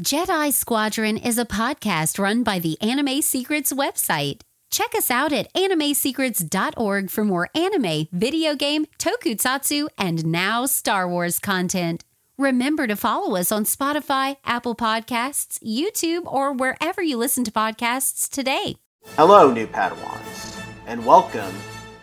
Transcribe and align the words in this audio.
Jedi 0.00 0.50
Squadron 0.54 1.18
is 1.18 1.36
a 1.36 1.44
podcast 1.44 2.18
run 2.18 2.42
by 2.42 2.58
the 2.58 2.80
Anime 2.80 3.20
Secrets 3.20 3.74
website. 3.74 4.40
Check 4.70 4.94
us 4.94 5.10
out 5.10 5.34
at 5.34 5.52
animesecrets.org 5.52 7.10
for 7.10 7.24
more 7.26 7.50
anime, 7.54 8.08
video 8.10 8.54
game, 8.54 8.86
tokusatsu, 8.98 9.88
and 9.98 10.24
now 10.24 10.64
Star 10.64 11.06
Wars 11.06 11.38
content. 11.38 12.04
Remember 12.38 12.86
to 12.86 12.96
follow 12.96 13.36
us 13.36 13.52
on 13.52 13.66
Spotify, 13.66 14.38
Apple 14.46 14.74
Podcasts, 14.74 15.58
YouTube, 15.62 16.24
or 16.24 16.54
wherever 16.54 17.02
you 17.02 17.18
listen 17.18 17.44
to 17.44 17.50
podcasts 17.52 18.30
today. 18.30 18.76
Hello, 19.16 19.52
new 19.52 19.66
Padawans, 19.66 20.58
and 20.86 21.04
welcome 21.04 21.54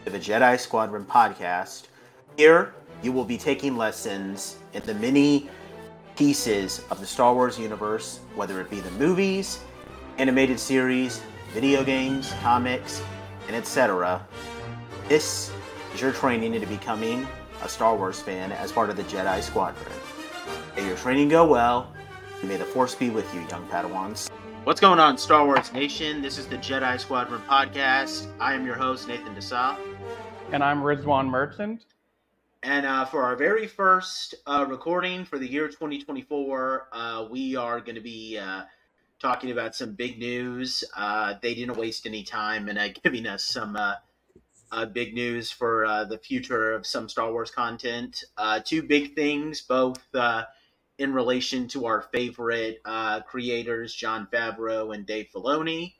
to 0.06 0.12
the 0.12 0.20
Jedi 0.20 0.60
Squadron 0.60 1.06
podcast. 1.06 1.88
Here, 2.38 2.76
you 3.02 3.12
will 3.12 3.26
be 3.26 3.38
taking 3.38 3.76
lessons 3.76 4.58
in 4.74 4.84
the 4.84 4.94
many 4.94 5.50
pieces 6.20 6.84
of 6.92 7.00
the 7.00 7.06
Star 7.06 7.34
Wars 7.34 7.58
universe, 7.58 8.20
whether 8.36 8.60
it 8.60 8.70
be 8.70 8.82
the 8.82 8.92
movies, 8.92 9.62
animated 10.18 10.60
series, 10.60 11.22
video 11.54 11.82
games, 11.82 12.34
comics, 12.42 13.02
and 13.48 13.56
etc. 13.56 14.22
This 15.08 15.50
is 15.94 16.02
your 16.02 16.12
training 16.12 16.56
into 16.56 16.68
becoming 16.68 17.26
a 17.64 17.70
Star 17.70 17.96
Wars 17.96 18.22
fan 18.22 18.52
as 18.52 18.70
part 18.70 18.90
of 18.90 18.98
the 18.98 19.04
Jedi 19.04 19.42
Squadron. 19.42 19.94
May 20.76 20.88
your 20.88 20.98
training 20.98 21.30
go 21.30 21.48
well, 21.48 21.94
and 22.42 22.50
may 22.50 22.58
the 22.58 22.66
Force 22.66 22.96
be 22.96 23.10
with 23.10 23.34
you, 23.34 23.40
young 23.48 23.66
Padawans. 23.70 24.30
What's 24.66 24.82
going 24.82 25.00
on, 25.00 25.18
Star 25.18 25.46
Wars 25.46 25.72
Nation? 25.72 26.22
This 26.22 26.38
is 26.38 26.48
the 26.48 26.58
Jedi 26.58 27.00
Squadron 27.00 27.42
podcast. 27.48 28.28
I 28.42 28.56
am 28.56 28.66
your 28.66 28.76
host, 28.76 29.08
Nathan 29.08 29.34
Dessau. 29.36 29.78
And 30.52 30.66
I'm 30.66 30.82
Rizwan 30.82 31.30
Merchant. 31.30 31.86
And 32.62 32.86
uh, 32.86 33.06
for 33.06 33.24
our 33.24 33.38
very 33.38 33.68
first 33.68 34.36
uh, 34.46 34.66
recording 34.68 35.24
for 35.24 35.40
the 35.40 35.48
year 35.48 35.70
2024, 35.70 36.88
uh, 36.92 37.28
we 37.32 37.56
are 37.56 37.80
going 37.80 37.96
to 37.96 38.02
be 38.02 38.38
uh, 38.38 38.64
talking 39.18 39.52
about 39.52 39.76
some 39.76 39.94
big 39.94 40.20
news. 40.20 40.84
Uh, 40.94 41.36
they 41.42 41.56
didn't 41.56 41.78
waste 41.78 42.06
any 42.06 42.24
time 42.24 42.68
in 42.68 42.78
uh, 42.78 42.90
giving 43.04 43.28
us 43.28 43.46
some 43.46 43.78
big 44.92 45.14
news 45.14 45.50
for 45.50 46.06
the 46.10 46.18
future 46.18 46.74
of 46.74 46.86
some 46.86 47.08
Star 47.08 47.32
Wars 47.32 47.50
content. 47.50 48.26
two 48.66 48.84
big 48.84 49.16
things, 49.16 49.62
both 49.62 50.06
in 50.98 51.14
relation 51.14 51.66
to 51.70 51.86
our 51.86 52.02
favorite 52.02 52.82
creators, 53.26 53.96
Jon 53.96 54.28
Favreau 54.34 54.94
and 54.94 55.06
Dave 55.06 55.30
Filoni. 55.34 55.94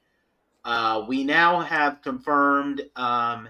we 1.08 1.24
now 1.24 1.62
have 1.62 2.02
confirmed. 2.02 2.82
Um, 2.98 3.48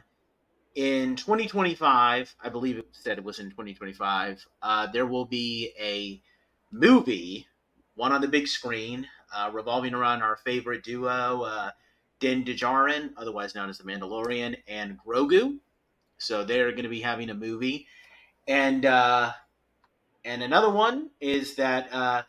in 0.75 1.16
2025, 1.16 2.36
I 2.42 2.50
believe 2.50 2.78
it 2.78 2.88
said 2.92 3.17
it 3.17 3.23
was 3.23 3.39
in 3.39 3.50
2025, 3.50 4.45
uh, 4.62 4.88
there 4.88 5.06
will 5.06 5.25
be 5.25 5.72
a 5.80 6.22
movie, 6.72 7.48
one 7.95 8.12
on 8.12 8.22
the 8.22 8.28
big 8.28 8.48
screen, 8.48 9.08
uh, 9.36 9.50
revolving 9.52 9.94
around 9.94 10.22
our 10.22 10.38
favorite 10.38 10.84
duo, 10.84 11.44
uh, 11.44 11.72
Din 12.20 12.44
Djarin, 12.44 13.12
otherwise 13.17 13.56
known 13.56 13.70
as 13.70 13.78
the 13.78 13.84
Mandalorian, 13.84 14.58
and 14.67 14.97
Grogu. 15.00 15.58
So 16.17 16.44
they're 16.44 16.72
going 16.72 16.84
to 16.84 16.90
be 16.90 17.02
having 17.02 17.30
a 17.30 17.34
movie, 17.34 17.88
and 18.47 18.86
uh, 18.86 19.31
and 20.25 20.44
another 20.44 20.70
one 20.70 21.12
is 21.22 21.56
that 21.56 21.92
uh, 21.94 22.23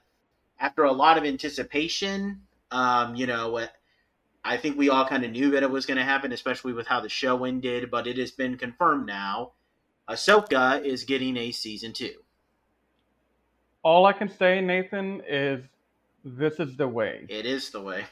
after 0.60 0.84
a 0.84 0.92
lot 0.92 1.18
of 1.18 1.24
anticipation, 1.24 2.42
um, 2.70 3.16
you 3.16 3.26
know, 3.26 3.66
I 4.44 4.56
think 4.56 4.78
we 4.78 4.88
all 4.88 5.06
kind 5.06 5.24
of 5.24 5.30
knew 5.30 5.50
that 5.50 5.62
it 5.62 5.70
was 5.70 5.86
going 5.86 5.98
to 5.98 6.04
happen, 6.04 6.32
especially 6.32 6.72
with 6.72 6.86
how 6.86 7.00
the 7.00 7.08
show 7.08 7.44
ended, 7.44 7.90
but 7.90 8.06
it 8.06 8.16
has 8.18 8.30
been 8.30 8.56
confirmed 8.56 9.06
now. 9.06 9.52
Ahsoka 10.08 10.82
is 10.82 11.04
getting 11.04 11.36
a 11.36 11.52
season 11.52 11.92
two. 11.92 12.14
All 13.82 14.06
I 14.06 14.12
can 14.12 14.28
say, 14.28 14.60
Nathan, 14.60 15.22
is 15.28 15.62
this 16.24 16.58
is 16.58 16.76
the 16.76 16.88
way. 16.88 17.26
It 17.28 17.46
is 17.46 17.70
the 17.70 17.80
way. 17.80 18.04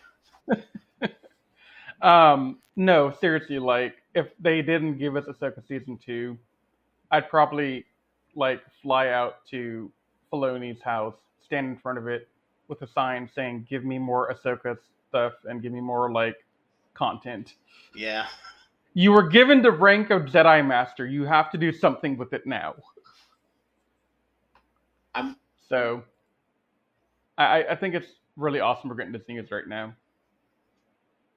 um, 2.02 2.58
no, 2.76 3.12
seriously, 3.20 3.58
like 3.58 3.96
if 4.14 4.26
they 4.38 4.62
didn't 4.62 4.98
give 4.98 5.16
us 5.16 5.24
Ahsoka 5.24 5.66
season 5.66 5.98
two, 6.04 6.38
I'd 7.10 7.28
probably 7.28 7.84
like 8.34 8.62
fly 8.82 9.08
out 9.08 9.46
to 9.50 9.90
Filoni's 10.32 10.82
house, 10.82 11.16
stand 11.44 11.66
in 11.66 11.76
front 11.78 11.98
of 11.98 12.06
it 12.06 12.28
with 12.68 12.80
a 12.82 12.86
sign 12.86 13.28
saying, 13.34 13.66
"Give 13.68 13.84
me 13.84 13.98
more 13.98 14.32
Ahsoka 14.32 14.78
stuff 15.08 15.32
and 15.44 15.62
give 15.62 15.72
me 15.72 15.80
more 15.80 16.12
like 16.12 16.36
content. 16.94 17.54
Yeah. 17.94 18.26
You 18.94 19.12
were 19.12 19.28
given 19.28 19.62
the 19.62 19.70
rank 19.70 20.10
of 20.10 20.22
Jedi 20.22 20.66
Master. 20.66 21.06
You 21.06 21.24
have 21.24 21.50
to 21.52 21.58
do 21.58 21.72
something 21.72 22.16
with 22.16 22.32
it 22.32 22.46
now. 22.46 22.74
I'm 25.14 25.36
so 25.68 26.02
I, 27.36 27.64
I 27.70 27.76
think 27.76 27.94
it's 27.94 28.08
really 28.36 28.60
awesome 28.60 28.90
we're 28.90 28.96
getting 28.96 29.12
to 29.12 29.18
this 29.18 29.28
news 29.28 29.50
right 29.50 29.66
now. 29.66 29.94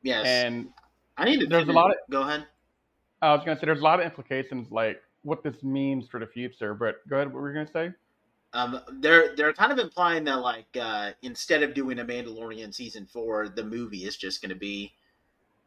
Yes. 0.03 0.25
And 0.25 0.69
I 1.17 1.25
need 1.25 1.39
to 1.41 1.47
there's 1.47 1.67
a 1.67 1.71
lot 1.71 1.91
of 1.91 1.97
go 2.09 2.21
ahead. 2.21 2.47
I 3.21 3.33
was 3.33 3.43
gonna 3.45 3.59
say 3.59 3.65
there's 3.65 3.81
a 3.81 3.83
lot 3.83 3.99
of 3.99 4.05
implications 4.05 4.71
like 4.71 5.01
what 5.23 5.43
this 5.43 5.61
means 5.61 6.07
for 6.07 6.19
the 6.19 6.25
future, 6.25 6.73
but 6.73 7.07
go 7.07 7.17
ahead, 7.17 7.27
what 7.31 7.41
were 7.41 7.49
you 7.49 7.55
gonna 7.55 7.71
say? 7.71 7.95
Um, 8.53 8.81
they're 8.99 9.35
they're 9.35 9.53
kind 9.53 9.71
of 9.71 9.79
implying 9.79 10.25
that 10.25 10.41
like 10.41 10.67
uh, 10.79 11.11
instead 11.21 11.63
of 11.63 11.73
doing 11.73 11.99
a 11.99 12.05
Mandalorian 12.05 12.73
season 12.73 13.05
four, 13.05 13.47
the 13.47 13.63
movie 13.63 14.03
is 14.03 14.17
just 14.17 14.41
going 14.41 14.49
to 14.49 14.55
be 14.55 14.91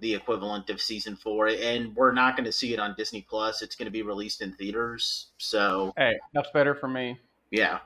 the 0.01 0.15
equivalent 0.15 0.69
of 0.69 0.83
season 0.83 1.17
four, 1.17 1.49
and 1.49 1.97
we're 1.97 2.13
not 2.13 2.37
going 2.37 2.45
to 2.45 2.53
see 2.53 2.75
it 2.75 2.79
on 2.79 2.95
Disney 2.99 3.23
Plus. 3.23 3.63
It's 3.63 3.75
going 3.75 3.87
to 3.87 3.93
be 3.93 4.03
released 4.03 4.43
in 4.43 4.53
theaters. 4.53 5.29
So 5.39 5.95
hey, 5.97 6.19
that's 6.35 6.51
better 6.53 6.75
for 6.75 6.89
me. 6.89 7.19
Yeah, 7.51 7.79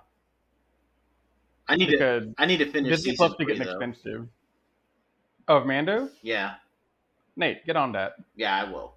I 1.68 1.76
need 1.76 1.90
because 1.90 2.24
to 2.24 2.34
I 2.38 2.46
need 2.46 2.58
to 2.58 2.70
finish 2.70 2.90
Disney 2.90 3.16
Plus 3.16 3.34
getting 3.38 3.58
though. 3.58 3.70
expensive. 3.70 4.28
Oh, 5.46 5.64
Mando? 5.64 6.10
Yeah. 6.22 6.54
Nate, 7.36 7.64
get 7.64 7.76
on 7.76 7.92
that. 7.92 8.16
Yeah, 8.36 8.54
I 8.54 8.70
will. 8.70 8.94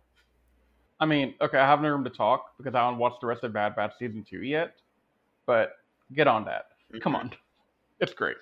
I 1.00 1.06
mean, 1.06 1.36
okay, 1.42 1.58
I 1.58 1.68
have 1.68 1.82
no 1.82 1.90
room 1.90 2.04
to 2.04 2.10
talk 2.10 2.58
because 2.58 2.76
I 2.76 2.84
haven't 2.84 3.00
watched 3.00 3.22
the 3.22 3.28
rest 3.28 3.44
of 3.44 3.54
Bad 3.54 3.76
Batch 3.76 3.94
season 3.98 4.26
two 4.28 4.44
yet, 4.44 4.76
but 5.46 5.74
Get 6.14 6.28
on 6.28 6.46
that. 6.46 6.66
Mm-hmm. 6.92 7.00
Come 7.00 7.16
on. 7.16 7.32
It's 8.00 8.14
great. 8.14 8.38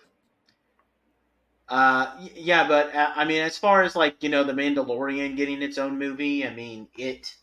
Uh, 1.68 2.28
yeah, 2.36 2.68
but 2.68 2.94
uh, 2.96 3.12
I 3.16 3.26
mean, 3.26 3.42
as 3.42 3.58
far 3.58 3.84
as 3.84 3.96
like 3.96 4.24
you 4.24 4.30
know, 4.30 4.44
the 4.44 4.54
Mandalorian 4.54 5.38
getting 5.38 5.62
its 5.62 5.78
own 5.78 6.00
movie, 6.00 6.46
I 6.46 6.54
mean, 6.54 6.88
it, 6.98 7.36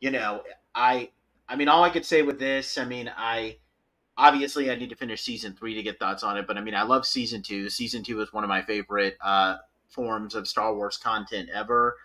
you 0.00 0.10
know, 0.10 0.42
I, 0.74 1.10
I 1.46 1.56
mean, 1.56 1.68
all 1.68 1.84
I 1.84 1.90
could 1.90 2.06
say 2.06 2.22
with 2.22 2.38
this, 2.38 2.78
I 2.78 2.86
mean, 2.86 3.12
I, 3.14 3.58
obviously, 4.16 4.70
I 4.70 4.76
need 4.76 4.88
to 4.90 4.96
finish 4.96 5.20
season 5.20 5.52
three 5.52 5.74
to 5.74 5.82
get 5.82 5.98
thoughts 5.98 6.22
on 6.22 6.38
it, 6.38 6.46
but 6.46 6.56
I 6.56 6.62
mean, 6.62 6.74
I 6.74 6.84
love 6.84 7.04
season 7.04 7.42
two. 7.42 7.68
Season 7.68 8.02
two 8.02 8.20
is 8.22 8.32
one 8.32 8.44
of 8.44 8.48
my 8.48 8.62
favorite 8.62 9.18
uh, 9.20 9.56
forms 9.88 10.34
of 10.34 10.48
Star 10.48 10.74
Wars 10.74 10.96
content 10.96 11.50
ever. 11.52 11.96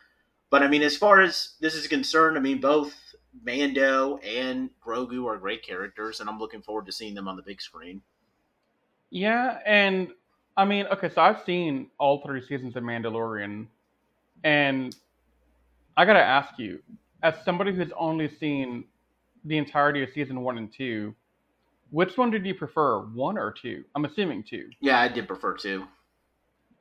But 0.49 0.61
I 0.61 0.67
mean, 0.67 0.81
as 0.81 0.97
far 0.97 1.21
as 1.21 1.53
this 1.61 1.73
is 1.73 1.88
concerned, 1.88 2.38
I 2.38 2.41
mean, 2.41 2.59
both 2.59 3.04
Mando 3.44 4.18
and 4.18 4.69
Grogu 4.85 5.25
are 5.28 5.38
great 5.38 5.63
characters, 5.63 6.19
and 6.19 6.29
I'm 6.29 6.40
looking 6.40 6.62
forward 6.62 6.85
to 6.85 6.91
seeing 6.91 7.16
them 7.16 7.28
on 7.28 7.35
the 7.35 7.41
big 7.41 7.62
screen. 7.62 8.01
Yeah, 9.09 9.59
and 9.66 10.09
I 10.57 10.66
mean, 10.66 10.85
okay, 10.88 11.09
so 11.09 11.22
I've 11.22 11.44
seen 11.45 11.88
all 11.97 12.22
three 12.25 12.41
seasons 12.41 12.75
of 12.75 12.84
Mandalorian, 12.84 13.68
and 14.44 14.95
I 15.97 16.06
gotta 16.06 16.24
ask 16.24 16.57
you, 16.57 16.81
as 17.24 17.35
somebody 17.44 17.74
who's 17.74 17.91
only 17.97 18.29
seen 18.29 18.85
the 19.44 19.57
entirety 19.57 20.03
of 20.03 20.09
season 20.13 20.41
one 20.41 20.57
and 20.57 20.72
two, 20.72 21.13
which 21.91 22.18
one 22.18 22.31
did 22.31 22.45
you 22.45 22.56
prefer, 22.56 23.00
one 23.00 23.38
or 23.38 23.51
two? 23.51 23.84
I'm 23.95 24.06
assuming 24.06 24.44
two. 24.44 24.69
Yeah, 24.81 25.00
I 25.00 25.07
did 25.07 25.28
prefer 25.28 25.56
two. 25.56 25.85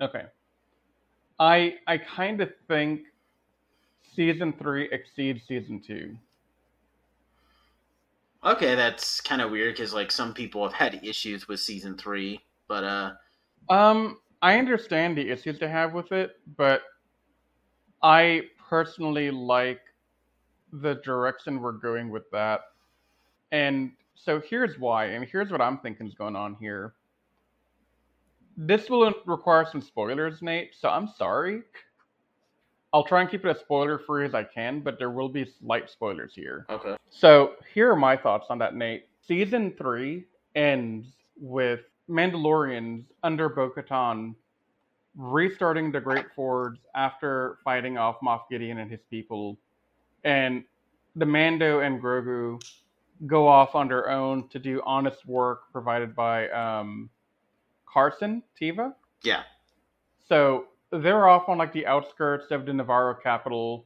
Okay. 0.00 0.24
I 1.38 1.74
I 1.86 1.98
kind 1.98 2.40
of 2.40 2.52
think 2.68 3.02
season 4.14 4.52
three 4.52 4.88
exceeds 4.90 5.42
season 5.46 5.80
two. 5.80 6.16
Okay, 8.44 8.74
that's 8.74 9.22
kind 9.22 9.40
of 9.40 9.50
weird 9.50 9.74
because 9.74 9.94
like 9.94 10.12
some 10.12 10.34
people 10.34 10.62
have 10.62 10.74
had 10.74 11.02
issues 11.02 11.48
with 11.48 11.60
season 11.60 11.96
three, 11.96 12.40
but 12.68 12.84
uh, 12.84 13.12
um, 13.70 14.18
I 14.42 14.58
understand 14.58 15.16
the 15.16 15.30
issues 15.30 15.58
they 15.58 15.68
have 15.68 15.94
with 15.94 16.12
it, 16.12 16.32
but 16.58 16.82
I 18.02 18.42
personally 18.68 19.30
like 19.30 19.80
the 20.72 20.96
direction 20.96 21.60
we're 21.60 21.72
going 21.72 22.10
with 22.10 22.30
that, 22.32 22.60
and 23.50 23.92
so 24.14 24.40
here's 24.40 24.78
why, 24.78 25.06
and 25.06 25.24
here's 25.24 25.50
what 25.50 25.62
I'm 25.62 25.78
thinking 25.78 26.06
is 26.06 26.14
going 26.14 26.36
on 26.36 26.54
here. 26.60 26.92
This 28.58 28.90
will 28.90 29.10
require 29.24 29.66
some 29.70 29.80
spoilers, 29.80 30.42
Nate. 30.42 30.74
So 30.78 30.90
I'm 30.90 31.08
sorry. 31.08 31.62
I'll 32.94 33.02
try 33.02 33.20
and 33.22 33.28
keep 33.28 33.44
it 33.44 33.48
as 33.48 33.58
spoiler 33.58 33.98
free 33.98 34.24
as 34.24 34.34
I 34.34 34.44
can, 34.44 34.78
but 34.78 35.00
there 35.00 35.10
will 35.10 35.28
be 35.28 35.44
slight 35.44 35.90
spoilers 35.90 36.32
here. 36.32 36.64
Okay. 36.70 36.96
So 37.10 37.54
here 37.74 37.90
are 37.90 37.96
my 37.96 38.16
thoughts 38.16 38.46
on 38.50 38.58
that, 38.60 38.76
Nate. 38.76 39.08
Season 39.26 39.74
three 39.76 40.26
ends 40.54 41.08
with 41.36 41.80
Mandalorians 42.08 43.02
under 43.24 43.48
Bo 43.48 43.68
Katan 43.68 44.36
restarting 45.16 45.90
the 45.90 46.00
Great 46.00 46.26
Forge 46.36 46.78
after 46.94 47.58
fighting 47.64 47.98
off 47.98 48.20
Moff 48.24 48.42
Gideon 48.48 48.78
and 48.78 48.88
his 48.88 49.00
people. 49.10 49.58
And 50.22 50.62
the 51.16 51.26
Mando 51.26 51.80
and 51.80 52.00
Grogu 52.00 52.62
go 53.26 53.48
off 53.48 53.74
on 53.74 53.88
their 53.88 54.08
own 54.08 54.48
to 54.50 54.60
do 54.60 54.80
honest 54.86 55.26
work 55.26 55.72
provided 55.72 56.14
by 56.14 56.48
um, 56.50 57.10
Carson 57.86 58.44
Teva. 58.60 58.94
Yeah. 59.24 59.42
So 60.28 60.66
they're 60.98 61.28
off 61.28 61.48
on 61.48 61.58
like 61.58 61.72
the 61.72 61.86
outskirts 61.86 62.50
of 62.50 62.66
the 62.66 62.72
Nevarro 62.72 63.20
capital, 63.20 63.84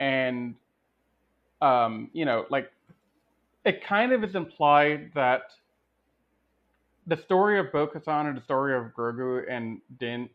and 0.00 0.54
um, 1.60 2.10
you 2.12 2.24
know, 2.24 2.46
like 2.50 2.70
it 3.64 3.84
kind 3.84 4.12
of 4.12 4.24
is 4.24 4.34
implied 4.34 5.10
that 5.14 5.50
the 7.06 7.16
story 7.16 7.58
of 7.58 7.72
Bo-Katan 7.72 8.28
and 8.28 8.36
the 8.36 8.42
story 8.42 8.76
of 8.76 8.92
Grogu 8.94 9.44
and 9.50 9.80
Din 9.98 10.28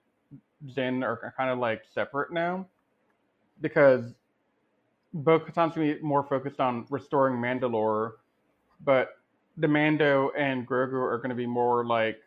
Din 0.76 1.04
are 1.04 1.34
kind 1.38 1.50
of 1.50 1.60
like 1.60 1.84
separate 1.94 2.32
now. 2.32 2.66
Because 3.62 4.14
Bo-Katan's 5.14 5.76
gonna 5.76 5.94
be 5.96 6.02
more 6.02 6.24
focused 6.24 6.60
on 6.60 6.86
restoring 6.90 7.36
Mandalore, 7.36 8.14
but 8.84 9.20
the 9.58 9.68
Mando 9.68 10.32
and 10.38 10.68
Grogu 10.68 10.96
are 10.96 11.20
gonna 11.20 11.36
be 11.36 11.46
more 11.46 11.86
like 11.86 12.20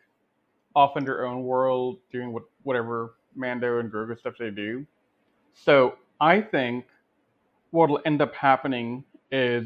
off 0.75 0.95
in 0.95 1.03
their 1.03 1.25
own 1.25 1.43
world, 1.43 1.97
doing 2.11 2.31
what 2.31 2.43
whatever 2.63 3.15
Mando 3.37 3.79
and 3.79 3.91
Grogu 3.91 4.17
stuff 4.19 4.33
they 4.39 4.49
do. 4.49 4.85
So 5.53 5.95
I 6.19 6.41
think 6.41 6.85
what'll 7.71 8.01
end 8.05 8.21
up 8.21 8.33
happening 8.33 9.03
is 9.31 9.65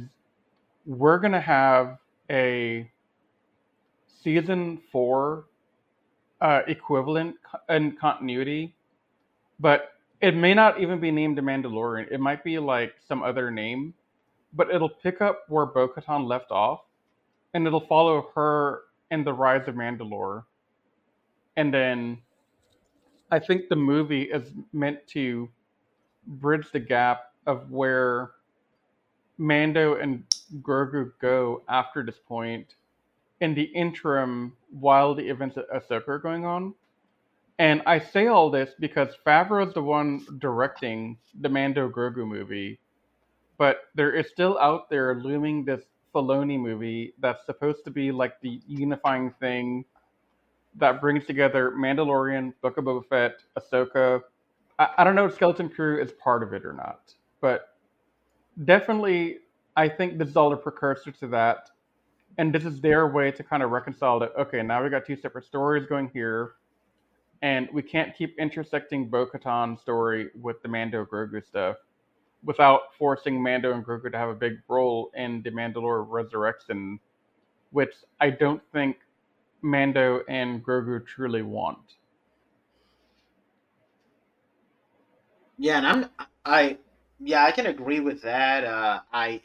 we're 0.85 1.19
gonna 1.19 1.41
have 1.41 1.97
a 2.29 2.89
season 4.23 4.79
four 4.91 5.45
uh, 6.41 6.61
equivalent 6.67 7.35
in 7.69 7.95
continuity, 7.97 8.75
but 9.59 9.93
it 10.21 10.35
may 10.35 10.53
not 10.53 10.79
even 10.79 10.99
be 10.99 11.11
named 11.11 11.37
The 11.37 11.41
Mandalorian. 11.41 12.11
It 12.11 12.19
might 12.19 12.43
be 12.43 12.59
like 12.59 12.93
some 13.07 13.23
other 13.23 13.51
name, 13.51 13.93
but 14.53 14.69
it'll 14.69 14.89
pick 14.89 15.21
up 15.21 15.43
where 15.49 15.65
Bo 15.65 15.87
Katan 15.87 16.27
left 16.27 16.51
off, 16.51 16.81
and 17.53 17.65
it'll 17.65 17.87
follow 17.87 18.29
her 18.35 18.81
in 19.11 19.23
the 19.23 19.33
rise 19.33 19.67
of 19.67 19.75
Mandalore. 19.75 20.43
And 21.57 21.73
then 21.73 22.19
I 23.31 23.39
think 23.39 23.69
the 23.69 23.75
movie 23.77 24.23
is 24.23 24.51
meant 24.73 25.07
to 25.09 25.49
bridge 26.27 26.67
the 26.71 26.79
gap 26.79 27.33
of 27.47 27.71
where 27.71 28.31
Mando 29.37 29.95
and 29.95 30.23
Grogu 30.61 31.11
go 31.19 31.63
after 31.69 32.03
this 32.03 32.19
point 32.19 32.75
in 33.39 33.55
the 33.55 33.63
interim 33.63 34.53
while 34.69 35.15
the 35.15 35.27
events 35.29 35.57
at 35.57 35.69
Ahsoka 35.69 36.07
are 36.09 36.19
going 36.19 36.45
on. 36.45 36.75
And 37.57 37.81
I 37.85 37.99
say 37.99 38.27
all 38.27 38.49
this 38.49 38.71
because 38.79 39.09
Favreau 39.25 39.67
is 39.67 39.73
the 39.73 39.81
one 39.83 40.25
directing 40.39 41.17
the 41.39 41.49
Mando 41.49 41.89
Grogu 41.89 42.27
movie, 42.27 42.79
but 43.57 43.83
there 43.95 44.13
is 44.13 44.29
still 44.29 44.57
out 44.59 44.89
there 44.89 45.15
looming 45.15 45.65
this 45.65 45.83
Filoni 46.13 46.59
movie 46.59 47.13
that's 47.19 47.45
supposed 47.45 47.83
to 47.85 47.91
be 47.91 48.11
like 48.11 48.39
the 48.41 48.61
unifying 48.67 49.33
thing 49.39 49.85
that 50.75 51.01
brings 51.01 51.25
together 51.25 51.71
Mandalorian, 51.77 52.53
Book 52.61 52.77
of 52.77 52.85
Boba 52.85 53.05
Fett, 53.07 53.43
Ahsoka. 53.57 54.21
I, 54.79 54.89
I 54.99 55.03
don't 55.03 55.15
know 55.15 55.25
if 55.25 55.35
Skeleton 55.35 55.69
Crew 55.69 56.01
is 56.01 56.11
part 56.13 56.43
of 56.43 56.53
it 56.53 56.65
or 56.65 56.73
not, 56.73 57.13
but 57.41 57.75
definitely 58.65 59.39
I 59.75 59.87
think 59.89 60.17
this 60.17 60.29
is 60.29 60.35
all 60.37 60.53
a 60.53 60.57
precursor 60.57 61.11
to 61.11 61.27
that 61.27 61.69
and 62.37 62.53
this 62.53 62.65
is 62.65 62.79
their 62.81 63.07
way 63.07 63.31
to 63.31 63.43
kind 63.43 63.63
of 63.63 63.71
reconcile 63.71 64.19
that 64.19 64.31
okay 64.37 64.61
now 64.61 64.83
we 64.83 64.89
got 64.89 65.05
two 65.05 65.15
separate 65.15 65.45
stories 65.45 65.85
going 65.85 66.09
here 66.13 66.53
and 67.41 67.67
we 67.73 67.81
can't 67.81 68.15
keep 68.15 68.37
intersecting 68.39 69.09
bo-katan's 69.09 69.81
story 69.81 70.29
with 70.41 70.61
the 70.61 70.67
mando 70.67 71.05
grogu 71.05 71.45
stuff 71.45 71.77
without 72.43 72.95
forcing 72.97 73.41
mando 73.41 73.73
and 73.73 73.85
grogu 73.85 74.11
to 74.11 74.17
have 74.17 74.29
a 74.29 74.35
big 74.35 74.59
role 74.67 75.11
in 75.15 75.41
the 75.43 75.51
mandalore 75.51 76.05
resurrection 76.07 76.99
which 77.71 77.93
i 78.19 78.29
don't 78.29 78.61
think 78.71 78.97
mando 79.61 80.21
and 80.27 80.63
grogu 80.63 81.05
truly 81.05 81.41
want 81.41 81.95
yeah 85.57 85.77
and 85.77 85.87
i'm 85.87 86.09
i 86.45 86.77
yeah 87.19 87.43
i 87.43 87.51
can 87.51 87.67
agree 87.67 87.99
with 87.99 88.21
that 88.21 88.63
uh 88.63 88.99
i 89.13 89.41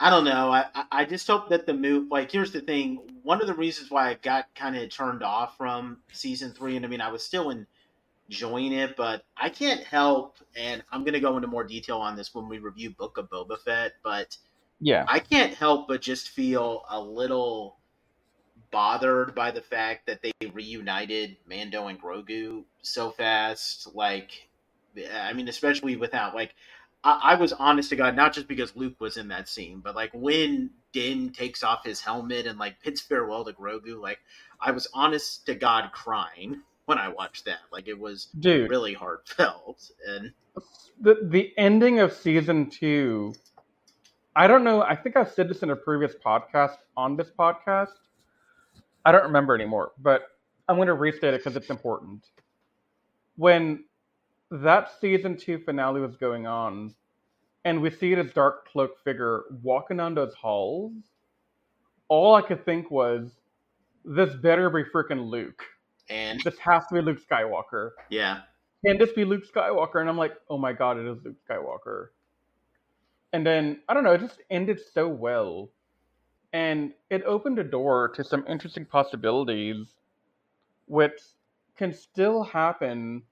I 0.00 0.10
don't 0.10 0.24
know. 0.24 0.52
I, 0.52 0.66
I 0.90 1.04
just 1.04 1.26
hope 1.26 1.48
that 1.50 1.66
the 1.66 1.74
move, 1.74 2.10
like, 2.10 2.30
here's 2.30 2.52
the 2.52 2.60
thing. 2.60 3.00
One 3.22 3.40
of 3.40 3.46
the 3.46 3.54
reasons 3.54 3.90
why 3.90 4.10
I 4.10 4.14
got 4.14 4.54
kind 4.54 4.76
of 4.76 4.90
turned 4.90 5.22
off 5.22 5.56
from 5.56 5.98
season 6.12 6.52
three, 6.52 6.76
and 6.76 6.84
I 6.84 6.88
mean, 6.88 7.00
I 7.00 7.10
was 7.10 7.22
still 7.22 7.54
enjoying 8.28 8.72
it, 8.72 8.96
but 8.96 9.24
I 9.36 9.48
can't 9.48 9.82
help, 9.82 10.36
and 10.56 10.82
I'm 10.90 11.04
going 11.04 11.14
to 11.14 11.20
go 11.20 11.36
into 11.36 11.48
more 11.48 11.64
detail 11.64 11.98
on 11.98 12.16
this 12.16 12.34
when 12.34 12.48
we 12.48 12.58
review 12.58 12.90
Book 12.90 13.18
of 13.18 13.30
Boba 13.30 13.58
Fett, 13.58 13.92
but 14.02 14.36
yeah, 14.80 15.04
I 15.08 15.20
can't 15.20 15.54
help 15.54 15.88
but 15.88 16.02
just 16.02 16.30
feel 16.30 16.84
a 16.90 17.00
little 17.00 17.78
bothered 18.74 19.36
by 19.36 19.52
the 19.52 19.60
fact 19.62 20.06
that 20.06 20.20
they 20.20 20.32
reunited 20.52 21.36
Mando 21.48 21.86
and 21.86 22.02
Grogu 22.02 22.64
so 22.82 23.12
fast. 23.12 23.94
Like, 23.94 24.48
I 25.14 25.32
mean, 25.32 25.46
especially 25.46 25.94
without, 25.94 26.34
like, 26.34 26.56
I, 27.04 27.20
I 27.22 27.34
was 27.36 27.52
honest 27.52 27.90
to 27.90 27.96
God, 27.96 28.16
not 28.16 28.32
just 28.32 28.48
because 28.48 28.74
Luke 28.74 28.96
was 28.98 29.16
in 29.16 29.28
that 29.28 29.48
scene, 29.48 29.78
but 29.78 29.94
like 29.94 30.10
when 30.12 30.70
Din 30.92 31.30
takes 31.30 31.62
off 31.62 31.84
his 31.84 32.00
helmet 32.00 32.46
and 32.46 32.58
like 32.58 32.82
bids 32.82 33.00
farewell 33.00 33.44
to 33.44 33.52
Grogu, 33.52 34.00
like 34.00 34.18
I 34.60 34.72
was 34.72 34.88
honest 34.92 35.46
to 35.46 35.54
God 35.54 35.92
crying 35.92 36.62
when 36.86 36.98
I 36.98 37.10
watched 37.10 37.44
that. 37.44 37.60
Like 37.70 37.86
it 37.86 37.98
was 37.98 38.28
Dude. 38.40 38.70
really 38.70 38.94
heartfelt. 38.94 39.88
And 40.04 40.32
the 41.00 41.18
the 41.22 41.52
ending 41.56 42.00
of 42.00 42.12
season 42.12 42.70
two. 42.70 43.34
I 44.36 44.48
don't 44.48 44.64
know. 44.64 44.82
I 44.82 44.96
think 44.96 45.16
I've 45.16 45.30
said 45.30 45.48
this 45.48 45.62
in 45.62 45.70
a 45.70 45.76
previous 45.76 46.14
podcast 46.24 46.78
on 46.96 47.16
this 47.16 47.30
podcast. 47.38 47.92
I 49.04 49.12
don't 49.12 49.24
remember 49.24 49.54
anymore, 49.54 49.92
but 49.98 50.22
I'm 50.68 50.76
going 50.76 50.88
to 50.88 50.94
restate 50.94 51.34
it 51.34 51.44
because 51.44 51.56
it's 51.56 51.70
important. 51.70 52.26
When 53.36 53.84
that 54.50 54.90
season 55.00 55.36
two 55.36 55.58
finale 55.58 56.00
was 56.00 56.16
going 56.16 56.46
on, 56.46 56.94
and 57.64 57.80
we 57.80 57.90
see 57.90 58.14
this 58.14 58.32
dark 58.32 58.68
cloak 58.68 58.92
figure 59.04 59.44
walking 59.62 59.96
down 59.96 60.14
those 60.14 60.34
halls, 60.34 60.92
all 62.08 62.34
I 62.34 62.42
could 62.42 62.64
think 62.64 62.90
was, 62.90 63.30
this 64.04 64.34
better 64.34 64.68
be 64.68 64.84
freaking 64.84 65.28
Luke. 65.28 65.62
And 66.10 66.40
this 66.42 66.58
has 66.58 66.86
to 66.88 66.94
be 66.94 67.00
Luke 67.00 67.20
Skywalker. 67.26 67.90
Yeah. 68.10 68.42
Can 68.84 68.98
this 68.98 69.12
be 69.12 69.24
Luke 69.24 69.44
Skywalker? 69.50 70.00
And 70.00 70.08
I'm 70.10 70.18
like, 70.18 70.34
oh 70.50 70.58
my 70.58 70.74
god, 70.74 70.98
it 70.98 71.06
is 71.06 71.18
Luke 71.24 71.36
Skywalker. 71.48 72.08
And 73.32 73.46
then 73.46 73.80
I 73.88 73.94
don't 73.94 74.04
know, 74.04 74.12
it 74.12 74.20
just 74.20 74.40
ended 74.50 74.78
so 74.92 75.08
well. 75.08 75.70
And 76.54 76.92
it 77.10 77.24
opened 77.24 77.58
a 77.58 77.64
door 77.64 78.08
to 78.14 78.22
some 78.22 78.44
interesting 78.48 78.86
possibilities 78.86 79.88
which 80.86 81.20
can 81.76 81.92
still 81.92 82.44
happen 82.44 83.22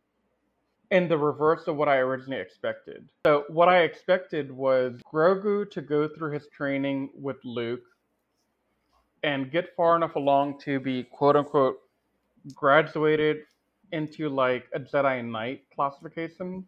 in 0.90 1.08
the 1.08 1.16
reverse 1.16 1.68
of 1.68 1.76
what 1.76 1.88
I 1.88 1.98
originally 1.98 2.40
expected. 2.40 3.08
So, 3.24 3.44
what 3.48 3.68
I 3.68 3.82
expected 3.82 4.50
was 4.50 5.00
Grogu 5.10 5.70
to 5.70 5.80
go 5.80 6.08
through 6.08 6.32
his 6.32 6.48
training 6.48 7.10
with 7.14 7.36
Luke 7.44 7.84
and 9.22 9.52
get 9.52 9.74
far 9.76 9.94
enough 9.94 10.16
along 10.16 10.58
to 10.62 10.80
be 10.80 11.04
quote 11.04 11.36
unquote 11.36 11.78
graduated 12.54 13.38
into 13.92 14.28
like 14.28 14.66
a 14.74 14.80
Jedi 14.80 15.24
Knight 15.24 15.62
classification 15.72 16.66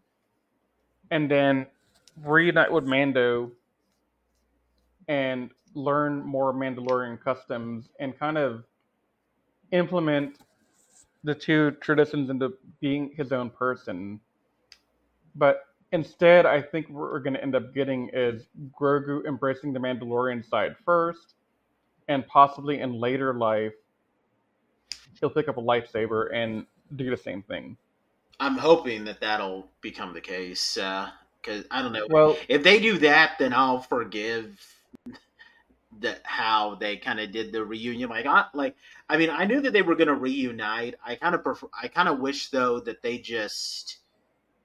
and 1.11 1.29
then 1.29 1.67
reunite 2.23 2.71
with 2.71 2.85
Mando 2.85 3.50
and 5.09 5.50
learn 5.75 6.25
more 6.25 6.52
Mandalorian 6.52 7.21
customs 7.23 7.88
and 8.00 8.19
kind 8.19 8.38
of 8.38 8.64
implement 9.73 10.38
the 11.25 11.35
two 11.35 11.73
traditions 11.81 12.31
into 12.31 12.52
being 12.81 13.11
his 13.16 13.33
own 13.33 13.50
person. 13.50 14.21
But 15.35 15.66
instead, 15.93 16.47
I 16.47 16.61
think 16.62 16.88
what 16.88 17.11
we're 17.11 17.21
going 17.21 17.35
to 17.35 17.43
end 17.43 17.54
up 17.54 17.75
getting 17.75 18.11
is 18.12 18.47
Grogu 18.78 19.26
embracing 19.26 19.73
the 19.73 19.81
Mandalorian 19.81 20.49
side 20.49 20.76
first, 20.85 21.35
and 22.09 22.26
possibly 22.26 22.81
in 22.81 23.00
later 23.00 23.35
life, 23.35 23.73
he'll 25.19 25.31
pick 25.31 25.49
up 25.49 25.57
a 25.57 25.62
lightsaber 25.62 26.33
and 26.35 26.66
do 26.97 27.11
the 27.11 27.16
same 27.16 27.43
thing. 27.43 27.76
I'm 28.40 28.59
hoping 28.59 29.04
that 29.04 29.21
that'll 29.21 29.69
become 29.81 30.12
the 30.12 30.21
case. 30.21 30.75
Because 30.75 31.64
uh, 31.64 31.69
I 31.71 31.83
don't 31.83 31.93
know. 31.93 32.07
Well, 32.11 32.37
if 32.49 32.62
they 32.62 32.81
do 32.81 32.99
that, 32.99 33.37
then 33.38 33.52
I'll 33.52 33.81
forgive 33.81 34.61
that 36.01 36.21
how 36.25 36.77
they 36.77 36.97
kind 36.97 37.21
of 37.21 37.31
did 37.31 37.53
the 37.53 37.65
reunion. 37.65 38.11
Like, 38.11 38.27
I, 38.27 38.47
like 38.55 38.77
I 39.09 39.17
mean, 39.17 39.31
I 39.31 39.45
knew 39.45 39.61
that 39.61 39.73
they 39.73 39.83
were 39.83 39.97
going 39.97 40.09
to 40.09 40.15
reunite. 40.15 40.95
I 41.05 41.17
kind 41.17 41.35
of 41.35 41.43
prefer. 41.43 41.69
I 41.81 41.89
kind 41.89 42.09
of 42.09 42.19
wish 42.19 42.51
though 42.51 42.81
that 42.81 43.03
they 43.03 43.19
just 43.19 43.99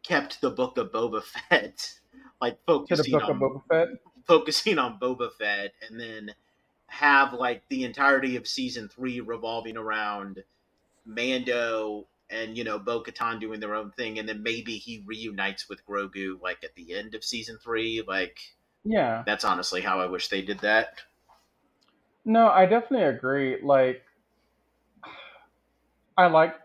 kept 0.04 0.42
the 0.42 0.50
book 0.50 0.78
of 0.78 0.92
Boba 0.92 1.24
Fett, 1.24 2.00
like 2.42 2.58
focusing 2.66 3.16
on 3.16 3.40
Boba 3.40 3.62
Fett, 3.70 3.88
focusing 4.26 4.80
on 4.80 5.00
Boba 5.00 5.32
Fett, 5.32 5.74
and 5.88 6.00
then 6.00 6.34
have 6.88 7.34
like 7.34 7.62
the 7.70 7.84
entirety 7.84 8.36
of 8.36 8.48
season 8.48 8.90
three 8.90 9.20
revolving 9.20 9.78
around 9.78 10.44
Mando 11.06 12.08
and 12.30 12.58
you 12.58 12.64
know 12.64 12.80
Bo 12.80 13.02
Katan 13.02 13.40
doing 13.40 13.60
their 13.60 13.76
own 13.76 13.92
thing, 13.92 14.20
and 14.20 14.28
then 14.28 14.44
maybe 14.44 14.78
he 14.78 15.04
reunites 15.06 15.68
with 15.68 15.86
Grogu 15.86 16.42
like 16.42 16.64
at 16.64 16.76
the 16.76 16.96
end 16.96 17.16
of 17.16 17.24
season 17.24 17.58
three. 17.62 18.04
Like, 18.08 18.40
yeah, 18.84 19.24
that's 19.26 19.46
honestly 19.46 19.82
how 19.82 20.00
I 20.00 20.06
wish 20.06 20.28
they 20.28 20.42
did 20.42 20.60
that. 20.60 21.02
No, 22.24 22.48
I 22.48 22.66
definitely 22.66 23.08
agree. 23.08 23.62
Like, 23.62 24.04
I 26.18 26.28
like 26.28 26.56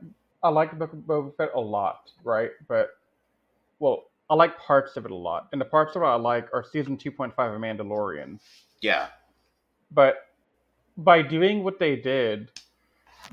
I 0.43 0.49
like 0.51 0.71
the 0.71 0.77
Book 0.77 0.93
of 0.93 0.99
Boba 1.01 1.37
Fett 1.37 1.51
a 1.55 1.61
lot, 1.61 2.11
right? 2.23 2.51
But 2.69 2.91
well, 3.79 4.05
I 4.31 4.35
like 4.35 4.59
parts 4.59 4.97
of 4.97 5.05
it 5.07 5.11
a 5.13 5.15
lot, 5.17 5.49
and 5.53 5.61
the 5.61 5.67
parts 5.67 5.97
of 5.97 6.03
it 6.03 6.07
I 6.07 6.17
like 6.17 6.49
are 6.55 6.65
season 6.65 6.97
two 6.97 7.11
point 7.13 7.35
five 7.35 7.53
of 7.53 7.61
Mandalorian. 7.61 8.41
Yeah, 8.81 9.09
But 9.91 10.17
by 10.97 11.23
doing 11.23 11.65
what 11.65 11.79
they 11.79 11.97
did, 11.97 12.51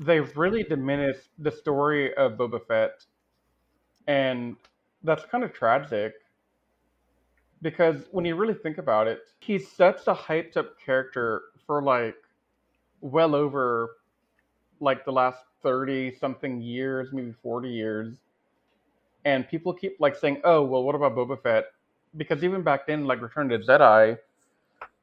they've 0.00 0.36
really 0.36 0.64
diminished 0.64 1.30
the 1.38 1.50
story 1.52 2.14
of 2.16 2.32
Boba 2.34 2.66
Fett, 2.66 3.04
and 4.06 4.56
that's 5.02 5.24
kind 5.26 5.44
of 5.44 5.52
tragic. 5.52 6.14
Because 7.62 8.08
when 8.10 8.24
you 8.26 8.36
really 8.36 8.54
think 8.54 8.78
about 8.78 9.08
it, 9.08 9.20
he's 9.40 9.70
such 9.70 10.06
a 10.08 10.14
hyped 10.14 10.56
up 10.56 10.78
character 10.80 11.42
for 11.66 11.82
like 11.82 12.16
well 13.00 13.34
over 13.34 13.96
like 14.80 15.04
the 15.04 15.12
last 15.12 15.44
30 15.62 16.12
something 16.14 16.60
years, 16.60 17.12
maybe 17.12 17.32
40 17.32 17.68
years. 17.70 18.16
And 19.24 19.48
people 19.48 19.72
keep 19.74 19.96
like 20.00 20.16
saying, 20.16 20.40
"Oh, 20.44 20.62
well, 20.64 20.82
what 20.84 20.94
about 20.94 21.14
Boba 21.14 21.40
Fett?" 21.42 21.66
Because 22.16 22.44
even 22.44 22.62
back 22.62 22.86
then, 22.86 23.06
like 23.06 23.20
Return 23.22 23.50
of 23.52 23.64
the 23.64 23.72
Jedi, 23.72 24.18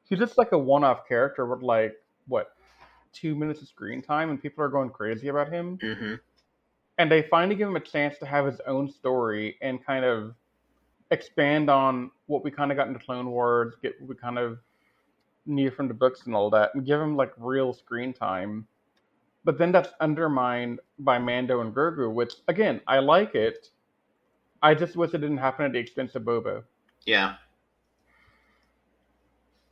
he's 0.08 0.18
just 0.18 0.38
like 0.38 0.52
a 0.52 0.58
one-off 0.58 1.06
character 1.08 1.46
with 1.46 1.62
like 1.62 1.96
what 2.26 2.56
two 3.12 3.34
minutes 3.34 3.62
of 3.62 3.68
screen 3.68 4.02
time, 4.02 4.30
and 4.30 4.40
people 4.40 4.64
are 4.64 4.68
going 4.68 4.90
crazy 4.90 5.28
about 5.28 5.50
him. 5.50 5.80
hmm 5.80 6.14
And 6.98 7.10
they 7.10 7.22
finally 7.22 7.56
give 7.56 7.68
him 7.68 7.76
a 7.76 7.80
chance 7.80 8.18
to 8.18 8.26
have 8.26 8.46
his 8.46 8.60
own 8.60 8.88
story 8.90 9.56
and 9.62 9.84
kind 9.84 10.04
of 10.04 10.34
expand 11.10 11.70
on 11.70 12.10
what 12.26 12.44
we 12.44 12.50
kind 12.50 12.70
of 12.70 12.76
got 12.76 12.88
into 12.88 13.00
Clone 13.00 13.30
Wars, 13.30 13.74
get 13.82 13.94
we 14.00 14.14
kind 14.14 14.38
of 14.38 14.58
knew 15.46 15.70
from 15.70 15.88
the 15.88 15.94
books 15.94 16.26
and 16.26 16.34
all 16.34 16.50
that, 16.50 16.74
and 16.74 16.86
give 16.86 17.00
him 17.00 17.16
like 17.16 17.32
real 17.38 17.72
screen 17.72 18.12
time. 18.12 18.66
But 19.44 19.58
then 19.58 19.72
that's 19.72 19.90
undermined 20.00 20.80
by 20.98 21.18
Mando 21.18 21.60
and 21.60 21.74
Grogu, 21.74 22.12
which 22.12 22.34
again 22.48 22.80
I 22.86 22.98
like 23.00 23.34
it. 23.34 23.68
I 24.62 24.74
just 24.74 24.96
wish 24.96 25.14
it 25.14 25.18
didn't 25.18 25.38
happen 25.38 25.66
at 25.66 25.72
the 25.72 25.78
expense 25.78 26.14
of 26.14 26.22
Boba. 26.22 26.64
yeah. 27.06 27.36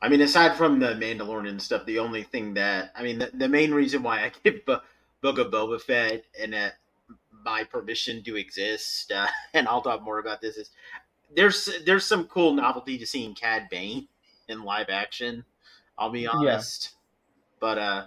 I 0.01 0.07
mean, 0.09 0.21
aside 0.21 0.55
from 0.55 0.79
the 0.79 0.93
Mandalorian 0.93 1.59
stuff, 1.59 1.85
the 1.85 1.99
only 1.99 2.23
thing 2.23 2.53
that 2.55 2.91
I 2.95 3.03
mean, 3.03 3.19
the, 3.19 3.31
the 3.33 3.49
main 3.49 3.73
reason 3.73 4.03
why 4.03 4.23
I 4.23 4.31
give 4.43 4.65
Bo- 4.65 4.81
Book 5.21 5.37
of 5.37 5.51
Boba 5.51 5.81
Fett 5.81 6.23
and 6.39 6.55
uh, 6.55 6.69
my 7.43 7.63
permission 7.63 8.23
to 8.23 8.37
exist, 8.37 9.11
uh, 9.11 9.27
and 9.53 9.67
I'll 9.67 9.81
talk 9.81 10.01
more 10.01 10.19
about 10.19 10.41
this, 10.41 10.57
is 10.57 10.71
there's 11.35 11.69
there's 11.85 12.05
some 12.05 12.25
cool 12.25 12.53
novelty 12.53 12.97
to 12.97 13.05
seeing 13.05 13.35
Cad 13.35 13.69
Bane 13.69 14.07
in 14.47 14.63
live 14.63 14.89
action. 14.89 15.45
I'll 15.97 16.11
be 16.11 16.27
honest, 16.27 16.91
but 17.59 17.77
uh, 17.77 18.05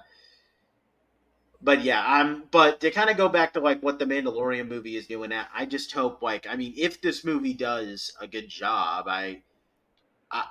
but 1.63 1.83
yeah, 1.85 2.03
I'm. 2.05 2.45
But 2.51 2.81
to 2.81 2.91
kind 2.91 3.09
of 3.09 3.17
go 3.17 3.29
back 3.29 3.53
to 3.53 3.61
like 3.61 3.83
what 3.83 3.99
the 3.99 4.05
Mandalorian 4.05 4.69
movie 4.69 4.97
is 4.97 5.07
doing, 5.07 5.33
at, 5.33 5.49
I 5.55 5.67
just 5.67 5.93
hope 5.93 6.21
like 6.23 6.47
I 6.49 6.57
mean, 6.57 6.75
if 6.77 7.01
this 7.01 7.25
movie 7.25 7.55
does 7.55 8.13
a 8.21 8.27
good 8.27 8.49
job, 8.49 9.07
I, 9.09 9.43
I 10.31 10.45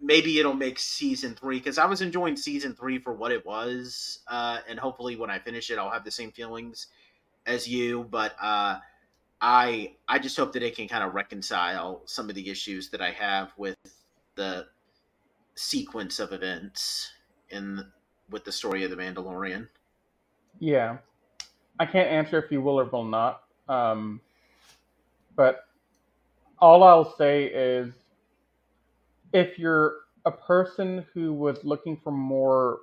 maybe 0.00 0.38
it'll 0.38 0.54
make 0.54 0.78
season 0.78 1.34
three 1.34 1.58
because 1.58 1.76
I 1.76 1.84
was 1.86 2.00
enjoying 2.00 2.36
season 2.36 2.74
three 2.74 2.98
for 2.98 3.12
what 3.12 3.32
it 3.32 3.44
was, 3.44 4.20
uh, 4.28 4.58
and 4.68 4.78
hopefully 4.78 5.16
when 5.16 5.30
I 5.30 5.38
finish 5.38 5.70
it, 5.70 5.78
I'll 5.78 5.90
have 5.90 6.04
the 6.04 6.10
same 6.10 6.32
feelings 6.32 6.86
as 7.44 7.68
you. 7.68 8.06
But 8.10 8.34
uh, 8.40 8.78
I 9.40 9.94
I 10.08 10.18
just 10.18 10.36
hope 10.36 10.52
that 10.52 10.62
it 10.62 10.76
can 10.76 10.88
kind 10.88 11.02
of 11.02 11.14
reconcile 11.14 12.02
some 12.04 12.28
of 12.28 12.34
the 12.34 12.50
issues 12.50 12.90
that 12.90 13.00
I 13.00 13.10
have 13.10 13.52
with 13.56 13.78
the 14.34 14.66
sequence 15.54 16.18
of 16.18 16.32
events 16.32 17.12
in 17.48 17.84
with 18.30 18.44
the 18.44 18.52
story 18.52 18.84
of 18.84 18.90
the 18.90 18.96
Mandalorian. 18.96 19.68
Yeah, 20.58 20.98
I 21.78 21.86
can't 21.86 22.08
answer 22.08 22.38
if 22.38 22.52
you 22.52 22.60
will 22.60 22.78
or 22.78 22.84
will 22.84 23.04
not. 23.04 23.42
Um, 23.68 24.20
but 25.36 25.66
all 26.58 26.82
I'll 26.82 27.16
say 27.16 27.46
is, 27.46 27.92
if 29.32 29.58
you're 29.58 29.94
a 30.26 30.30
person 30.30 31.06
who 31.14 31.32
was 31.32 31.64
looking 31.64 31.96
for 31.96 32.10
more 32.10 32.80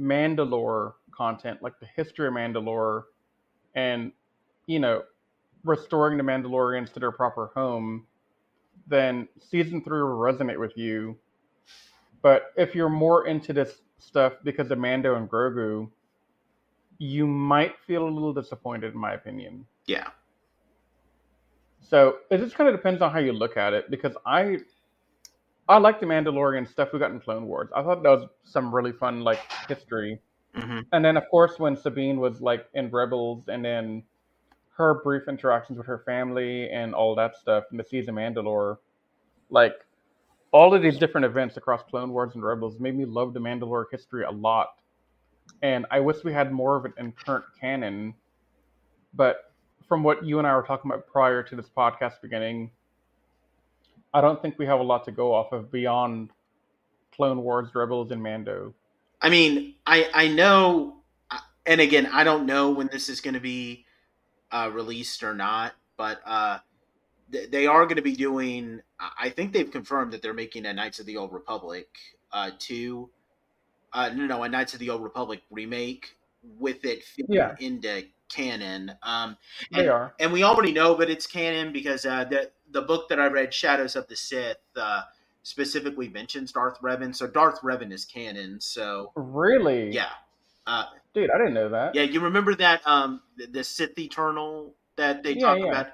Mandalore 0.00 0.94
content, 1.10 1.62
like 1.62 1.78
the 1.78 1.86
history 1.94 2.26
of 2.26 2.32
Mandalore, 2.32 3.04
and 3.74 4.12
you 4.66 4.78
know, 4.80 5.02
restoring 5.64 6.18
the 6.18 6.24
Mandalorians 6.24 6.92
to 6.94 7.00
their 7.00 7.12
proper 7.12 7.48
home, 7.54 8.06
then 8.86 9.28
season 9.40 9.82
three 9.82 10.02
will 10.02 10.18
resonate 10.18 10.58
with 10.60 10.76
you. 10.76 11.18
But 12.22 12.52
if 12.56 12.74
you're 12.74 12.88
more 12.88 13.26
into 13.26 13.52
this 13.52 13.82
stuff 13.98 14.34
because 14.42 14.70
of 14.70 14.78
Mando 14.78 15.14
and 15.16 15.30
Grogu, 15.30 15.90
you 16.98 17.26
might 17.26 17.78
feel 17.86 18.08
a 18.08 18.10
little 18.10 18.32
disappointed, 18.32 18.94
in 18.94 18.98
my 19.00 19.14
opinion. 19.14 19.66
Yeah, 19.86 20.10
So 21.80 22.18
it 22.30 22.38
just 22.38 22.56
kind 22.56 22.68
of 22.68 22.74
depends 22.76 23.02
on 23.02 23.12
how 23.12 23.18
you 23.18 23.32
look 23.32 23.56
at 23.56 23.72
it. 23.74 23.90
Because 23.90 24.16
I, 24.26 24.58
I 25.68 25.78
like 25.78 26.00
the 26.00 26.06
Mandalorian 26.06 26.68
stuff 26.68 26.92
we 26.92 26.98
got 26.98 27.10
in 27.10 27.20
Clone 27.20 27.46
Wars. 27.46 27.70
I 27.74 27.82
thought 27.82 28.02
that 28.02 28.08
was 28.10 28.28
some 28.44 28.74
really 28.74 28.92
fun 28.92 29.20
like 29.22 29.40
history. 29.68 30.20
hmm 30.54 30.80
And 30.92 31.04
then 31.04 31.16
of 31.16 31.24
course 31.30 31.58
when 31.58 31.76
Sabine 31.76 32.20
was 32.20 32.40
like 32.40 32.66
in 32.74 32.90
Rebels, 32.90 33.44
and 33.48 33.64
then 33.64 34.02
her 34.76 34.94
brief 35.02 35.28
interactions 35.28 35.78
with 35.78 35.86
her 35.86 36.02
family 36.04 36.68
and 36.70 36.94
all 36.94 37.14
that 37.14 37.36
stuff 37.36 37.64
in 37.70 37.76
the 37.76 37.84
season 37.84 38.14
Mandalore, 38.14 38.78
like 39.50 39.74
all 40.50 40.74
of 40.74 40.82
these 40.82 40.98
different 40.98 41.24
events 41.24 41.56
across 41.56 41.82
Clone 41.82 42.10
Wars 42.10 42.34
and 42.34 42.42
Rebels 42.42 42.78
made 42.80 42.96
me 42.96 43.04
love 43.04 43.34
the 43.34 43.40
Mandalore 43.40 43.84
history 43.90 44.24
a 44.24 44.30
lot. 44.30 44.74
And 45.62 45.86
I 45.90 46.00
wish 46.00 46.24
we 46.24 46.32
had 46.32 46.52
more 46.52 46.76
of 46.76 46.84
it 46.86 46.92
in 46.98 47.12
current 47.12 47.44
canon. 47.60 48.14
But 49.14 49.52
from 49.88 50.02
what 50.02 50.24
you 50.24 50.38
and 50.38 50.46
I 50.46 50.56
were 50.56 50.62
talking 50.62 50.90
about 50.90 51.06
prior 51.06 51.42
to 51.42 51.56
this 51.56 51.68
podcast 51.76 52.20
beginning, 52.20 52.70
I 54.12 54.20
don't 54.20 54.40
think 54.40 54.58
we 54.58 54.66
have 54.66 54.80
a 54.80 54.82
lot 54.82 55.04
to 55.04 55.12
go 55.12 55.32
off 55.32 55.52
of 55.52 55.70
beyond 55.70 56.30
Clone 57.14 57.42
Wars, 57.42 57.74
Rebels, 57.74 58.10
and 58.10 58.22
Mando. 58.22 58.74
I 59.20 59.30
mean, 59.30 59.74
I 59.86 60.08
I 60.12 60.28
know, 60.28 60.96
and 61.66 61.80
again, 61.80 62.06
I 62.12 62.24
don't 62.24 62.46
know 62.46 62.70
when 62.70 62.88
this 62.92 63.08
is 63.08 63.20
going 63.20 63.34
to 63.34 63.40
be 63.40 63.83
uh, 64.54 64.70
released 64.72 65.22
or 65.24 65.34
not, 65.34 65.74
but 65.96 66.20
uh, 66.24 66.58
th- 67.32 67.50
they 67.50 67.66
are 67.66 67.84
going 67.84 67.96
to 67.96 68.02
be 68.02 68.14
doing. 68.14 68.80
I 69.18 69.28
think 69.28 69.52
they've 69.52 69.70
confirmed 69.70 70.12
that 70.12 70.22
they're 70.22 70.32
making 70.32 70.64
a 70.66 70.72
Knights 70.72 71.00
of 71.00 71.06
the 71.06 71.16
Old 71.16 71.32
Republic 71.32 71.88
uh, 72.32 72.52
two. 72.58 73.10
Uh, 73.92 74.10
no, 74.14 74.26
no, 74.26 74.42
a 74.44 74.48
Knights 74.48 74.72
of 74.74 74.80
the 74.80 74.90
Old 74.90 75.02
Republic 75.02 75.42
remake 75.50 76.16
with 76.58 76.84
it 76.84 77.02
fitting 77.04 77.34
Yeah. 77.34 77.56
into 77.58 78.04
canon. 78.28 78.92
Um, 79.02 79.36
They 79.72 79.80
and, 79.80 79.90
are. 79.90 80.14
and 80.20 80.32
we 80.32 80.42
already 80.44 80.72
know 80.72 80.94
that 80.96 81.10
it's 81.10 81.26
canon 81.26 81.72
because 81.72 82.06
uh, 82.06 82.24
the 82.24 82.50
the 82.70 82.82
book 82.82 83.08
that 83.08 83.20
I 83.20 83.26
read, 83.26 83.52
Shadows 83.52 83.96
of 83.96 84.06
the 84.08 84.16
Sith, 84.16 84.56
uh, 84.76 85.02
specifically 85.42 86.08
mentions 86.08 86.52
Darth 86.52 86.80
Revan. 86.80 87.14
So 87.14 87.26
Darth 87.26 87.60
Revan 87.62 87.92
is 87.92 88.04
canon. 88.04 88.60
So 88.60 89.12
Really? 89.16 89.90
yeah, 89.92 90.10
uh, 90.66 90.86
Dude, 91.14 91.30
I 91.30 91.38
didn't 91.38 91.54
know 91.54 91.68
that. 91.70 91.94
yeah. 91.94 92.02
You 92.02 92.20
remember 92.20 92.54
that 92.56 92.86
um, 92.86 93.22
the, 93.36 93.46
the 93.46 93.64
Sith 93.64 93.98
Eternal 93.98 94.74
that 94.96 95.22
they 95.22 95.34
Yeah, 95.34 95.46
talk 95.46 95.58
yeah. 95.58 95.64
about? 95.66 95.86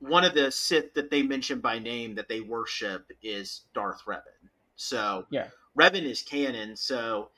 One 0.00 0.24
of 0.24 0.34
the 0.34 0.50
Sith 0.52 0.94
that 0.94 1.10
they 1.10 1.22
mention 1.22 1.60
by 1.60 1.78
name 1.80 2.14
that 2.14 2.28
they 2.28 2.40
worship 2.40 3.10
is 3.22 3.62
Darth 3.74 4.04
Revan. 4.06 4.22
So 4.76 5.26
Yeah. 5.30 5.48
Revan 5.78 6.04
is 6.04 6.22
canon. 6.22 6.76
So 6.76 7.30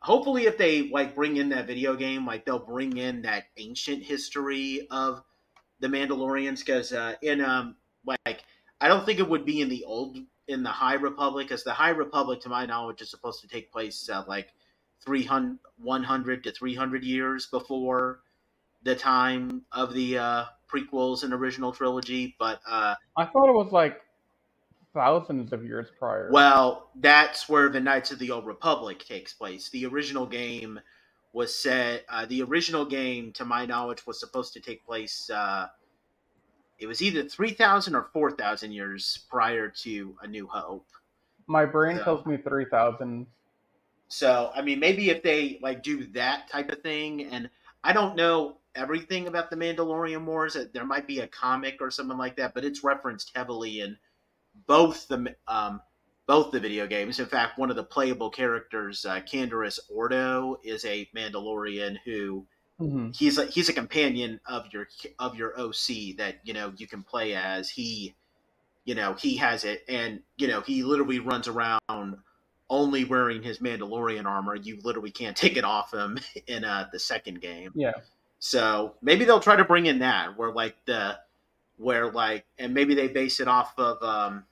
hopefully, 0.00 0.44
if 0.44 0.58
they 0.58 0.90
like 0.90 1.14
bring 1.14 1.38
in 1.38 1.48
that 1.50 1.66
video 1.66 1.96
game, 1.96 2.26
like 2.26 2.44
they'll 2.44 2.58
bring 2.58 2.98
in 2.98 3.22
that 3.22 3.44
ancient 3.56 4.02
history 4.02 4.86
of 4.90 5.22
the 5.80 5.88
Mandalorians 5.88 6.58
because 6.58 6.92
uh, 6.92 7.14
in 7.22 7.40
um 7.40 7.76
like 8.04 8.44
I 8.80 8.88
don't 8.88 9.06
think 9.06 9.18
it 9.18 9.28
would 9.28 9.44
be 9.46 9.60
in 9.62 9.68
the 9.68 9.84
old 9.84 10.18
in 10.48 10.62
the 10.62 10.70
High 10.70 10.94
Republic 10.94 11.48
because 11.48 11.64
the 11.64 11.72
High 11.72 11.90
Republic, 11.90 12.40
to 12.42 12.48
my 12.48 12.66
knowledge, 12.66 13.00
is 13.00 13.10
supposed 13.10 13.40
to 13.40 13.48
take 13.48 13.72
place 13.72 14.08
uh, 14.10 14.24
like 14.28 14.52
300, 15.04 15.58
100 15.78 16.44
to 16.44 16.52
300 16.52 17.04
years 17.04 17.46
before 17.46 18.20
the 18.82 18.94
time 18.94 19.62
of 19.72 19.94
the 19.94 20.18
uh, 20.18 20.44
prequels 20.72 21.24
and 21.24 21.32
original 21.32 21.72
trilogy. 21.72 22.34
But 22.38 22.60
uh, 22.68 22.94
I 23.16 23.24
thought 23.26 23.48
it 23.48 23.54
was 23.54 23.72
like 23.72 24.00
thousands 24.94 25.52
of 25.52 25.64
years 25.64 25.88
prior. 25.98 26.28
well, 26.32 26.90
that's 26.96 27.48
where 27.48 27.68
the 27.68 27.80
Knights 27.80 28.10
of 28.10 28.18
the 28.18 28.30
Old 28.30 28.46
Republic 28.46 29.04
takes 29.04 29.32
place. 29.32 29.68
The 29.70 29.86
original 29.86 30.26
game 30.26 30.78
was 31.32 31.54
set. 31.54 32.04
Uh, 32.08 32.26
the 32.26 32.42
original 32.42 32.84
game, 32.84 33.32
to 33.32 33.44
my 33.44 33.64
knowledge, 33.64 34.06
was 34.06 34.20
supposed 34.20 34.52
to 34.52 34.60
take 34.60 34.84
place. 34.84 35.30
Uh, 35.30 35.68
it 36.78 36.86
was 36.86 37.00
either 37.00 37.22
three 37.24 37.52
thousand 37.52 37.94
or 37.94 38.08
four 38.12 38.32
thousand 38.32 38.72
years 38.72 39.24
prior 39.30 39.68
to 39.68 40.16
A 40.22 40.26
New 40.26 40.46
Hope. 40.46 40.86
My 41.46 41.64
brain 41.64 41.96
So- 41.98 42.04
tells 42.04 42.26
me 42.26 42.36
3,000. 42.36 43.26
So, 44.12 44.50
I 44.54 44.60
mean, 44.60 44.78
maybe 44.78 45.08
if 45.08 45.22
they 45.22 45.58
like 45.62 45.82
do 45.82 46.04
that 46.08 46.46
type 46.50 46.70
of 46.70 46.82
thing, 46.82 47.24
and 47.24 47.48
I 47.82 47.94
don't 47.94 48.14
know 48.14 48.58
everything 48.74 49.26
about 49.26 49.48
the 49.48 49.56
Mandalorian 49.56 50.26
Wars. 50.26 50.54
There 50.74 50.84
might 50.84 51.06
be 51.06 51.20
a 51.20 51.26
comic 51.26 51.78
or 51.80 51.90
something 51.90 52.18
like 52.18 52.36
that, 52.36 52.52
but 52.52 52.62
it's 52.62 52.84
referenced 52.84 53.32
heavily 53.34 53.80
in 53.80 53.96
both 54.66 55.08
the 55.08 55.34
um, 55.48 55.80
both 56.26 56.50
the 56.50 56.60
video 56.60 56.86
games. 56.86 57.20
In 57.20 57.26
fact, 57.26 57.58
one 57.58 57.70
of 57.70 57.76
the 57.76 57.84
playable 57.84 58.28
characters, 58.28 59.06
uh, 59.06 59.22
Ordo, 59.88 60.60
is 60.62 60.84
a 60.84 61.08
Mandalorian 61.16 61.96
who 62.04 62.46
hmm 62.78 63.12
he's 63.12 63.38
a 63.38 63.46
he's 63.46 63.70
a 63.70 63.72
companion 63.72 64.40
of 64.44 64.66
your 64.74 64.88
of 65.18 65.36
your 65.36 65.58
OC 65.58 66.18
that 66.18 66.40
you 66.44 66.52
know 66.52 66.74
you 66.76 66.86
can 66.86 67.02
play 67.02 67.34
as. 67.34 67.70
He, 67.70 68.14
you 68.84 68.94
know, 68.94 69.14
he 69.14 69.38
has 69.38 69.64
it, 69.64 69.84
and 69.88 70.20
you 70.36 70.48
know 70.48 70.60
he 70.60 70.82
literally 70.82 71.18
runs 71.18 71.48
around 71.48 72.18
only 72.72 73.04
wearing 73.04 73.42
his 73.42 73.58
Mandalorian 73.58 74.24
armor. 74.24 74.54
You 74.54 74.78
literally 74.82 75.10
can't 75.10 75.36
take 75.36 75.58
it 75.58 75.64
off 75.64 75.92
him 75.92 76.18
in 76.48 76.64
uh, 76.64 76.88
the 76.90 76.98
second 76.98 77.40
game. 77.40 77.70
Yeah. 77.76 77.92
So 78.40 78.94
maybe 79.02 79.24
they'll 79.24 79.38
try 79.38 79.54
to 79.54 79.64
bring 79.64 79.86
in 79.86 80.00
that 80.00 80.36
where 80.36 80.50
like 80.50 80.74
the 80.86 81.18
where 81.76 82.10
like 82.10 82.44
and 82.58 82.74
maybe 82.74 82.94
they 82.94 83.06
base 83.06 83.38
it 83.38 83.46
off 83.46 83.74
of 83.78 84.02
um 84.02 84.44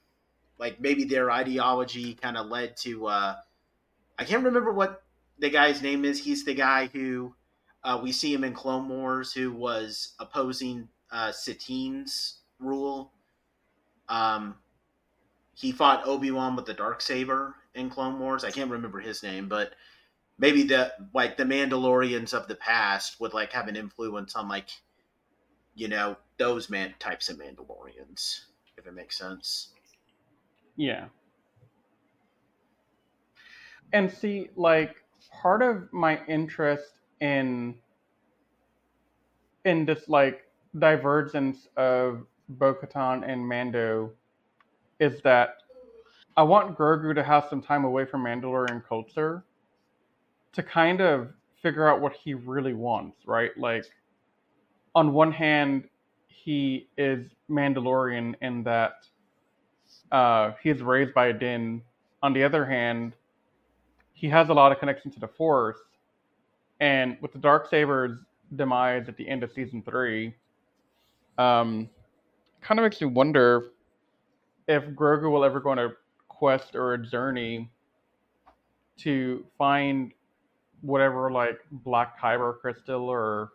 like 0.57 0.79
maybe 0.79 1.03
their 1.03 1.29
ideology 1.29 2.13
kind 2.13 2.37
of 2.37 2.47
led 2.47 2.77
to 2.77 3.07
uh 3.07 3.35
I 4.17 4.23
can't 4.23 4.43
remember 4.43 4.71
what 4.71 5.03
the 5.39 5.49
guy's 5.49 5.81
name 5.81 6.05
is. 6.05 6.23
He's 6.23 6.45
the 6.45 6.53
guy 6.53 6.89
who 6.93 7.33
uh, 7.83 7.99
we 8.01 8.11
see 8.11 8.31
him 8.33 8.43
in 8.43 8.53
Clone 8.53 8.87
Wars 8.87 9.33
who 9.33 9.51
was 9.51 10.13
opposing 10.19 10.87
uh 11.11 11.33
Satine's 11.33 12.39
rule. 12.59 13.11
Um 14.07 14.55
he 15.53 15.73
fought 15.73 16.07
Obi-Wan 16.07 16.55
with 16.55 16.65
the 16.65 16.73
dark 16.73 17.01
saber 17.01 17.55
in 17.75 17.89
Clone 17.89 18.19
Wars. 18.19 18.43
I 18.43 18.51
can't 18.51 18.71
remember 18.71 18.99
his 18.99 19.23
name, 19.23 19.47
but 19.47 19.73
maybe 20.37 20.63
the 20.63 20.93
like 21.13 21.37
the 21.37 21.43
Mandalorians 21.43 22.33
of 22.33 22.47
the 22.47 22.55
past 22.55 23.19
would 23.19 23.33
like 23.33 23.53
have 23.53 23.67
an 23.67 23.75
influence 23.75 24.35
on 24.35 24.47
like 24.47 24.69
you 25.75 25.87
know 25.87 26.17
those 26.37 26.69
man 26.69 26.93
types 26.99 27.29
of 27.29 27.37
Mandalorians, 27.37 28.45
if 28.77 28.85
it 28.87 28.93
makes 28.93 29.17
sense. 29.17 29.69
Yeah. 30.75 31.05
And 33.93 34.11
see, 34.11 34.49
like 34.55 34.95
part 35.31 35.61
of 35.61 35.91
my 35.91 36.19
interest 36.27 36.93
in 37.19 37.75
in 39.65 39.85
this 39.85 40.09
like 40.09 40.43
divergence 40.77 41.67
of 41.77 42.25
Bo-Katan 42.49 43.27
and 43.27 43.47
Mando 43.47 44.11
is 44.99 45.21
that 45.21 45.57
I 46.37 46.43
want 46.43 46.77
Grogu 46.77 47.13
to 47.15 47.23
have 47.23 47.45
some 47.49 47.61
time 47.61 47.83
away 47.83 48.05
from 48.05 48.23
Mandalorian 48.23 48.83
culture 48.87 49.43
to 50.53 50.63
kind 50.63 51.01
of 51.01 51.29
figure 51.61 51.87
out 51.87 52.01
what 52.01 52.13
he 52.13 52.33
really 52.33 52.73
wants, 52.73 53.17
right? 53.25 53.51
Like 53.57 53.85
on 54.95 55.13
one 55.13 55.31
hand, 55.31 55.87
he 56.27 56.89
is 56.97 57.25
Mandalorian 57.49 58.35
in 58.41 58.63
that 58.63 59.05
uh, 60.11 60.51
he's 60.61 60.81
raised 60.81 61.13
by 61.13 61.27
a 61.27 61.33
Din. 61.33 61.81
On 62.23 62.33
the 62.33 62.43
other 62.43 62.65
hand, 62.65 63.13
he 64.13 64.27
has 64.29 64.49
a 64.49 64.53
lot 64.53 64.71
of 64.71 64.79
connection 64.79 65.11
to 65.11 65.19
the 65.19 65.27
Force, 65.27 65.79
and 66.79 67.17
with 67.21 67.33
the 67.33 67.39
dark 67.39 67.69
saber's 67.69 68.19
demise 68.55 69.07
at 69.07 69.17
the 69.17 69.27
end 69.27 69.43
of 69.43 69.51
season 69.51 69.81
three, 69.81 70.35
um, 71.37 71.89
kind 72.61 72.79
of 72.79 72.83
makes 72.83 73.01
me 73.01 73.07
wonder 73.07 73.71
if 74.67 74.83
Grogu 74.89 75.31
will 75.31 75.43
ever 75.43 75.59
go 75.59 75.71
on 75.71 75.79
a 75.79 75.89
quest 76.41 76.75
or 76.75 76.95
a 76.95 76.97
journey 76.97 77.69
to 78.97 79.45
find 79.59 80.11
whatever 80.81 81.29
like 81.29 81.59
black 81.71 82.19
kyber 82.19 82.59
crystal 82.59 83.07
or 83.07 83.51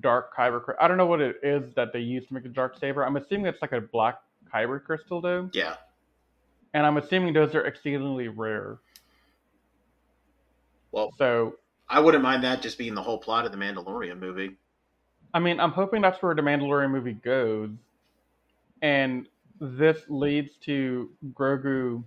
dark 0.00 0.34
kyber 0.36 0.60
crystal. 0.60 0.84
I 0.84 0.88
don't 0.88 0.96
know 0.96 1.06
what 1.06 1.20
it 1.20 1.36
is 1.44 1.72
that 1.76 1.92
they 1.92 2.00
use 2.00 2.26
to 2.26 2.34
make 2.34 2.42
the 2.42 2.48
dark 2.48 2.76
saber. 2.80 3.06
I'm 3.06 3.14
assuming 3.16 3.46
it's 3.46 3.62
like 3.62 3.70
a 3.70 3.80
black 3.80 4.18
kyber 4.52 4.82
crystal 4.82 5.20
though, 5.20 5.48
Yeah. 5.52 5.76
and 6.72 6.84
I'm 6.84 6.96
assuming 6.96 7.32
those 7.32 7.54
are 7.54 7.64
exceedingly 7.64 8.26
rare. 8.26 8.78
Well, 10.90 11.14
So 11.16 11.58
I 11.88 12.00
wouldn't 12.00 12.24
mind 12.24 12.42
that 12.42 12.60
just 12.60 12.76
being 12.76 12.96
the 12.96 13.02
whole 13.02 13.18
plot 13.18 13.46
of 13.46 13.52
the 13.52 13.58
Mandalorian 13.58 14.18
movie. 14.18 14.56
I 15.32 15.38
mean, 15.38 15.60
I'm 15.60 15.70
hoping 15.70 16.02
that's 16.02 16.20
where 16.20 16.34
the 16.34 16.42
Mandalorian 16.42 16.90
movie 16.90 17.12
goes, 17.12 17.70
and 18.82 19.28
this 19.60 20.02
leads 20.08 20.56
to 20.58 21.10
Grogu 21.32 22.02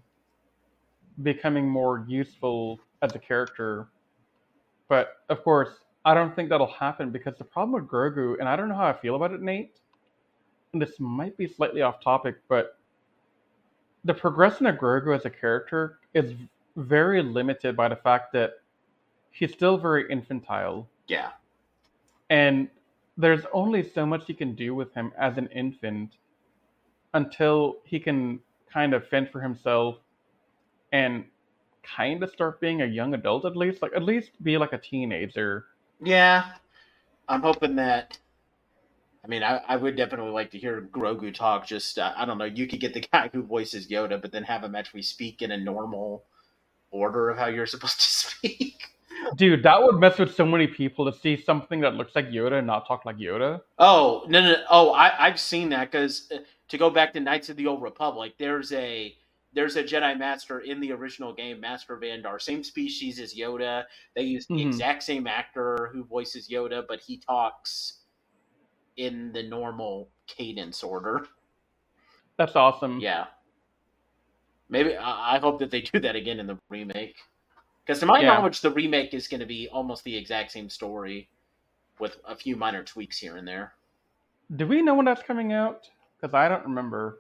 becoming 1.23 1.67
more 1.67 2.05
useful 2.07 2.79
as 3.01 3.15
a 3.15 3.19
character. 3.19 3.89
But 4.88 5.17
of 5.29 5.43
course, 5.43 5.69
I 6.05 6.13
don't 6.13 6.36
think 6.36 6.49
that'll 6.49 6.67
happen 6.67 7.12
because 7.12 7.36
the 7.38 7.43
problem 7.43 7.73
with 7.73 7.89
Grogu, 7.89 8.39
and 8.39 8.47
I 8.47 8.55
don't 8.55 8.69
know 8.69 8.75
how 8.75 8.88
I 8.88 8.93
feel 8.93 9.15
about 9.15 9.31
it, 9.31 9.41
Nate, 9.41 9.79
and 10.73 10.81
this 10.81 10.99
might 10.99 11.36
be 11.38 11.47
slightly 11.47 11.81
off 11.81 12.01
topic, 12.01 12.36
but 12.47 12.77
the 14.05 14.13
progression 14.13 14.65
of 14.67 14.75
Grogu 14.77 15.15
as 15.15 15.25
a 15.25 15.29
character 15.29 15.99
is 16.13 16.33
very 16.75 17.21
limited 17.21 17.75
by 17.75 17.88
the 17.89 17.95
fact 17.95 18.31
that 18.33 18.51
he's 19.31 19.51
still 19.51 19.77
very 19.77 20.10
infantile 20.12 20.88
Yeah. 21.07 21.31
and 22.29 22.69
there's 23.17 23.43
only 23.51 23.81
so 23.83 24.05
much 24.05 24.29
you 24.29 24.36
can 24.36 24.53
do 24.55 24.75
with 24.75 24.93
him 24.93 25.12
as 25.17 25.38
an 25.38 25.47
infant 25.47 26.17
until 27.17 27.77
he 27.86 27.99
can 27.99 28.39
kind 28.71 28.93
of 28.93 29.08
fend 29.08 29.30
for 29.32 29.41
himself 29.41 29.97
and 30.91 31.25
kind 31.84 32.23
of 32.23 32.30
start 32.32 32.62
being 32.62 32.82
a 32.82 32.86
young 32.86 33.13
adult 33.13 33.45
at 33.45 33.56
least 33.56 33.82
like 33.82 33.91
at 33.95 34.03
least 34.03 34.32
be 34.43 34.58
like 34.58 34.73
a 34.73 34.77
teenager 34.77 35.65
Yeah. 36.01 36.45
I'm 37.27 37.41
hoping 37.41 37.75
that. 37.77 38.17
I 39.23 39.27
mean, 39.27 39.43
I, 39.43 39.62
I 39.67 39.75
would 39.75 39.97
definitely 39.97 40.32
like 40.32 40.51
to 40.51 40.58
hear 40.58 40.88
Grogu 40.91 41.34
talk. 41.34 41.67
Just, 41.67 41.99
uh, 41.99 42.13
I 42.15 42.25
don't 42.25 42.38
know, 42.38 42.45
you 42.45 42.67
could 42.67 42.80
get 42.80 42.93
the 42.93 43.01
guy 43.13 43.30
who 43.34 43.43
voices 43.43 43.88
Yoda, 43.88 44.21
but 44.21 44.32
then 44.32 44.43
have 44.43 44.63
him 44.63 44.75
actually 44.75 45.01
speak 45.01 45.41
in 45.41 45.51
a 45.51 45.58
normal 45.58 46.23
order 46.91 47.30
of 47.30 47.38
how 47.38 47.47
you're 47.47 47.65
supposed 47.65 47.99
to 47.99 48.08
speak. 48.08 48.96
Dude 49.36 49.63
that 49.63 49.82
would 49.82 50.00
mess 50.00 50.18
with 50.18 50.34
so 50.34 50.46
many 50.46 50.68
people 50.68 51.10
to 51.12 51.18
see 51.20 51.36
something 51.42 51.82
that 51.82 51.96
looks 51.96 52.16
like 52.16 52.28
yoda 52.30 52.60
and 52.60 52.68
not 52.68 52.88
talk 52.88 53.06
like 53.06 53.18
yoda 53.18 53.62
Oh 53.80 54.24
no 54.28 54.42
no! 54.42 54.52
no. 54.54 54.63
Oh, 54.70 54.94
I 54.94 55.26
I've 55.28 55.40
seen 55.40 55.70
that 55.70 55.92
because 55.92 56.32
to 56.70 56.78
go 56.78 56.90
back 56.90 57.13
to 57.13 57.20
Knights 57.20 57.50
of 57.50 57.56
the 57.58 57.68
Old 57.68 57.82
Republic, 57.82 58.34
there's 58.40 58.72
a 58.74 59.16
there's 59.54 59.76
a 59.76 59.84
Jedi 59.84 60.18
Master 60.18 60.60
in 60.60 60.80
the 60.80 60.92
original 60.92 61.34
game, 61.34 61.60
Master 61.60 61.98
Vandar, 61.98 62.40
same 62.40 62.63
species 62.63 63.20
as 63.20 63.34
Yoda. 63.34 63.86
They 64.16 64.24
use 64.24 64.46
the 64.48 64.56
Mhm. 64.56 64.68
exact 64.68 65.04
same 65.04 65.26
actor 65.26 65.90
who 65.94 66.04
voices 66.04 66.50
Yoda, 66.50 66.86
but 66.88 67.00
he 67.00 67.18
talks 67.18 68.04
in 68.98 69.32
the 69.34 69.44
normal 69.44 70.10
cadence 70.28 70.84
order. 70.84 71.28
that's 72.38 72.56
awesome 72.56 73.00
Yeah, 73.00 73.28
maybe 74.70 74.96
I 74.98 75.40
hope 75.40 75.58
that 75.60 75.72
they 75.72 75.82
do 75.82 76.00
that 76.02 76.16
again 76.16 76.40
in 76.40 76.48
the 76.48 76.58
remake. 76.70 77.18
Because 77.88 78.02
to 78.02 78.06
my 78.06 78.19
Yeah. 78.19 78.28
knowledge, 78.36 78.60
the 78.60 78.69
remake 78.71 79.13
is 79.13 79.30
going 79.30 79.39
to 79.39 79.45
be 79.45 79.69
almost 79.69 80.04
the 80.04 80.15
exact 80.17 80.52
same 80.52 80.69
story, 80.69 81.30
with 82.00 82.19
a 82.26 82.36
few 82.36 82.56
minor 82.58 82.84
tweaks 82.84 83.17
here 83.17 83.38
and 83.38 83.47
there. 83.47 83.73
do 84.56 84.67
we 84.67 84.82
know 84.82 84.95
when 84.95 85.06
that's 85.06 85.23
coming 85.23 85.52
out 85.52 85.89
because 86.19 86.34
i 86.34 86.47
don't 86.47 86.63
remember 86.63 87.19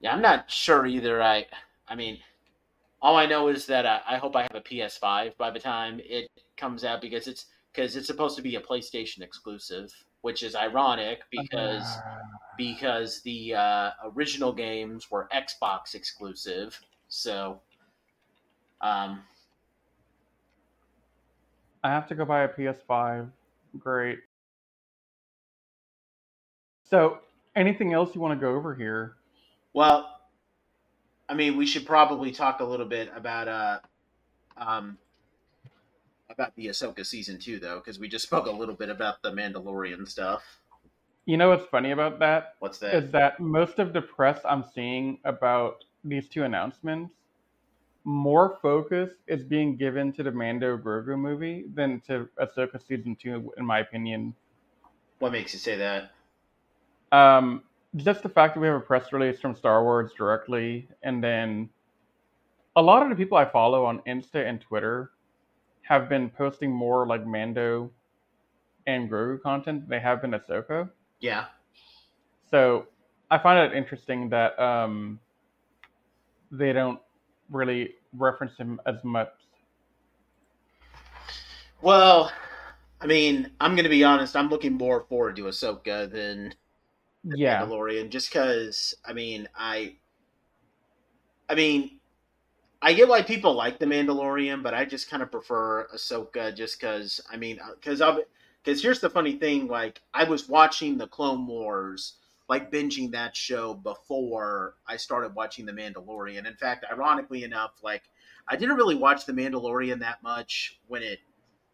Yeah, 0.00 0.12
I'm 0.14 0.22
not 0.22 0.50
sure 0.50 0.86
either. 0.86 1.22
I, 1.22 1.46
I 1.88 1.94
mean, 1.96 2.18
all 3.02 3.16
I 3.16 3.26
know 3.26 3.48
is 3.48 3.66
that 3.66 3.84
uh, 3.86 4.00
I 4.06 4.16
hope 4.16 4.36
I 4.36 4.42
have 4.42 4.54
a 4.54 4.60
PS5 4.60 5.36
by 5.36 5.50
the 5.50 5.58
time 5.58 6.00
it 6.04 6.30
comes 6.56 6.84
out 6.84 7.00
because 7.00 7.26
it's 7.26 7.46
because 7.72 7.96
it's 7.96 8.06
supposed 8.06 8.36
to 8.36 8.42
be 8.42 8.56
a 8.56 8.60
PlayStation 8.60 9.22
exclusive, 9.22 9.92
which 10.22 10.42
is 10.42 10.54
ironic 10.54 11.20
because 11.30 12.02
because 12.56 13.20
the 13.22 13.54
uh, 13.54 13.90
original 14.14 14.52
games 14.52 15.10
were 15.10 15.28
Xbox 15.34 15.94
exclusive. 15.94 16.80
So, 17.08 17.60
um, 18.80 19.22
I 21.82 21.90
have 21.90 22.08
to 22.08 22.14
go 22.14 22.24
buy 22.24 22.42
a 22.42 22.48
PS5. 22.48 23.30
Great. 23.78 24.18
So, 26.84 27.18
anything 27.54 27.92
else 27.92 28.14
you 28.14 28.20
want 28.20 28.38
to 28.38 28.44
go 28.44 28.54
over 28.54 28.74
here? 28.74 29.14
well, 29.74 30.18
I 31.28 31.34
mean, 31.34 31.56
we 31.56 31.66
should 31.66 31.84
probably 31.84 32.30
talk 32.32 32.60
a 32.60 32.64
little 32.64 32.86
bit 32.86 33.10
about 33.14 33.48
uh, 33.48 33.78
um, 34.56 34.96
about 36.30 36.54
the 36.56 36.66
Ahsoka 36.68 37.04
season 37.04 37.38
two 37.38 37.58
though, 37.58 37.76
because 37.76 37.98
we 37.98 38.08
just 38.08 38.24
spoke 38.24 38.46
a 38.46 38.50
little 38.50 38.74
bit 38.74 38.88
about 38.88 39.22
the 39.22 39.30
Mandalorian 39.30 40.08
stuff. 40.08 40.42
You 41.26 41.36
know 41.36 41.50
what's 41.50 41.66
funny 41.66 41.90
about 41.90 42.18
that 42.20 42.54
What's 42.60 42.78
that? 42.78 42.94
is 42.94 43.10
that 43.10 43.38
most 43.38 43.78
of 43.78 43.92
the 43.92 44.00
press 44.00 44.40
I'm 44.48 44.64
seeing 44.74 45.18
about 45.24 45.84
these 46.02 46.26
two 46.28 46.44
announcements, 46.44 47.12
more 48.04 48.58
focus 48.62 49.12
is 49.26 49.44
being 49.44 49.76
given 49.76 50.12
to 50.14 50.22
the 50.22 50.30
Mando 50.30 50.76
Grogu 50.78 51.18
movie 51.18 51.64
than 51.74 52.00
to 52.06 52.28
Ahsoka 52.40 52.80
season 52.86 53.16
two, 53.16 53.52
in 53.58 53.66
my 53.66 53.80
opinion. 53.80 54.34
What 55.18 55.32
makes 55.32 55.52
you 55.52 55.58
say 55.58 55.76
that? 55.76 56.10
Um, 57.12 57.62
just 57.96 58.22
the 58.22 58.28
fact 58.28 58.54
that 58.54 58.60
we 58.60 58.66
have 58.66 58.76
a 58.76 58.80
press 58.80 59.12
release 59.12 59.40
from 59.40 59.54
Star 59.54 59.82
Wars 59.82 60.12
directly, 60.16 60.88
and 61.02 61.22
then 61.22 61.68
a 62.76 62.82
lot 62.82 63.02
of 63.02 63.08
the 63.08 63.16
people 63.16 63.36
I 63.36 63.44
follow 63.44 63.84
on 63.84 64.00
Insta 64.06 64.46
and 64.46 64.60
Twitter 64.60 65.10
have 65.82 66.08
been 66.08 66.30
posting 66.30 66.70
more 66.70 67.06
like 67.06 67.26
Mando 67.26 67.90
and 68.86 69.10
Grogu 69.10 69.40
content 69.42 69.80
than 69.80 69.88
they 69.88 70.00
have 70.00 70.22
been 70.22 70.32
Ahsoka. 70.32 70.90
Yeah. 71.20 71.46
So 72.50 72.86
I 73.30 73.38
find 73.38 73.70
it 73.70 73.76
interesting 73.76 74.28
that 74.30 74.58
um, 74.58 75.18
they 76.50 76.72
don't 76.72 77.00
really 77.50 77.94
reference 78.12 78.56
him 78.56 78.80
as 78.86 79.02
much. 79.04 79.32
Well, 81.80 82.32
I 83.00 83.06
mean, 83.06 83.52
I'm 83.60 83.76
gonna 83.76 83.88
be 83.88 84.04
honest. 84.04 84.36
I'm 84.36 84.48
looking 84.48 84.72
more 84.74 85.04
forward 85.08 85.36
to 85.36 85.44
Ahsoka 85.44 86.10
than 86.10 86.54
the 87.24 87.38
Yeah. 87.38 87.62
Mandalorian, 87.62 88.10
just 88.10 88.30
because. 88.30 88.94
I 89.04 89.12
mean, 89.12 89.48
I. 89.54 89.96
I 91.48 91.54
mean, 91.54 91.98
I 92.82 92.92
get 92.92 93.08
why 93.08 93.22
people 93.22 93.54
like 93.54 93.78
the 93.78 93.86
Mandalorian, 93.86 94.62
but 94.62 94.74
I 94.74 94.84
just 94.84 95.08
kind 95.08 95.22
of 95.22 95.30
prefer 95.30 95.88
Ahsoka, 95.94 96.54
just 96.54 96.80
because. 96.80 97.20
I 97.30 97.36
mean, 97.36 97.60
uh, 97.60 97.74
because 97.74 98.00
I'll. 98.00 98.22
Because 98.64 98.82
here's 98.82 99.00
the 99.00 99.10
funny 99.10 99.38
thing: 99.38 99.68
like, 99.68 100.00
I 100.12 100.24
was 100.24 100.48
watching 100.48 100.98
the 100.98 101.06
Clone 101.06 101.46
Wars, 101.46 102.14
like 102.48 102.72
binging 102.72 103.12
that 103.12 103.36
show 103.36 103.74
before 103.74 104.74
I 104.86 104.96
started 104.96 105.34
watching 105.34 105.66
the 105.66 105.72
Mandalorian. 105.72 106.46
In 106.46 106.54
fact, 106.54 106.86
ironically 106.90 107.44
enough, 107.44 107.72
like, 107.82 108.04
I 108.48 108.56
didn't 108.56 108.76
really 108.76 108.94
watch 108.94 109.26
the 109.26 109.32
Mandalorian 109.32 110.00
that 110.00 110.22
much 110.22 110.80
when 110.86 111.02
it 111.02 111.20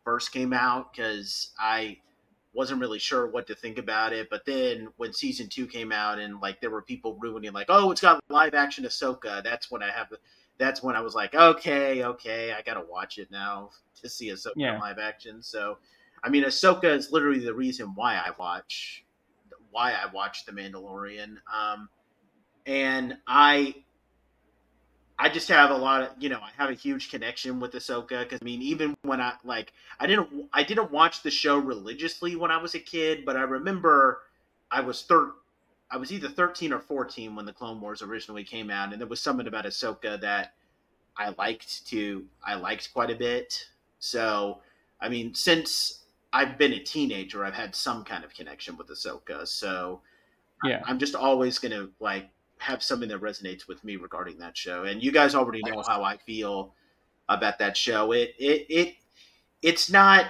first 0.04 0.32
came 0.32 0.52
out 0.52 0.92
because 0.92 1.52
I 1.58 1.98
wasn't 2.52 2.80
really 2.80 2.98
sure 2.98 3.26
what 3.26 3.46
to 3.48 3.54
think 3.54 3.78
about 3.78 4.12
it. 4.12 4.28
But 4.30 4.44
then 4.44 4.88
when 4.96 5.12
season 5.12 5.48
two 5.48 5.66
came 5.66 5.92
out 5.92 6.18
and 6.18 6.40
like 6.40 6.60
there 6.60 6.70
were 6.70 6.82
people 6.82 7.16
ruining 7.20 7.52
like, 7.52 7.66
oh, 7.68 7.90
it's 7.90 8.00
got 8.00 8.20
live 8.28 8.54
action 8.54 8.84
Ahsoka. 8.84 9.42
That's 9.42 9.70
when 9.70 9.82
I 9.82 9.90
have. 9.90 10.12
That's 10.58 10.82
when 10.82 10.94
I 10.94 11.00
was 11.00 11.14
like, 11.16 11.34
okay, 11.34 12.04
okay, 12.04 12.52
I 12.52 12.62
gotta 12.62 12.84
watch 12.88 13.18
it 13.18 13.30
now 13.30 13.70
to 14.00 14.08
see 14.08 14.28
Ahsoka 14.28 14.52
Yeah. 14.56 14.78
live 14.78 14.98
action. 14.98 15.42
So, 15.42 15.78
I 16.22 16.28
mean, 16.28 16.44
Ahsoka 16.44 16.84
is 16.84 17.10
literally 17.10 17.40
the 17.40 17.54
reason 17.54 17.92
why 17.96 18.14
I 18.14 18.30
watch 18.38 19.03
why 19.74 19.92
I 19.92 20.06
watch 20.12 20.46
The 20.46 20.52
Mandalorian. 20.52 21.37
Um, 21.52 21.88
and 22.64 23.18
I 23.26 23.74
I 25.18 25.28
just 25.28 25.48
have 25.48 25.70
a 25.70 25.76
lot 25.76 26.02
of 26.02 26.08
you 26.18 26.28
know 26.28 26.40
I 26.40 26.50
have 26.56 26.70
a 26.70 26.74
huge 26.74 27.10
connection 27.10 27.60
with 27.60 27.72
Ahsoka 27.72 28.20
because 28.20 28.40
I 28.40 28.44
mean 28.44 28.62
even 28.62 28.96
when 29.02 29.20
I 29.20 29.34
like 29.44 29.72
I 30.00 30.06
didn't 30.06 30.48
I 30.52 30.62
didn't 30.62 30.90
watch 30.90 31.22
the 31.22 31.30
show 31.30 31.58
religiously 31.58 32.37
when 32.37 32.50
I 32.50 32.56
was 32.56 32.74
a 32.74 32.80
kid, 32.80 33.24
but 33.24 33.37
I 33.37 33.42
remember 33.42 34.22
I 34.70 34.80
was 34.80 35.02
thir- 35.02 35.34
I 35.90 35.96
was 35.96 36.12
either 36.12 36.28
thirteen 36.28 36.72
or 36.72 36.80
fourteen 36.80 37.37
when 37.37 37.46
the 37.46 37.52
Clone 37.52 37.80
Wars 37.80 38.02
originally 38.02 38.44
came 38.44 38.70
out, 38.70 38.92
and 38.92 39.00
there 39.00 39.08
was 39.08 39.20
something 39.20 39.46
about 39.46 39.66
Ahsoka 39.66 40.20
that 40.20 40.54
I 41.16 41.34
liked 41.37 41.87
to 41.88 42.24
I 42.44 42.54
liked 42.54 42.92
quite 42.92 43.10
a 43.10 43.16
bit. 43.16 43.68
So 43.98 44.60
I 45.00 45.08
mean 45.08 45.34
since 45.34 46.03
I've 46.35 46.59
been 46.59 46.73
a 46.75 46.81
teenager, 46.81 47.44
I've 47.44 47.55
had 47.55 47.75
some 47.75 48.05
kind 48.05 48.25
of 48.25 48.35
connection 48.35 48.77
with 48.77 48.88
Ahsoka. 48.88 49.47
So 49.49 50.03
Yeah. 50.64 50.83
I'm 50.87 50.99
just 50.99 51.14
always 51.14 51.59
gonna 51.59 51.88
like 52.01 52.31
have 52.59 52.83
something 52.83 53.09
that 53.11 53.20
resonates 53.20 53.68
with 53.68 53.85
me 53.85 53.97
regarding 53.97 54.38
that 54.38 54.57
show. 54.57 54.85
And 54.85 55.03
you 55.03 55.12
guys 55.12 55.35
already 55.35 55.62
know 55.62 55.83
how 55.87 56.03
I 56.03 56.16
feel 56.18 56.75
about 57.29 57.59
that 57.61 57.77
show. 57.77 58.12
It 58.12 58.35
it 58.38 58.66
it 58.68 58.94
it's 59.62 59.90
not 59.90 60.27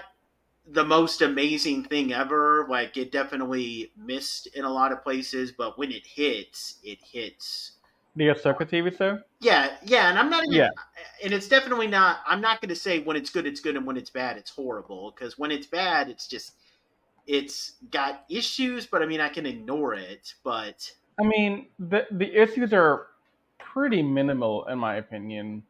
the 0.66 0.84
most 0.84 1.22
amazing 1.22 1.84
thing 1.84 2.12
ever. 2.12 2.66
Like 2.68 2.96
it 2.96 3.12
definitely 3.12 3.92
missed 3.96 4.48
in 4.48 4.64
a 4.64 4.72
lot 4.72 4.92
of 4.92 5.02
places, 5.02 5.52
but 5.52 5.78
when 5.78 5.90
it 5.92 6.06
hits, 6.06 6.78
it 6.82 6.98
hits. 7.02 7.72
The 8.16 8.28
Ahsoka 8.28 8.68
TV 8.68 8.96
show? 8.96 9.20
Yeah, 9.40 9.76
yeah, 9.84 10.08
and 10.08 10.18
I'm 10.18 10.30
not 10.30 10.44
even, 10.44 10.56
Yeah. 10.56 10.70
and 11.22 11.32
it's 11.32 11.48
definitely 11.48 11.88
not. 11.88 12.20
I'm 12.26 12.40
not 12.40 12.60
going 12.60 12.68
to 12.68 12.76
say 12.76 13.00
when 13.00 13.16
it's 13.16 13.30
good, 13.30 13.46
it's 13.46 13.60
good, 13.60 13.76
and 13.76 13.84
when 13.84 13.96
it's 13.96 14.10
bad, 14.10 14.36
it's 14.36 14.50
horrible. 14.50 15.10
Because 15.10 15.36
when 15.36 15.50
it's 15.50 15.66
bad, 15.66 16.08
it's 16.08 16.28
just, 16.28 16.52
it's 17.26 17.72
got 17.90 18.24
issues, 18.28 18.86
but 18.86 19.02
I 19.02 19.06
mean, 19.06 19.20
I 19.20 19.28
can 19.28 19.46
ignore 19.46 19.94
it. 19.94 20.34
But 20.44 20.90
I 21.20 21.24
mean, 21.24 21.66
the 21.78 22.06
the 22.12 22.32
issues 22.40 22.72
are 22.72 23.08
pretty 23.58 24.02
minimal 24.02 24.64
in 24.66 24.78
my 24.78 24.96
opinion. 24.96 25.64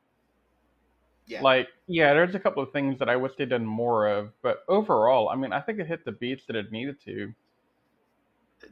Yeah. 1.26 1.40
Like, 1.40 1.68
yeah, 1.86 2.12
there's 2.12 2.34
a 2.34 2.38
couple 2.38 2.62
of 2.62 2.70
things 2.72 2.98
that 2.98 3.08
I 3.08 3.16
wish 3.16 3.32
they'd 3.38 3.48
done 3.48 3.64
more 3.64 4.06
of, 4.06 4.32
but 4.42 4.62
overall, 4.68 5.30
I 5.30 5.36
mean, 5.36 5.54
I 5.54 5.60
think 5.60 5.78
it 5.78 5.86
hit 5.86 6.04
the 6.04 6.12
beats 6.12 6.44
that 6.46 6.56
it 6.56 6.70
needed 6.70 7.00
to. 7.06 7.32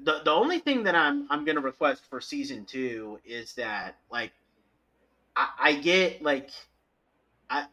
The 0.04 0.22
the 0.24 0.30
only 0.30 0.58
thing 0.58 0.84
that 0.84 0.94
I'm 0.94 1.26
I'm 1.30 1.44
gonna 1.44 1.60
request 1.60 2.04
for 2.08 2.20
season 2.20 2.64
two 2.64 3.18
is 3.24 3.54
that 3.54 3.96
like 4.10 4.32
I, 5.36 5.48
I 5.58 5.72
get 5.74 6.22
like 6.22 6.50
I 7.50 7.66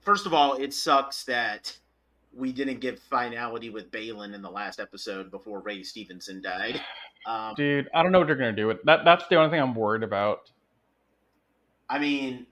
first 0.00 0.26
of 0.26 0.34
all 0.34 0.54
it 0.54 0.72
sucks 0.74 1.24
that 1.24 1.76
we 2.34 2.52
didn't 2.52 2.80
get 2.80 2.98
finality 2.98 3.70
with 3.70 3.90
Baylan 3.90 4.34
in 4.34 4.42
the 4.42 4.50
last 4.50 4.78
episode 4.78 5.30
before 5.30 5.60
Ray 5.60 5.82
Stevenson 5.82 6.42
died. 6.42 6.80
Um, 7.26 7.54
Dude, 7.56 7.88
I 7.92 8.04
don't 8.04 8.12
know 8.12 8.20
what 8.20 8.28
they're 8.28 8.36
gonna 8.36 8.52
do 8.52 8.68
with 8.68 8.84
that. 8.84 9.04
That's 9.04 9.26
the 9.26 9.34
only 9.34 9.50
thing 9.50 9.60
I'm 9.60 9.74
worried 9.74 10.04
about. 10.04 10.52
I 11.88 11.98
mean, 11.98 12.46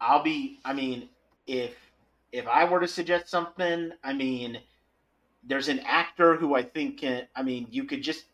I'll 0.00 0.22
be. 0.22 0.60
I 0.64 0.72
mean, 0.72 1.08
if 1.46 1.74
if 2.32 2.46
I 2.46 2.64
were 2.64 2.80
to 2.80 2.88
suggest 2.88 3.28
something, 3.28 3.90
I 4.04 4.12
mean, 4.12 4.60
there's 5.42 5.68
an 5.68 5.80
actor 5.80 6.36
who 6.36 6.54
I 6.54 6.62
think 6.62 7.00
can. 7.00 7.26
I 7.34 7.42
mean, 7.42 7.66
you 7.70 7.84
could 7.84 8.02
just 8.02 8.24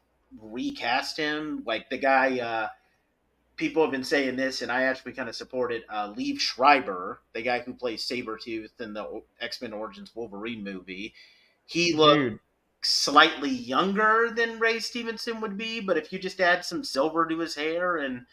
recast 0.41 1.17
him, 1.17 1.63
like 1.67 1.91
the 1.91 1.99
guy. 1.99 2.41
uh 2.41 2.69
People 3.57 3.81
have 3.81 3.91
been 3.91 4.05
saying 4.05 4.37
this, 4.37 4.61
and 4.61 4.71
I 4.71 4.83
actually 4.83 5.15
kind 5.15 5.31
of 5.31 5.35
support 5.35 5.73
it. 5.73 5.85
Uh, 5.89 6.13
Liev 6.13 6.39
Schreiber, 6.39 7.23
the 7.33 7.41
guy 7.41 7.61
who 7.61 7.73
plays 7.73 8.07
Sabretooth 8.07 8.79
in 8.81 8.93
the 8.93 9.23
X 9.41 9.63
Men 9.63 9.73
Origins 9.73 10.15
Wolverine 10.15 10.63
movie, 10.63 11.15
he 11.65 11.95
looked 11.95 12.19
Dude, 12.19 12.41
slightly 12.83 13.49
younger 13.51 14.31
than 14.35 14.59
Ray 14.59 14.79
Stevenson 14.79 15.41
would 15.41 15.57
be, 15.57 15.81
but 15.81 15.97
if 15.97 16.13
you 16.13 16.19
just 16.19 16.41
add 16.41 16.67
some 16.67 16.85
silver 16.85 17.27
to 17.27 17.39
his 17.39 17.55
hair 17.55 17.97
and 17.97 18.27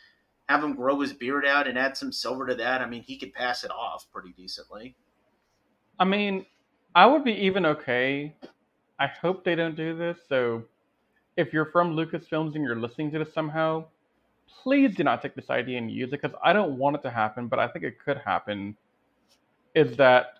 have 0.50 0.62
him 0.64 0.76
grow 0.76 1.00
his 1.00 1.14
beard 1.14 1.46
out 1.46 1.68
and 1.68 1.78
add 1.80 1.96
some 1.96 2.12
silver 2.12 2.46
to 2.48 2.56
that, 2.56 2.82
I 2.82 2.86
mean, 2.86 3.04
he 3.04 3.18
could 3.18 3.34
pass 3.34 3.64
it 3.64 3.72
off 3.72 4.06
pretty 4.12 4.34
decently. 4.34 4.96
I 5.98 6.06
mean, 6.06 6.46
I 6.94 7.06
would 7.06 7.24
be 7.24 7.34
even 7.34 7.66
okay. 7.66 8.36
I 9.04 9.08
hope 9.08 9.44
they 9.44 9.56
don't 9.56 9.76
do 9.76 9.98
this. 9.98 10.18
So, 10.30 10.64
if 11.36 11.52
you're 11.52 11.66
from 11.66 11.94
Lucasfilms 11.94 12.56
and 12.56 12.64
you're 12.64 12.80
listening 12.80 13.12
to 13.12 13.20
this 13.20 13.34
somehow, 13.34 13.84
please 14.48 14.96
do 14.96 15.04
not 15.04 15.22
take 15.22 15.36
this 15.36 15.50
idea 15.50 15.78
and 15.78 15.92
use 15.92 16.14
it 16.14 16.22
because 16.22 16.38
I 16.42 16.54
don't 16.54 16.78
want 16.78 16.96
it 16.96 17.02
to 17.02 17.10
happen, 17.10 17.50
but 17.50 17.60
I 17.60 17.68
think 17.68 17.84
it 17.84 18.00
could 18.00 18.18
happen. 18.20 18.78
Is 19.76 19.98
that 19.98 20.40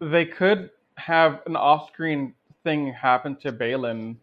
they 0.00 0.26
could 0.26 0.70
have 0.96 1.42
an 1.46 1.54
off 1.54 1.86
screen 1.92 2.34
thing 2.64 2.92
happen 2.92 3.36
to 3.36 3.52
Baylan 3.52 4.16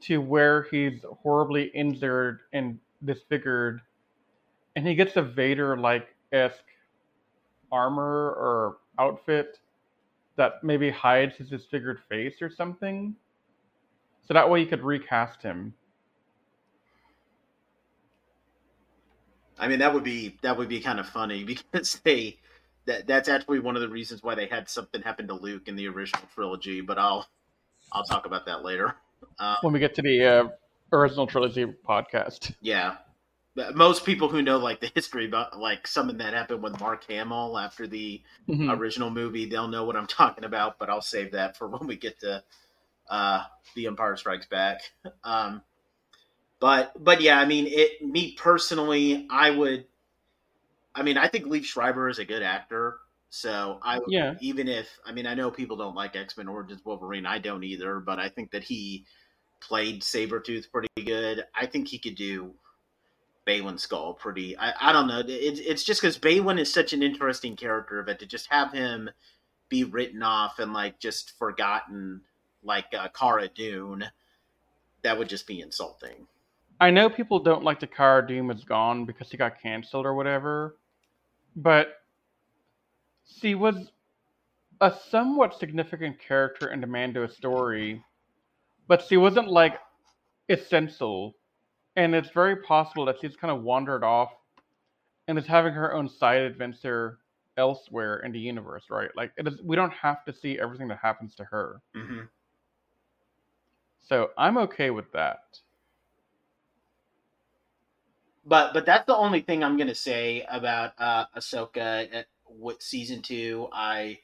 to 0.00 0.22
where 0.22 0.62
he's 0.70 1.04
horribly 1.22 1.64
injured 1.74 2.40
and 2.54 2.78
disfigured, 3.04 3.82
and 4.74 4.88
he 4.88 4.94
gets 4.94 5.16
a 5.16 5.22
Vader 5.22 5.76
like 5.76 6.14
esque 6.32 6.64
armor 7.70 8.30
or 8.30 8.78
outfit 8.98 9.58
that 10.42 10.64
maybe 10.64 10.90
hides 10.90 11.36
his 11.36 11.48
disfigured 11.48 12.00
face 12.08 12.42
or 12.42 12.50
something. 12.50 13.14
So 14.26 14.34
that 14.34 14.50
way 14.50 14.58
you 14.58 14.66
could 14.66 14.82
recast 14.82 15.40
him. 15.40 15.72
I 19.56 19.68
mean, 19.68 19.78
that 19.78 19.94
would 19.94 20.02
be 20.02 20.36
that 20.42 20.58
would 20.58 20.68
be 20.68 20.80
kind 20.80 20.98
of 20.98 21.08
funny 21.08 21.44
because 21.72 22.00
they 22.04 22.40
that 22.86 23.06
that's 23.06 23.28
actually 23.28 23.60
one 23.60 23.76
of 23.76 23.82
the 23.82 23.88
reasons 23.88 24.24
why 24.24 24.34
they 24.34 24.46
had 24.46 24.68
something 24.68 25.00
happen 25.00 25.28
to 25.28 25.34
Luke 25.34 25.68
in 25.68 25.76
the 25.76 25.86
original 25.86 26.24
trilogy. 26.34 26.80
But 26.80 26.98
I'll 26.98 27.24
I'll 27.92 28.04
talk 28.04 28.26
about 28.26 28.44
that 28.46 28.64
later. 28.64 28.96
Uh, 29.38 29.58
when 29.60 29.72
we 29.72 29.78
get 29.78 29.94
to 29.94 30.02
the 30.02 30.26
uh, 30.26 30.48
original 30.92 31.28
trilogy 31.28 31.66
podcast. 31.88 32.52
yeah, 32.60 32.96
most 33.74 34.04
people 34.06 34.28
who 34.28 34.42
know 34.42 34.58
like 34.58 34.80
the 34.80 34.90
history 34.94 35.26
about 35.26 35.58
like 35.58 35.86
something 35.86 36.16
that 36.18 36.32
happened 36.34 36.62
with 36.62 36.80
Mark 36.80 37.04
Hamill 37.08 37.58
after 37.58 37.86
the 37.86 38.22
Mhm. 38.48 38.78
original 38.78 39.10
movie, 39.10 39.46
they'll 39.46 39.68
know 39.68 39.84
what 39.84 39.96
I'm 39.96 40.06
talking 40.06 40.44
about, 40.44 40.78
but 40.78 40.88
I'll 40.88 41.02
save 41.02 41.32
that 41.32 41.56
for 41.56 41.68
when 41.68 41.86
we 41.86 41.96
get 41.96 42.18
to 42.20 42.42
uh, 43.10 43.44
The 43.74 43.86
Empire 43.86 44.16
Strikes 44.16 44.46
Back. 44.46 44.82
Um, 45.24 45.62
but 46.60 46.92
but 47.02 47.20
yeah, 47.20 47.38
I 47.38 47.44
mean, 47.46 47.66
it. 47.68 48.02
Me 48.02 48.34
personally, 48.38 49.26
I 49.30 49.50
would. 49.50 49.86
I 50.94 51.02
mean, 51.02 51.16
I 51.16 51.28
think 51.28 51.46
Liev 51.46 51.64
Schreiber 51.64 52.08
is 52.08 52.18
a 52.18 52.24
good 52.24 52.42
actor, 52.42 53.00
so 53.30 53.80
I 53.82 54.00
Yeah. 54.06 54.34
even 54.40 54.68
if 54.68 54.88
I 55.06 55.12
mean 55.12 55.26
I 55.26 55.34
know 55.34 55.50
people 55.50 55.76
don't 55.76 55.94
like 55.94 56.16
X 56.16 56.36
Men 56.36 56.48
Origins 56.48 56.84
Wolverine, 56.84 57.26
I 57.26 57.38
don't 57.38 57.64
either, 57.64 58.00
but 58.00 58.18
I 58.18 58.28
think 58.28 58.50
that 58.52 58.62
he 58.64 59.06
played 59.60 60.02
Sabretooth 60.02 60.70
pretty 60.70 60.88
good. 61.04 61.44
I 61.54 61.66
think 61.66 61.88
he 61.88 61.98
could 61.98 62.16
do 62.16 62.54
Baylan 63.46 63.74
Skoll 63.74 64.18
pretty. 64.18 64.56
I, 64.56 64.90
I 64.90 64.92
don't 64.92 65.08
know. 65.08 65.22
It's 65.26 65.60
it's 65.60 65.84
just 65.84 66.00
because 66.00 66.18
Baylan 66.18 66.60
is 66.60 66.72
such 66.72 66.92
an 66.92 67.02
interesting 67.02 67.56
character, 67.56 68.02
but 68.02 68.18
to 68.20 68.26
just 68.26 68.48
have 68.50 68.72
him 68.72 69.10
be 69.68 69.84
written 69.84 70.22
off 70.22 70.58
and 70.58 70.72
like 70.72 70.98
just 71.00 71.32
forgotten, 71.38 72.20
like 72.62 72.86
uh, 72.96 73.08
Cara 73.08 73.48
Dune, 73.48 74.04
that 75.02 75.18
would 75.18 75.28
just 75.28 75.46
be 75.46 75.60
insulting. 75.60 76.26
I 76.80 76.90
know 76.90 77.08
people 77.08 77.38
don't 77.38 77.64
like 77.64 77.80
the 77.80 77.86
Cara 77.86 78.26
Dune 78.26 78.50
is 78.50 78.64
gone 78.64 79.04
because 79.04 79.30
he 79.30 79.36
got 79.36 79.60
canceled 79.62 80.04
or 80.04 80.14
whatever, 80.14 80.76
but 81.54 82.02
she 83.24 83.54
was 83.54 83.92
a 84.80 84.92
somewhat 85.10 85.58
significant 85.58 86.18
character 86.18 86.70
in 86.70 86.80
the 86.80 86.86
Mando 86.86 87.26
story, 87.28 88.04
but 88.88 89.02
she 89.08 89.16
wasn't 89.16 89.48
like 89.48 89.78
essential, 90.48 91.34
and 91.96 92.14
it's 92.14 92.30
very 92.30 92.56
possible 92.56 93.04
that 93.06 93.16
she's 93.20 93.36
kind 93.36 93.50
of 93.56 93.62
wandered 93.62 94.04
off 94.04 94.32
and 95.28 95.38
is 95.38 95.46
having 95.46 95.72
her 95.74 95.94
own 95.94 96.08
side 96.08 96.42
adventure 96.42 97.18
elsewhere 97.56 98.18
in 98.20 98.32
the 98.32 98.38
universe, 98.38 98.84
right? 98.90 99.10
Like 99.16 99.32
it 99.36 99.46
is, 99.46 99.60
we 99.62 99.76
don't 99.76 99.92
have 99.92 100.24
to 100.24 100.32
see 100.32 100.58
everything 100.58 100.88
that 100.88 100.98
happens 101.02 101.34
to 101.36 101.44
her. 101.44 101.80
hmm 101.94 102.22
So 104.00 104.30
I'm 104.36 104.58
okay 104.58 104.90
with 104.90 105.12
that. 105.12 105.40
But 108.44 108.74
but 108.74 108.86
that's 108.86 109.06
the 109.06 109.16
only 109.16 109.40
thing 109.40 109.62
I'm 109.62 109.76
gonna 109.76 109.94
say 109.94 110.44
about 110.50 110.94
uh, 110.98 111.26
Ahsoka 111.36 112.14
uh, 112.14 112.22
with 112.48 112.82
season 112.82 113.22
two. 113.22 113.68
I 113.72 114.18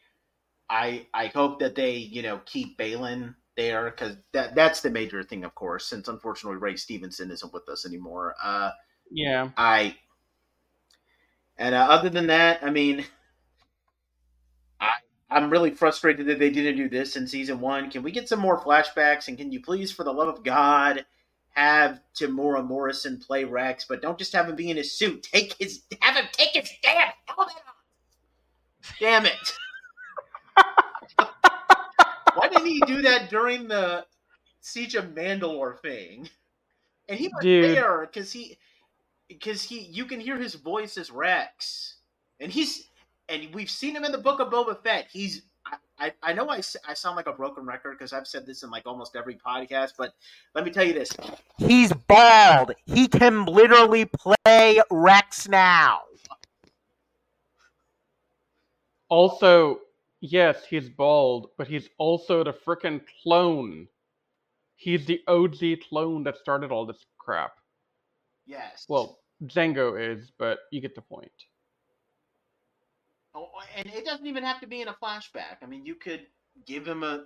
I 0.70 1.06
I 1.14 1.28
hope 1.28 1.60
that 1.60 1.74
they 1.76 1.96
you 1.96 2.22
know 2.22 2.40
keep 2.46 2.78
Baylan 2.78 3.36
there 3.58 3.90
because 3.90 4.16
that 4.32 4.54
that's 4.54 4.80
the 4.80 4.88
major 4.88 5.22
thing, 5.22 5.44
of 5.44 5.54
course. 5.54 5.84
Since 5.84 6.08
unfortunately 6.08 6.58
Ray 6.58 6.76
Stevenson 6.76 7.30
isn't 7.30 7.52
with 7.52 7.68
us 7.68 7.84
anymore. 7.84 8.34
Uh, 8.42 8.70
Yeah. 9.10 9.50
I 9.58 9.96
and 11.58 11.74
uh, 11.74 11.88
other 11.90 12.08
than 12.08 12.28
that, 12.28 12.62
I 12.62 12.70
mean, 12.70 13.04
I 14.80 14.90
I'm 15.28 15.50
really 15.50 15.72
frustrated 15.72 16.26
that 16.26 16.38
they 16.38 16.50
didn't 16.50 16.76
do 16.76 16.88
this 16.88 17.16
in 17.16 17.26
season 17.26 17.60
one. 17.60 17.90
Can 17.90 18.02
we 18.02 18.12
get 18.12 18.28
some 18.28 18.38
more 18.38 18.60
flashbacks? 18.62 19.28
And 19.28 19.36
can 19.36 19.52
you 19.52 19.60
please, 19.60 19.90
for 19.92 20.04
the 20.04 20.12
love 20.12 20.28
of 20.28 20.44
God, 20.44 21.04
have 21.50 22.00
Temuera 22.14 22.64
Morrison 22.64 23.18
play 23.18 23.42
Rex, 23.42 23.84
but 23.88 24.00
don't 24.00 24.18
just 24.18 24.32
have 24.32 24.48
him 24.48 24.54
be 24.54 24.70
in 24.70 24.76
his 24.76 24.96
suit. 24.96 25.24
Take 25.24 25.54
his 25.58 25.82
have 26.00 26.14
him 26.16 26.26
take 26.30 26.50
his 26.54 26.70
damn 26.82 27.08
helmet 27.26 27.54
off. 27.66 28.94
Damn 29.00 29.26
it! 29.26 29.52
Why 32.68 32.78
didn't 32.78 32.88
he 32.88 32.94
do 32.96 33.02
that 33.02 33.30
during 33.30 33.68
the 33.68 34.04
Siege 34.60 34.94
of 34.94 35.06
Mandalore 35.06 35.80
thing? 35.80 36.28
And 37.08 37.18
he 37.18 37.28
was 37.28 37.42
Dude. 37.42 37.76
there 37.76 38.06
because 38.06 38.30
he 38.32 38.58
because 39.28 39.62
he 39.62 39.80
you 39.80 40.04
can 40.04 40.20
hear 40.20 40.36
his 40.38 40.54
voice 40.54 40.98
as 40.98 41.10
Rex, 41.10 41.96
and 42.40 42.52
he's 42.52 42.88
and 43.28 43.54
we've 43.54 43.70
seen 43.70 43.94
him 43.94 44.04
in 44.04 44.12
the 44.12 44.18
Book 44.18 44.40
of 44.40 44.48
Boba 44.48 44.82
Fett. 44.82 45.08
He's 45.10 45.42
I, 45.66 45.76
I, 45.98 46.06
know 46.08 46.12
I 46.22 46.32
know 46.32 46.48
I, 46.48 46.58
s- 46.58 46.76
I 46.86 46.94
sound 46.94 47.16
like 47.16 47.26
a 47.26 47.32
broken 47.32 47.66
record 47.66 47.98
because 47.98 48.12
I've 48.12 48.26
said 48.26 48.46
this 48.46 48.62
in 48.62 48.70
like 48.70 48.86
almost 48.86 49.16
every 49.16 49.34
podcast, 49.36 49.92
but 49.98 50.14
let 50.54 50.64
me 50.64 50.70
tell 50.70 50.84
you 50.84 50.92
this: 50.92 51.10
He's 51.58 51.92
bald. 51.92 52.72
He 52.86 53.08
can 53.08 53.44
literally 53.46 54.04
play 54.04 54.80
Rex 54.90 55.48
now. 55.48 56.02
Also, 59.08 59.80
yes, 60.20 60.64
he's 60.68 60.88
bald, 60.88 61.50
but 61.56 61.68
he's 61.68 61.88
also 61.98 62.44
the 62.44 62.52
frickin' 62.52 63.02
clone. 63.22 63.88
He's 64.76 65.06
the 65.06 65.20
OG 65.26 65.80
clone 65.88 66.24
that 66.24 66.38
started 66.38 66.70
all 66.70 66.86
this 66.86 67.04
crap. 67.18 67.52
yes. 68.46 68.86
Well, 68.88 69.18
Jango 69.44 69.98
is, 69.98 70.32
but 70.38 70.58
you 70.70 70.80
get 70.80 70.94
the 70.94 71.02
point. 71.02 71.30
Oh, 73.34 73.48
and 73.76 73.86
it 73.86 74.04
doesn't 74.04 74.26
even 74.26 74.42
have 74.42 74.60
to 74.60 74.66
be 74.66 74.80
in 74.80 74.88
a 74.88 74.94
flashback. 74.94 75.58
I 75.62 75.66
mean, 75.66 75.86
you 75.86 75.94
could 75.94 76.26
give 76.66 76.86
him 76.86 77.02
a. 77.02 77.24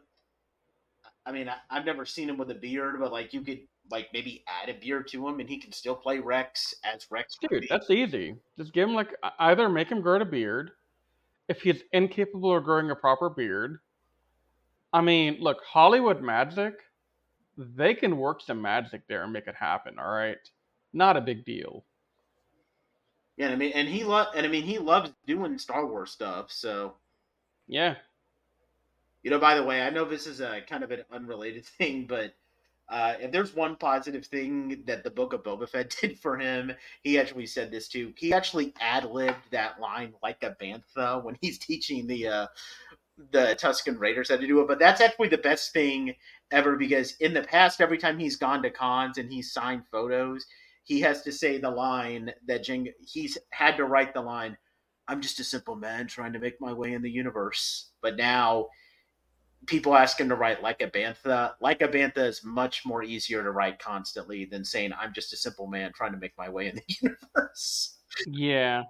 I 1.25 1.33
mean, 1.33 1.49
I, 1.49 1.57
I've 1.71 1.87
never 1.87 2.05
seen 2.05 2.29
him 2.29 2.37
with 2.37 2.51
a 2.51 2.55
beard, 2.55 2.97
but 3.01 3.13
like 3.13 3.33
you 3.33 3.41
could 3.41 3.61
like 3.91 4.09
maybe 4.13 4.45
add 4.47 4.69
a 4.69 4.79
beard 4.79 5.09
to 5.09 5.27
him, 5.27 5.41
and 5.41 5.49
he 5.49 5.59
can 5.59 5.73
still 5.73 5.95
play 5.95 6.19
Rex 6.19 6.75
as 6.85 7.07
Rex. 7.11 7.37
Dude, 7.49 7.67
that's 7.69 7.91
easy. 7.91 8.37
Just 8.59 8.73
give 8.73 8.89
him 8.89 8.95
like 8.95 9.15
either 9.39 9.69
make 9.69 9.91
him 9.91 10.01
grow 10.01 10.21
a 10.21 10.25
beard. 10.25 10.73
If 11.53 11.63
he's 11.63 11.83
incapable 11.93 12.57
of 12.57 12.65
growing 12.65 12.91
a 12.91 12.97
proper 12.97 13.29
beard, 13.31 13.81
I 14.93 15.03
mean, 15.03 15.39
look, 15.41 15.63
Hollywood 15.65 16.23
magic, 16.23 16.75
they 17.57 17.95
can 17.95 18.17
work 18.19 18.41
some 18.43 18.63
magic 18.63 19.07
there 19.09 19.25
and 19.25 19.33
make 19.33 19.47
it 19.47 19.55
happen. 19.57 19.99
All 19.99 20.11
right, 20.11 20.39
not 20.93 21.17
a 21.17 21.21
big 21.21 21.45
deal. 21.45 21.87
Yeah, 23.37 23.47
and 23.47 23.55
I 23.55 23.57
mean, 23.59 23.73
and 23.75 23.89
he 23.89 24.05
lo- 24.05 24.31
and 24.35 24.47
I 24.47 24.49
mean, 24.49 24.65
he 24.65 24.79
loves 24.79 25.13
doing 25.27 25.59
Star 25.59 25.87
Wars 25.87 26.11
stuff. 26.13 26.51
So, 26.53 26.97
Yeah, 27.67 27.97
you 29.23 29.31
know, 29.31 29.39
by 29.39 29.55
the 29.55 29.63
way, 29.63 29.83
I 29.83 29.91
know 29.91 30.05
this 30.05 30.27
is 30.27 30.41
a 30.41 30.61
kind 30.63 30.85
of 30.85 30.91
an 30.91 31.05
unrelated 31.11 31.65
thing, 31.79 32.07
but 32.07 32.35
uh, 32.93 33.15
there's 33.33 33.57
one 33.57 33.75
positive 33.77 34.27
thing 34.27 34.83
that 34.87 35.03
the 35.03 35.11
Book 35.11 35.33
of 35.33 35.43
Boba 35.43 35.67
Fett 35.67 35.97
did 36.01 36.19
for 36.19 36.37
him, 36.37 36.73
he 37.03 37.19
actually 37.19 37.47
said 37.47 37.71
this 37.71 37.89
too. 37.89 38.13
He 38.17 38.35
actually 38.35 38.75
ad 38.81 39.11
libbed 39.11 39.51
that 39.51 39.81
line 39.81 40.13
like 40.23 40.43
a 40.43 40.55
bantha 40.63 41.25
when 41.25 41.39
he's 41.41 41.59
teaching 41.59 42.07
the 42.07 42.29
uh, 42.29 42.47
the 43.31 43.57
Tusken 43.61 43.99
Raiders 43.99 44.29
how 44.29 44.37
to 44.37 44.47
do 44.47 44.61
it. 44.61 44.69
But 44.69 44.79
that's 44.79 45.01
actually 45.01 45.29
the 45.29 45.39
best 45.39 45.73
thing 45.73 46.15
ever 46.51 46.77
because 46.77 47.17
in 47.21 47.33
the 47.33 47.43
past, 47.43 47.81
every 47.81 47.97
time 47.97 48.19
he's 48.19 48.37
gone 48.37 48.63
to 48.63 48.71
cons 48.71 49.17
and 49.17 49.33
he's 49.33 49.53
signed 49.53 49.85
photos, 49.91 50.45
he 50.85 51.01
has 51.01 51.23
to 51.23 51.33
say 51.33 51.59
the 51.59 51.71
line 51.71 52.31
that 52.47 52.63
Jing- 52.63 52.93
he's 53.01 53.39
had 53.53 53.79
to 53.79 53.85
write 53.85 54.13
the 54.13 54.21
line. 54.21 54.57
I'm 55.09 55.23
just 55.23 55.41
a 55.41 55.45
simple 55.45 55.77
man 55.77 56.07
trying 56.07 56.35
to 56.35 56.39
make 56.39 56.61
my 56.61 56.75
way 56.75 56.93
in 56.93 57.01
the 57.01 57.11
universe. 57.11 57.91
But 58.03 58.17
now 58.17 58.69
people 59.67 59.95
ask 59.95 60.21
him 60.21 60.29
to 60.29 60.35
write 60.35 60.63
like 60.63 60.83
a 60.83 60.89
bantha. 60.91 61.53
Like 61.61 61.83
a 61.83 61.89
bantha 61.89 62.19
is 62.19 62.45
much 62.45 62.85
more 62.85 63.03
easier 63.03 63.43
to 63.43 63.51
write 63.51 63.79
constantly 63.79 64.45
than 64.45 64.65
saying 64.65 64.93
I'm 64.99 65.13
just 65.13 65.33
a 65.33 65.37
simple 65.37 65.67
man 65.67 65.93
trying 65.95 66.13
to 66.13 66.19
make 66.19 66.37
my 66.37 66.49
way 66.49 66.69
in 66.69 66.77
the 66.77 66.83
universe. 67.01 67.99
yeah. 68.27 68.85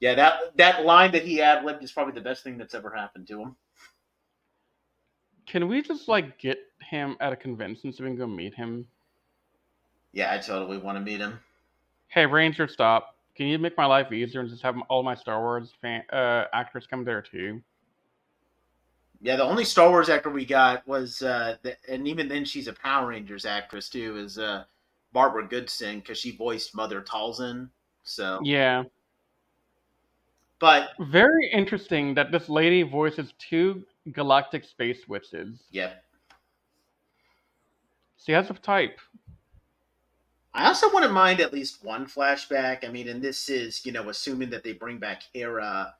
Yeah, 0.00 0.14
that 0.16 0.56
that 0.56 0.84
line 0.84 1.12
that 1.12 1.24
he 1.24 1.40
ad 1.40 1.64
libbed 1.64 1.82
is 1.82 1.92
probably 1.92 2.14
the 2.14 2.20
best 2.20 2.44
thing 2.44 2.58
that's 2.58 2.74
ever 2.74 2.90
happened 2.90 3.26
to 3.28 3.40
him. 3.40 3.56
Can 5.46 5.68
we 5.68 5.82
just 5.82 6.08
like 6.08 6.38
get 6.38 6.58
him 6.80 7.16
at 7.20 7.32
a 7.32 7.36
convention 7.36 7.92
so 7.92 8.04
we 8.04 8.10
can 8.10 8.18
go 8.18 8.26
meet 8.26 8.54
him? 8.54 8.86
Yeah, 10.12 10.32
I 10.32 10.38
totally 10.38 10.78
want 10.78 10.96
to 10.96 11.00
meet 11.00 11.20
him. 11.20 11.40
Hey, 12.08 12.26
Ranger, 12.26 12.68
stop. 12.68 13.16
Can 13.34 13.46
you 13.46 13.58
make 13.58 13.76
my 13.76 13.86
life 13.86 14.12
easier 14.12 14.40
and 14.40 14.48
just 14.48 14.62
have 14.62 14.76
all 14.88 15.02
my 15.02 15.14
Star 15.14 15.40
Wars 15.40 15.72
fan 15.80 16.04
uh, 16.12 16.44
actors 16.52 16.86
come 16.86 17.04
there 17.04 17.20
too? 17.20 17.60
Yeah, 19.24 19.36
the 19.36 19.44
only 19.44 19.64
Star 19.64 19.88
Wars 19.88 20.10
actor 20.10 20.28
we 20.28 20.44
got 20.44 20.86
was, 20.86 21.22
uh, 21.22 21.56
the, 21.62 21.78
and 21.88 22.06
even 22.06 22.28
then 22.28 22.44
she's 22.44 22.68
a 22.68 22.74
Power 22.74 23.08
Rangers 23.08 23.46
actress 23.46 23.88
too, 23.88 24.18
is 24.18 24.36
uh, 24.36 24.64
Barbara 25.14 25.48
Goodson 25.48 26.00
because 26.00 26.18
she 26.18 26.36
voiced 26.36 26.76
Mother 26.76 27.00
Talzin. 27.00 27.70
So, 28.02 28.38
Yeah. 28.42 28.82
but 30.58 30.90
Very 31.00 31.50
interesting 31.50 32.12
that 32.16 32.32
this 32.32 32.50
lady 32.50 32.82
voices 32.82 33.32
two 33.38 33.86
galactic 34.12 34.62
space 34.62 35.08
witches. 35.08 35.58
Yep. 35.70 36.04
She 38.22 38.32
has 38.32 38.50
a 38.50 38.52
type. 38.52 39.00
I 40.52 40.66
also 40.66 40.92
wouldn't 40.92 41.14
mind 41.14 41.40
at 41.40 41.50
least 41.50 41.82
one 41.82 42.04
flashback. 42.04 42.86
I 42.86 42.92
mean, 42.92 43.08
and 43.08 43.22
this 43.22 43.48
is, 43.48 43.86
you 43.86 43.92
know, 43.92 44.10
assuming 44.10 44.50
that 44.50 44.64
they 44.64 44.74
bring 44.74 44.98
back 44.98 45.22
Hera. 45.32 45.94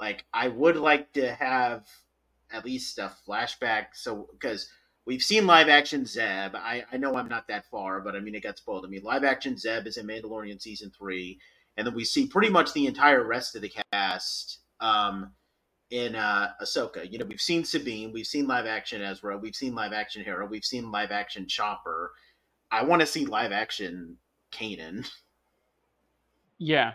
Like, 0.00 0.24
I 0.32 0.48
would 0.48 0.76
like 0.76 1.12
to 1.12 1.34
have 1.34 1.86
at 2.52 2.64
least 2.64 2.98
a 2.98 3.12
flashback. 3.26 3.86
So, 3.94 4.28
because 4.32 4.68
we've 5.06 5.22
seen 5.22 5.46
live 5.46 5.68
action 5.68 6.06
Zeb. 6.06 6.54
I, 6.54 6.84
I 6.92 6.96
know 6.96 7.16
I'm 7.16 7.28
not 7.28 7.48
that 7.48 7.66
far, 7.70 8.00
but 8.00 8.14
I 8.14 8.20
mean, 8.20 8.34
it 8.34 8.42
got 8.42 8.58
spoiled. 8.58 8.84
I 8.84 8.88
mean, 8.88 9.02
live 9.02 9.24
action 9.24 9.56
Zeb 9.56 9.86
is 9.86 9.96
in 9.96 10.06
Mandalorian 10.06 10.60
season 10.60 10.90
three. 10.96 11.38
And 11.76 11.86
then 11.86 11.94
we 11.94 12.04
see 12.04 12.26
pretty 12.26 12.50
much 12.50 12.72
the 12.72 12.86
entire 12.86 13.24
rest 13.24 13.56
of 13.56 13.62
the 13.62 13.72
cast 13.92 14.58
um, 14.80 15.32
in 15.90 16.14
uh, 16.14 16.50
Ahsoka. 16.62 17.10
You 17.10 17.18
know, 17.18 17.24
we've 17.24 17.40
seen 17.40 17.64
Sabine, 17.64 18.12
we've 18.12 18.26
seen 18.26 18.46
live 18.46 18.66
action 18.66 19.02
Ezra, 19.02 19.38
we've 19.38 19.56
seen 19.56 19.74
live 19.74 19.92
action 19.92 20.22
Hera, 20.22 20.46
we've 20.46 20.64
seen 20.64 20.90
live 20.90 21.10
action 21.10 21.46
Chopper. 21.48 22.12
I 22.70 22.84
want 22.84 23.00
to 23.00 23.06
see 23.06 23.26
live 23.26 23.52
action 23.52 24.18
Kanan. 24.52 25.08
Yeah. 26.58 26.92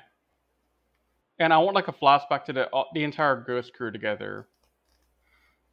And 1.40 1.52
I 1.52 1.58
want 1.58 1.76
like 1.76 1.90
a 1.90 1.94
flashback 1.94 2.46
to 2.46 2.54
the 2.54 2.74
uh, 2.74 2.86
the 2.94 3.04
entire 3.04 3.36
Ghost 3.36 3.74
crew 3.74 3.92
together. 3.92 4.48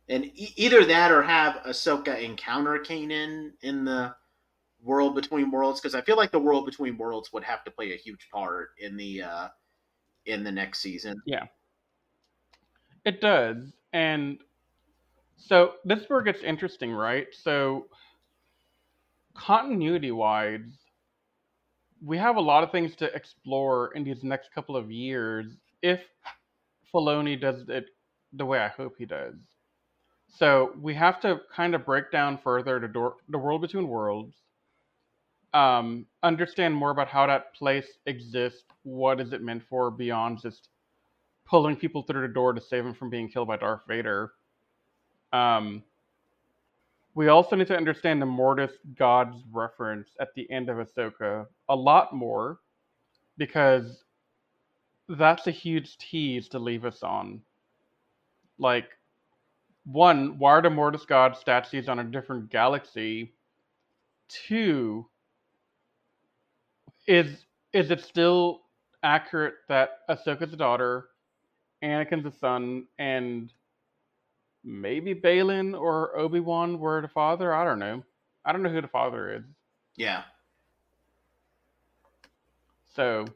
And 0.09 0.27
e- 0.27 0.53
either 0.57 0.85
that 0.85 1.11
or 1.11 1.23
have 1.23 1.57
Ahsoka 1.67 2.21
encounter 2.23 2.79
Kanan 2.79 3.53
in 3.63 3.85
the 3.85 4.15
world 4.83 5.15
between 5.15 5.51
worlds 5.51 5.81
because 5.81 5.95
I 5.95 6.03
feel 6.03 6.17
like 6.17 6.31
the 6.31 6.39
world 6.39 6.67
between 6.67 6.99
worlds 6.99 7.33
would 7.33 7.45
have 7.45 7.65
to 7.65 7.71
play 7.71 7.93
a 7.93 7.97
huge 7.97 8.29
part 8.31 8.71
in 8.79 8.97
the 8.97 9.23
uh 9.23 9.49
in 10.27 10.45
the 10.45 10.53
next 10.53 10.81
season. 10.81 11.21
Yeah, 11.27 11.45
it 13.05 13.21
does. 13.21 13.73
And 13.93 14.39
so 15.37 15.75
this 15.85 16.01
is 16.01 16.11
where 16.11 16.21
it 16.21 16.25
gets 16.25 16.43
interesting, 16.43 16.93
right? 16.93 17.27
So 17.33 17.87
continuity 19.35 20.11
wise, 20.13 20.79
we 22.05 22.19
have 22.19 22.37
a 22.37 22.41
lot 22.41 22.63
of 22.63 22.71
things 22.71 22.95
to 22.97 23.13
explore 23.15 23.93
in 23.95 24.05
these 24.05 24.23
next 24.23 24.53
couple 24.53 24.77
of 24.77 24.91
years 24.91 25.57
if 25.83 26.01
Filoni 26.93 27.41
does 27.41 27.69
it 27.69 27.87
the 28.33 28.47
way 28.47 28.59
I 28.59 28.69
hope 28.69 28.95
he 28.99 29.07
does. 29.07 29.35
So 30.37 30.73
we 30.81 30.95
have 30.95 31.21
to 31.21 31.41
kind 31.55 31.75
of 31.75 31.87
break 31.87 32.11
down 32.11 32.39
further 32.39 32.81
the 32.81 32.89
door, 32.89 33.17
the 33.29 33.39
world 33.39 33.61
between 33.61 33.87
worlds, 33.87 34.35
um, 35.53 36.07
understand 36.25 36.75
more 36.75 36.91
about 36.91 37.07
how 37.07 37.27
that 37.29 37.55
place 37.55 37.87
exists, 38.07 38.65
what 38.83 39.21
is 39.21 39.33
it 39.33 39.43
meant 39.43 39.63
for 39.69 39.93
beyond 39.93 40.43
just 40.43 40.71
pulling 41.45 41.77
people 41.77 42.03
through 42.03 42.27
the 42.27 42.33
door 42.35 42.53
to 42.53 42.61
save 42.61 42.83
them 42.83 42.95
from 42.95 43.11
being 43.11 43.29
killed 43.29 43.47
by 43.47 43.57
Darth 43.57 43.83
Vader. 43.87 44.33
Um, 45.33 45.85
we 47.15 47.29
also 47.29 47.55
need 47.55 47.69
to 47.69 47.77
understand 47.77 48.21
the 48.21 48.27
Mortis 48.27 48.73
gods 48.99 49.37
reference 49.53 50.09
at 50.21 50.35
the 50.35 50.51
end 50.51 50.69
of 50.69 50.79
Ahsoka 50.79 51.47
a 51.69 51.77
lot 51.77 52.13
more 52.13 52.59
because 53.39 54.03
that's 55.09 55.47
a 55.47 55.53
huge 55.53 55.97
tease 55.99 56.49
to 56.49 56.59
leave 56.59 56.85
us 56.85 57.05
on. 57.05 57.41
Like, 58.59 58.89
one, 59.85 60.39
why 60.39 60.53
are 60.53 60.63
the 60.63 60.71
Mortis 60.71 61.05
God 61.05 61.37
statues 61.37 61.89
on 61.89 61.99
a 61.99 62.05
different 62.05 62.51
galaxy? 62.51 63.35
Two, 64.29 65.07
is 67.07 67.45
is 67.73 67.91
it 67.91 68.01
still 68.01 68.63
accurate 69.03 69.55
that 69.69 70.01
Ahsoka's 70.09 70.51
the 70.51 70.57
daughter, 70.57 71.09
Anakin's 71.83 72.25
the 72.25 72.33
son, 72.33 72.87
and 72.99 73.53
maybe 74.65 75.15
Baylan 75.15 75.79
or 75.79 76.17
Obi 76.17 76.41
Wan 76.41 76.79
were 76.79 77.03
the 77.03 77.09
father? 77.09 77.55
I 77.55 77.65
don't 77.65 77.79
know. 77.79 78.03
I 78.45 78.53
don't 78.53 78.63
know 78.63 78.71
who 78.71 78.81
the 78.81 78.89
father 78.89 79.35
is. 79.35 79.45
Yeah. 79.97 80.23
So 82.95 83.27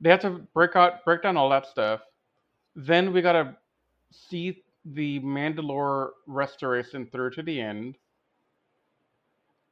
they 0.00 0.10
have 0.10 0.20
to 0.20 0.30
break 0.54 0.76
out 0.76 1.04
break 1.04 1.22
down 1.22 1.36
all 1.36 1.50
that 1.50 1.66
stuff. 1.66 2.00
Then 2.74 3.12
we 3.12 3.20
gotta 3.20 3.56
see 4.10 4.62
the 4.84 5.20
Mandalore 5.20 6.10
restoration 6.26 7.06
through 7.06 7.30
to 7.30 7.42
the 7.42 7.60
end. 7.60 7.96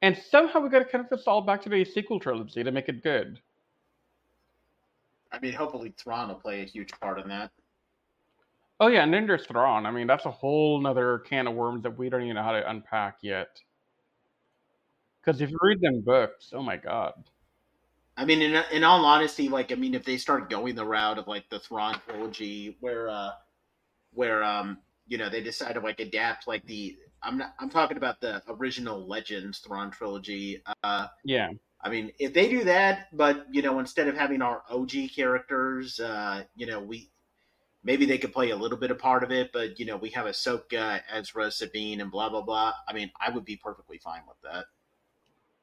And 0.02 0.16
somehow 0.30 0.60
we 0.60 0.68
gotta 0.68 0.84
connect 0.84 1.10
this 1.10 1.26
all 1.26 1.40
back 1.40 1.62
to 1.62 1.68
the 1.68 1.84
sequel 1.84 2.20
trilogy 2.20 2.62
to 2.62 2.70
make 2.70 2.88
it 2.88 3.02
good. 3.02 3.40
I 5.32 5.38
mean, 5.40 5.52
hopefully 5.52 5.92
Thrawn 5.96 6.28
will 6.28 6.36
play 6.36 6.62
a 6.62 6.64
huge 6.64 6.92
part 7.00 7.18
in 7.18 7.28
that. 7.28 7.50
Oh 8.80 8.86
yeah, 8.86 9.02
and 9.02 9.12
then 9.12 9.26
there's 9.26 9.46
Thrawn. 9.46 9.86
I 9.86 9.90
mean, 9.90 10.06
that's 10.06 10.24
a 10.24 10.30
whole 10.30 10.80
nother 10.80 11.18
can 11.18 11.48
of 11.48 11.54
worms 11.54 11.82
that 11.82 11.98
we 11.98 12.08
don't 12.08 12.22
even 12.22 12.36
know 12.36 12.42
how 12.42 12.52
to 12.52 12.70
unpack 12.70 13.18
yet. 13.22 13.60
Because 15.20 15.40
if 15.40 15.50
you 15.50 15.58
read 15.60 15.80
them 15.80 16.00
books, 16.00 16.52
oh 16.54 16.62
my 16.62 16.76
god. 16.76 17.14
I 18.16 18.24
mean, 18.24 18.40
in 18.40 18.62
in 18.72 18.84
all 18.84 19.04
honesty, 19.04 19.48
like 19.48 19.72
I 19.72 19.74
mean, 19.74 19.94
if 19.94 20.04
they 20.04 20.16
start 20.16 20.48
going 20.48 20.74
the 20.74 20.84
route 20.84 21.18
of 21.18 21.26
like 21.26 21.48
the 21.48 21.58
Thrawn 21.58 22.00
trilogy, 22.06 22.76
where 22.80 23.08
uh, 23.08 23.30
where 24.14 24.42
um, 24.44 24.78
you 25.08 25.18
know, 25.18 25.28
they 25.28 25.42
decide 25.42 25.74
to 25.74 25.80
like 25.80 26.00
adapt 26.00 26.46
like 26.46 26.64
the 26.66 26.96
I'm 27.22 27.38
not 27.38 27.54
I'm 27.58 27.70
talking 27.70 27.96
about 27.96 28.20
the 28.20 28.42
original 28.48 29.06
Legends 29.06 29.58
Thrawn 29.58 29.90
trilogy. 29.90 30.62
Uh, 30.82 31.08
Yeah. 31.24 31.50
I 31.80 31.90
mean, 31.90 32.12
if 32.18 32.34
they 32.34 32.48
do 32.48 32.64
that, 32.64 33.06
but 33.12 33.46
you 33.50 33.62
know, 33.62 33.78
instead 33.78 34.08
of 34.08 34.16
having 34.16 34.42
our 34.42 34.62
OG 34.68 35.10
characters, 35.14 36.00
uh, 36.00 36.44
you 36.56 36.66
know, 36.66 36.80
we 36.80 37.10
maybe 37.82 38.04
they 38.04 38.18
could 38.18 38.32
play 38.32 38.50
a 38.50 38.56
little 38.56 38.78
bit 38.78 38.90
of 38.90 38.98
part 38.98 39.22
of 39.22 39.30
it, 39.30 39.50
but 39.52 39.78
you 39.78 39.86
know, 39.86 39.96
we 39.96 40.10
have 40.10 40.26
Ahsoka, 40.26 41.00
Ezra, 41.10 41.50
Sabine, 41.50 42.00
and 42.00 42.10
blah 42.10 42.28
blah 42.28 42.42
blah. 42.42 42.72
I 42.88 42.92
mean, 42.92 43.10
I 43.20 43.30
would 43.30 43.44
be 43.44 43.56
perfectly 43.56 43.98
fine 43.98 44.22
with 44.28 44.36
that. 44.42 44.66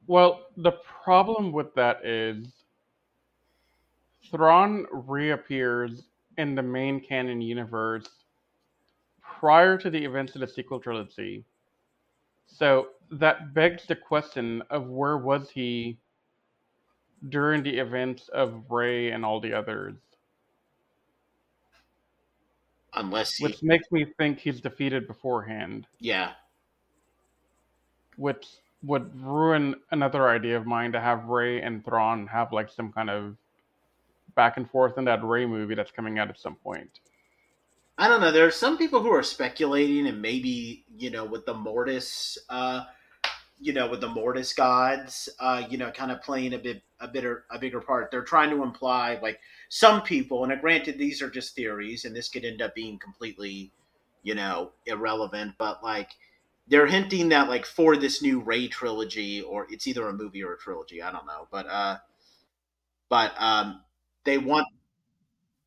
Well, 0.06 0.46
the 0.56 0.72
problem 0.72 1.52
with 1.52 1.74
that 1.74 2.04
is 2.04 2.48
Thrawn 4.30 4.86
reappears 4.90 6.04
in 6.38 6.54
the 6.54 6.62
main 6.62 7.00
canon 7.00 7.40
universe 7.40 8.08
prior 9.38 9.76
to 9.78 9.90
the 9.90 10.04
events 10.04 10.34
of 10.34 10.40
the 10.40 10.48
sequel 10.48 10.80
trilogy. 10.80 11.44
So 12.46 12.88
that 13.10 13.54
begs 13.54 13.86
the 13.86 13.96
question 13.96 14.62
of 14.70 14.88
where 14.88 15.18
was 15.18 15.50
he 15.50 15.98
during 17.28 17.62
the 17.62 17.78
events 17.78 18.28
of 18.28 18.70
Rey 18.70 19.10
and 19.10 19.24
all 19.24 19.40
the 19.40 19.52
others? 19.52 19.94
Unless, 22.94 23.34
he, 23.34 23.44
Which 23.44 23.62
makes 23.62 23.90
me 23.92 24.06
think 24.16 24.38
he's 24.38 24.60
defeated 24.60 25.06
beforehand, 25.06 25.86
yeah, 26.00 26.32
which 28.16 28.46
would 28.82 29.14
ruin 29.20 29.74
another 29.90 30.28
idea 30.28 30.56
of 30.56 30.66
mine 30.66 30.92
to 30.92 31.00
have 31.00 31.26
Rey 31.26 31.60
and 31.60 31.84
Thrawn 31.84 32.26
have 32.28 32.52
like 32.52 32.70
some 32.70 32.92
kind 32.92 33.10
of 33.10 33.36
back 34.34 34.56
and 34.56 34.70
forth 34.70 34.96
in 34.96 35.04
that 35.04 35.22
Rey 35.22 35.44
movie 35.44 35.74
that's 35.74 35.90
coming 35.90 36.18
out 36.18 36.30
at 36.30 36.38
some 36.38 36.54
point. 36.54 37.00
I 37.98 38.08
don't 38.08 38.20
know. 38.20 38.30
There 38.30 38.46
are 38.46 38.50
some 38.50 38.76
people 38.76 39.02
who 39.02 39.10
are 39.10 39.22
speculating, 39.22 40.06
and 40.06 40.20
maybe 40.20 40.84
you 40.98 41.10
know, 41.10 41.24
with 41.24 41.46
the 41.46 41.54
Mortis, 41.54 42.36
uh, 42.50 42.84
you 43.60 43.72
know, 43.72 43.88
with 43.88 44.00
the 44.02 44.08
Mortis 44.08 44.52
gods, 44.54 45.28
uh, 45.40 45.64
you 45.70 45.78
know, 45.78 45.90
kind 45.92 46.12
of 46.12 46.22
playing 46.22 46.54
a 46.54 46.58
bit, 46.58 46.82
a 47.00 47.08
bigger, 47.08 47.44
a 47.50 47.58
bigger 47.58 47.80
part. 47.80 48.10
They're 48.10 48.24
trying 48.24 48.50
to 48.50 48.62
imply, 48.62 49.18
like, 49.22 49.40
some 49.70 50.02
people, 50.02 50.44
and 50.44 50.60
granted, 50.60 50.98
these 50.98 51.22
are 51.22 51.30
just 51.30 51.54
theories, 51.56 52.04
and 52.04 52.16
this 52.16 52.28
could 52.28 52.44
end 52.44 52.62
up 52.62 52.74
being 52.74 52.98
completely, 52.98 53.72
you 54.22 54.34
know, 54.34 54.72
irrelevant. 54.86 55.54
But 55.58 55.84
like, 55.84 56.10
they're 56.68 56.86
hinting 56.88 57.30
that, 57.30 57.48
like, 57.48 57.66
for 57.66 57.96
this 57.96 58.22
new 58.22 58.40
Rey 58.40 58.68
trilogy, 58.68 59.42
or 59.42 59.66
it's 59.70 59.86
either 59.86 60.08
a 60.08 60.12
movie 60.14 60.42
or 60.44 60.54
a 60.54 60.58
trilogy, 60.58 61.02
I 61.02 61.12
don't 61.12 61.26
know, 61.26 61.48
but 61.50 61.66
uh, 61.68 61.98
but 63.08 63.32
um, 63.38 63.82
they 64.24 64.38
want 64.38 64.66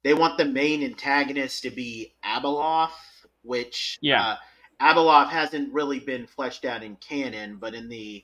they 0.03 0.13
want 0.13 0.37
the 0.37 0.45
main 0.45 0.83
antagonist 0.83 1.63
to 1.63 1.69
be 1.69 2.13
Abeloth, 2.23 3.25
which 3.43 3.97
Yeah. 4.01 4.21
uh, 4.21 4.37
Abeloth 4.81 5.29
hasn't 5.29 5.73
really 5.73 5.99
been 5.99 6.25
fleshed 6.25 6.65
out 6.65 6.83
in 6.83 6.95
canon, 6.97 7.57
but 7.57 7.73
in 7.73 7.89
the 7.89 8.23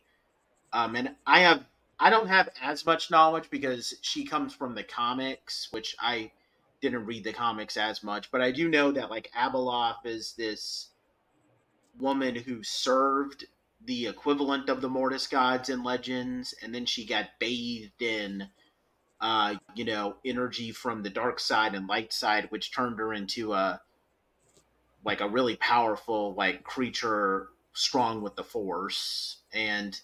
um, 0.73 0.95
and 0.95 1.15
I 1.25 1.39
have 1.39 1.65
I 1.99 2.09
don't 2.09 2.27
have 2.27 2.49
as 2.61 2.85
much 2.85 3.09
knowledge 3.09 3.49
because 3.49 3.95
she 4.01 4.25
comes 4.25 4.53
from 4.53 4.75
the 4.75 4.83
comics, 4.83 5.69
which 5.71 5.95
I 5.99 6.31
didn't 6.81 7.05
read 7.05 7.23
the 7.23 7.33
comics 7.33 7.77
as 7.77 8.03
much, 8.03 8.29
but 8.31 8.41
I 8.41 8.51
do 8.51 8.67
know 8.67 8.91
that 8.91 9.09
like 9.09 9.31
Abeloth 9.35 10.05
is 10.05 10.33
this 10.33 10.89
woman 11.97 12.35
who 12.35 12.61
served 12.63 13.45
the 13.85 14.07
equivalent 14.07 14.69
of 14.69 14.81
the 14.81 14.89
Mortis 14.89 15.27
gods 15.27 15.69
in 15.69 15.83
Legends, 15.83 16.53
and 16.61 16.73
then 16.75 16.85
she 16.85 17.05
got 17.05 17.29
bathed 17.39 18.01
in 18.01 18.49
uh, 19.21 19.55
you 19.75 19.85
know, 19.85 20.15
energy 20.25 20.71
from 20.71 21.03
the 21.03 21.09
dark 21.09 21.39
side 21.39 21.75
and 21.75 21.87
light 21.87 22.13
side, 22.13 22.47
which 22.49 22.73
turned 22.73 22.99
her 22.99 23.13
into 23.13 23.53
a 23.53 23.81
like 25.03 25.21
a 25.21 25.29
really 25.29 25.55
powerful 25.57 26.33
like 26.35 26.63
creature, 26.63 27.49
strong 27.73 28.21
with 28.21 28.35
the 28.35 28.43
force. 28.43 29.37
And 29.53 29.99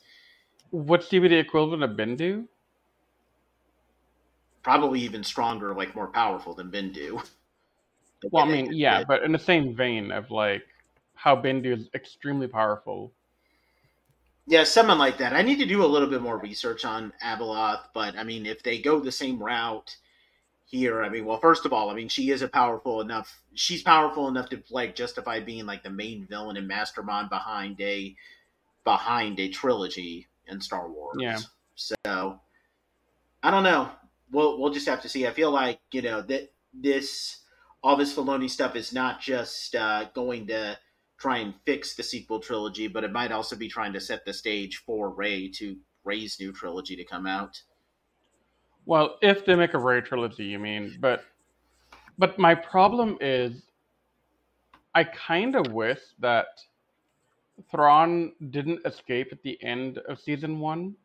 what's 0.69 1.09
the 1.09 1.17
equivalent 1.17 1.83
of 1.83 1.91
Bendu? 1.91 2.47
probably 4.63 5.01
even 5.01 5.23
stronger, 5.23 5.73
like 5.73 5.95
more 5.95 6.07
powerful 6.07 6.53
than 6.53 6.71
Bendu. 6.71 7.21
Well, 8.31 8.45
I 8.45 8.51
mean, 8.51 8.73
yeah, 8.73 9.03
but 9.03 9.23
in 9.23 9.31
the 9.31 9.39
same 9.39 9.75
vein 9.75 10.11
of 10.11 10.29
like 10.29 10.61
how 11.15 11.35
Bendu 11.35 11.75
is 11.75 11.89
extremely 11.95 12.47
powerful. 12.47 13.11
Yeah, 14.47 14.63
someone 14.63 14.97
like 14.97 15.17
that. 15.19 15.33
I 15.33 15.43
need 15.43 15.59
to 15.59 15.65
do 15.65 15.83
a 15.83 15.87
little 15.87 16.09
bit 16.09 16.21
more 16.21 16.37
research 16.37 16.83
on 16.83 17.13
Abeloth, 17.23 17.81
but 17.93 18.17
I 18.17 18.23
mean, 18.23 18.45
if 18.45 18.63
they 18.63 18.79
go 18.79 18.99
the 18.99 19.11
same 19.11 19.41
route 19.41 19.95
here, 20.65 21.03
I 21.03 21.09
mean, 21.09 21.25
well, 21.25 21.39
first 21.39 21.65
of 21.65 21.73
all, 21.73 21.89
I 21.89 21.93
mean, 21.93 22.09
she 22.09 22.31
is 22.31 22.41
a 22.41 22.47
powerful 22.47 23.01
enough. 23.01 23.41
She's 23.53 23.83
powerful 23.83 24.27
enough 24.27 24.49
to 24.49 24.63
like 24.71 24.95
justify 24.95 25.39
being 25.39 25.65
like 25.65 25.83
the 25.83 25.89
main 25.89 26.25
villain 26.25 26.57
and 26.57 26.67
mastermind 26.67 27.29
behind 27.29 27.79
a 27.81 28.15
behind 28.83 29.39
a 29.39 29.49
trilogy 29.49 30.27
in 30.47 30.59
Star 30.59 30.89
Wars. 30.89 31.17
Yeah. 31.19 31.39
So 31.75 32.39
I 33.43 33.51
don't 33.51 33.63
know. 33.63 33.89
We'll 34.31 34.59
we'll 34.59 34.73
just 34.73 34.87
have 34.87 35.01
to 35.01 35.09
see. 35.09 35.27
I 35.27 35.31
feel 35.31 35.51
like 35.51 35.79
you 35.91 36.01
know 36.01 36.21
that 36.23 36.51
this 36.73 37.37
all 37.83 37.95
this 37.95 38.15
Filoni 38.15 38.49
stuff 38.49 38.75
is 38.75 38.93
not 38.93 39.19
just 39.19 39.75
uh, 39.75 40.05
going 40.13 40.47
to 40.47 40.77
try 41.21 41.37
and 41.37 41.53
fix 41.65 41.93
the 41.93 42.01
sequel 42.01 42.39
trilogy, 42.39 42.87
but 42.87 43.03
it 43.03 43.11
might 43.11 43.31
also 43.31 43.55
be 43.55 43.67
trying 43.67 43.93
to 43.93 44.01
set 44.01 44.25
the 44.25 44.33
stage 44.33 44.77
for 44.77 45.11
Rey 45.11 45.47
to 45.49 45.77
Rey's 46.03 46.39
new 46.39 46.51
trilogy 46.51 46.95
to 46.95 47.03
come 47.03 47.27
out. 47.27 47.61
Well, 48.87 49.17
if 49.21 49.45
they 49.45 49.53
make 49.55 49.75
a 49.75 49.79
Rey 49.79 50.01
trilogy, 50.01 50.45
you 50.45 50.57
mean? 50.57 50.97
But 50.99 51.23
but 52.17 52.39
my 52.39 52.55
problem 52.55 53.17
is, 53.21 53.61
I 54.95 55.03
kind 55.03 55.55
of 55.55 55.71
wish 55.71 55.99
that 56.19 56.47
Thrawn 57.69 58.33
didn't 58.49 58.81
escape 58.85 59.29
at 59.31 59.43
the 59.43 59.61
end 59.63 59.99
of 60.09 60.19
season 60.19 60.59
one, 60.59 60.95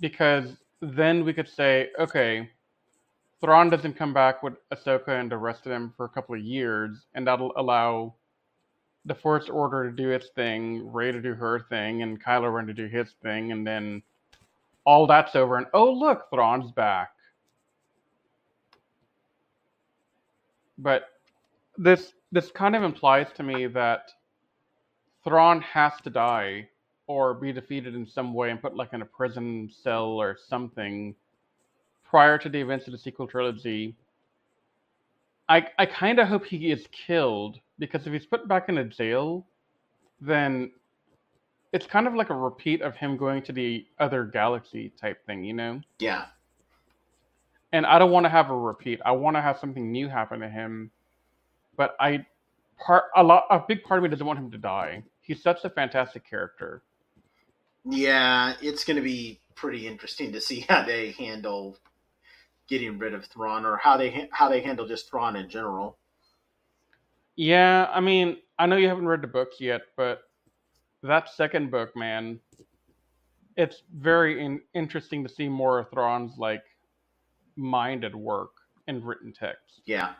because 0.00 0.56
then 0.82 1.24
we 1.24 1.32
could 1.32 1.48
say, 1.48 1.88
okay, 1.98 2.50
Thrawn 3.40 3.70
doesn't 3.70 3.96
come 3.96 4.12
back 4.12 4.42
with 4.42 4.54
Ahsoka 4.70 5.18
and 5.18 5.32
the 5.32 5.38
rest 5.38 5.64
of 5.64 5.70
them 5.70 5.94
for 5.96 6.04
a 6.04 6.10
couple 6.10 6.34
of 6.34 6.42
years, 6.42 7.06
and 7.14 7.26
that'll 7.26 7.52
allow 7.56 8.14
the 9.04 9.14
First 9.14 9.50
Order 9.50 9.90
to 9.90 9.96
do 9.96 10.10
its 10.10 10.28
thing, 10.34 10.92
Rey 10.92 11.12
to 11.12 11.20
do 11.20 11.34
her 11.34 11.60
thing, 11.68 12.02
and 12.02 12.22
Kylo 12.22 12.52
Ren 12.52 12.66
to 12.66 12.72
do 12.72 12.86
his 12.86 13.12
thing, 13.22 13.52
and 13.52 13.66
then 13.66 14.02
all 14.84 15.06
that's 15.06 15.36
over, 15.36 15.56
and 15.56 15.66
oh 15.74 15.92
look, 15.92 16.28
Thrawn's 16.30 16.70
back. 16.72 17.10
But 20.78 21.04
this 21.76 22.14
this 22.32 22.50
kind 22.50 22.74
of 22.74 22.82
implies 22.82 23.28
to 23.34 23.42
me 23.42 23.66
that 23.68 24.10
Thrawn 25.24 25.60
has 25.62 25.92
to 26.02 26.10
die 26.10 26.68
or 27.06 27.34
be 27.34 27.52
defeated 27.52 27.94
in 27.94 28.06
some 28.06 28.32
way 28.32 28.50
and 28.50 28.60
put 28.60 28.76
like 28.76 28.92
in 28.92 29.02
a 29.02 29.06
prison 29.06 29.70
cell 29.82 30.06
or 30.06 30.36
something 30.48 31.14
prior 32.04 32.38
to 32.38 32.48
the 32.48 32.60
events 32.60 32.86
of 32.86 32.92
the 32.92 32.98
sequel 32.98 33.26
trilogy. 33.26 33.94
I 35.48 35.66
I 35.78 35.86
kind 35.86 36.18
of 36.18 36.28
hope 36.28 36.46
he 36.46 36.70
is 36.70 36.86
killed 36.92 37.60
because 37.78 38.06
if 38.06 38.12
he's 38.12 38.26
put 38.26 38.48
back 38.48 38.68
in 38.68 38.78
a 38.78 38.84
jail, 38.84 39.46
then 40.20 40.72
it's 41.72 41.86
kind 41.86 42.06
of 42.06 42.14
like 42.14 42.30
a 42.30 42.34
repeat 42.34 42.82
of 42.82 42.96
him 42.96 43.16
going 43.16 43.42
to 43.44 43.52
the 43.52 43.86
other 43.98 44.24
galaxy 44.24 44.90
type 45.00 45.24
thing, 45.26 45.44
you 45.44 45.54
know? 45.54 45.80
Yeah. 45.98 46.26
and 47.72 47.86
I 47.86 47.98
don't 47.98 48.10
want 48.10 48.24
to 48.26 48.30
have 48.30 48.50
a 48.50 48.56
repeat. 48.56 49.00
I 49.04 49.12
want 49.12 49.36
to 49.36 49.42
have 49.42 49.58
something 49.58 49.90
new 49.92 50.08
happen 50.08 50.40
to 50.40 50.48
him, 50.48 50.90
but 51.76 51.94
I 52.00 52.26
part 52.78 53.04
a 53.16 53.22
lot 53.22 53.44
a 53.50 53.60
big 53.66 53.84
part 53.84 53.98
of 53.98 54.04
me 54.04 54.10
doesn't 54.10 54.26
want 54.26 54.38
him 54.38 54.50
to 54.52 54.58
die. 54.58 55.04
He's 55.20 55.42
such 55.42 55.64
a 55.64 55.70
fantastic 55.70 56.28
character. 56.28 56.82
Yeah, 57.84 58.54
it's 58.60 58.84
going 58.84 58.96
to 58.96 59.02
be 59.02 59.40
pretty 59.54 59.86
interesting 59.86 60.32
to 60.32 60.40
see 60.40 60.60
how 60.68 60.84
they 60.84 61.12
handle 61.12 61.78
getting 62.68 62.98
rid 62.98 63.14
of 63.14 63.26
Thrawn, 63.26 63.64
or 63.64 63.76
how 63.76 63.96
they 63.96 64.28
how 64.32 64.48
they 64.48 64.60
handle 64.60 64.86
just 64.86 65.08
Thrawn 65.10 65.36
in 65.36 65.48
general. 65.48 65.98
Yeah, 67.36 67.88
I 67.92 68.00
mean, 68.00 68.38
I 68.58 68.66
know 68.66 68.76
you 68.76 68.88
haven't 68.88 69.06
read 69.06 69.22
the 69.22 69.28
book 69.28 69.52
yet, 69.58 69.82
but 69.96 70.22
that 71.02 71.30
second 71.30 71.70
book, 71.70 71.96
man, 71.96 72.38
it's 73.56 73.82
very 73.94 74.44
in- 74.44 74.60
interesting 74.74 75.22
to 75.22 75.28
see 75.28 75.48
more 75.48 75.78
of 75.78 75.90
Thrawn's 75.90 76.36
like 76.38 76.62
mind 77.56 78.04
at 78.04 78.14
work 78.14 78.50
in 78.86 79.02
written 79.04 79.32
text. 79.32 79.82
Yeah, 79.86 80.12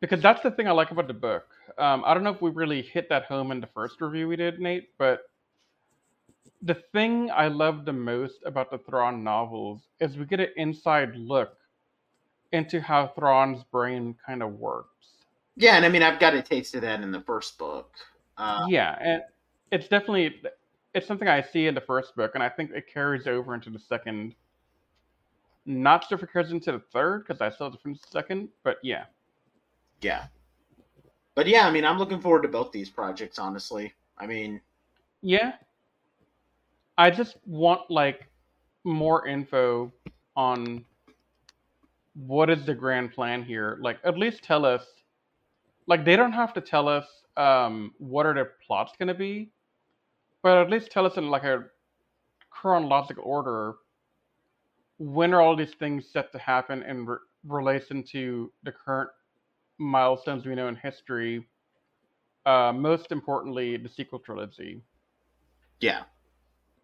because 0.00 0.20
that's 0.20 0.42
the 0.42 0.50
thing 0.50 0.68
I 0.68 0.72
like 0.72 0.90
about 0.90 1.06
the 1.08 1.14
book. 1.14 1.46
Um, 1.78 2.02
I 2.04 2.14
don't 2.14 2.24
know 2.24 2.34
if 2.34 2.42
we 2.42 2.50
really 2.50 2.82
hit 2.82 3.08
that 3.08 3.24
home 3.24 3.50
in 3.50 3.60
the 3.60 3.68
first 3.68 4.00
review 4.00 4.28
we 4.28 4.36
did, 4.36 4.60
Nate, 4.60 4.90
but 4.98 5.22
the 6.62 6.74
thing 6.92 7.30
I 7.30 7.48
love 7.48 7.84
the 7.84 7.92
most 7.92 8.38
about 8.44 8.70
the 8.70 8.78
Thrawn 8.78 9.24
novels 9.24 9.82
is 10.00 10.16
we 10.16 10.24
get 10.26 10.40
an 10.40 10.48
inside 10.56 11.14
look 11.16 11.56
into 12.52 12.80
how 12.80 13.08
Thrawn's 13.08 13.64
brain 13.64 14.14
kind 14.24 14.42
of 14.42 14.54
works. 14.54 14.88
yeah, 15.56 15.76
and 15.76 15.84
I 15.84 15.88
mean, 15.88 16.02
I've 16.02 16.20
got 16.20 16.34
a 16.34 16.42
taste 16.42 16.74
of 16.74 16.82
that 16.82 17.00
in 17.00 17.10
the 17.10 17.20
first 17.22 17.58
book. 17.58 17.92
Uh, 18.36 18.64
yeah, 18.68 18.96
and 19.00 19.22
it's 19.70 19.88
definitely 19.88 20.40
it's 20.94 21.06
something 21.06 21.28
I 21.28 21.42
see 21.42 21.66
in 21.66 21.74
the 21.74 21.80
first 21.80 22.14
book, 22.16 22.32
and 22.34 22.42
I 22.42 22.48
think 22.48 22.70
it 22.72 22.84
carries 22.92 23.26
over 23.26 23.54
into 23.54 23.70
the 23.70 23.78
second. 23.78 24.34
Not 25.64 26.04
sure 26.08 26.16
if 26.16 26.24
it 26.24 26.32
carries 26.32 26.50
into 26.50 26.72
the 26.72 26.82
third 26.92 27.24
because 27.26 27.40
I 27.40 27.48
still 27.50 27.66
have 27.66 27.74
to 27.74 27.82
finish 27.82 28.00
the 28.00 28.10
second, 28.10 28.48
but 28.64 28.78
yeah. 28.82 29.04
yeah, 30.00 30.26
but 31.34 31.46
yeah, 31.46 31.66
I 31.66 31.70
mean, 31.70 31.84
I'm 31.84 31.98
looking 31.98 32.20
forward 32.20 32.42
to 32.42 32.48
both 32.48 32.72
these 32.72 32.90
projects. 32.90 33.38
Honestly, 33.38 33.94
I 34.18 34.26
mean, 34.26 34.60
Yeah. 35.22 35.52
I 37.02 37.10
just 37.10 37.36
want 37.44 37.90
like 37.90 38.28
more 38.84 39.26
info 39.26 39.92
on 40.36 40.84
what 42.14 42.48
is 42.48 42.64
the 42.64 42.74
grand 42.74 43.10
plan 43.12 43.42
here. 43.42 43.76
Like 43.82 43.98
at 44.04 44.16
least 44.16 44.44
tell 44.44 44.64
us 44.64 44.86
like 45.88 46.04
they 46.04 46.14
don't 46.14 46.32
have 46.32 46.54
to 46.54 46.60
tell 46.60 46.88
us 46.88 47.06
um 47.36 47.92
what 47.98 48.24
are 48.24 48.34
their 48.34 48.52
plots 48.64 48.92
going 49.00 49.08
to 49.08 49.14
be, 49.14 49.50
but 50.44 50.56
at 50.58 50.70
least 50.70 50.92
tell 50.92 51.04
us 51.04 51.16
in 51.16 51.28
like 51.28 51.42
a 51.42 51.64
chronological 52.50 53.24
order 53.24 53.74
when 54.98 55.34
are 55.34 55.42
all 55.42 55.56
these 55.56 55.74
things 55.80 56.06
set 56.12 56.30
to 56.30 56.38
happen 56.38 56.84
in 56.84 57.04
re- 57.04 57.16
relation 57.48 58.04
to 58.12 58.52
the 58.62 58.70
current 58.70 59.10
milestones 59.78 60.46
we 60.46 60.54
know 60.54 60.68
in 60.68 60.76
history. 60.76 61.44
Uh, 62.46 62.72
most 62.72 63.10
importantly, 63.10 63.76
the 63.76 63.88
sequel 63.88 64.20
trilogy 64.20 64.82
yeah, 65.80 66.04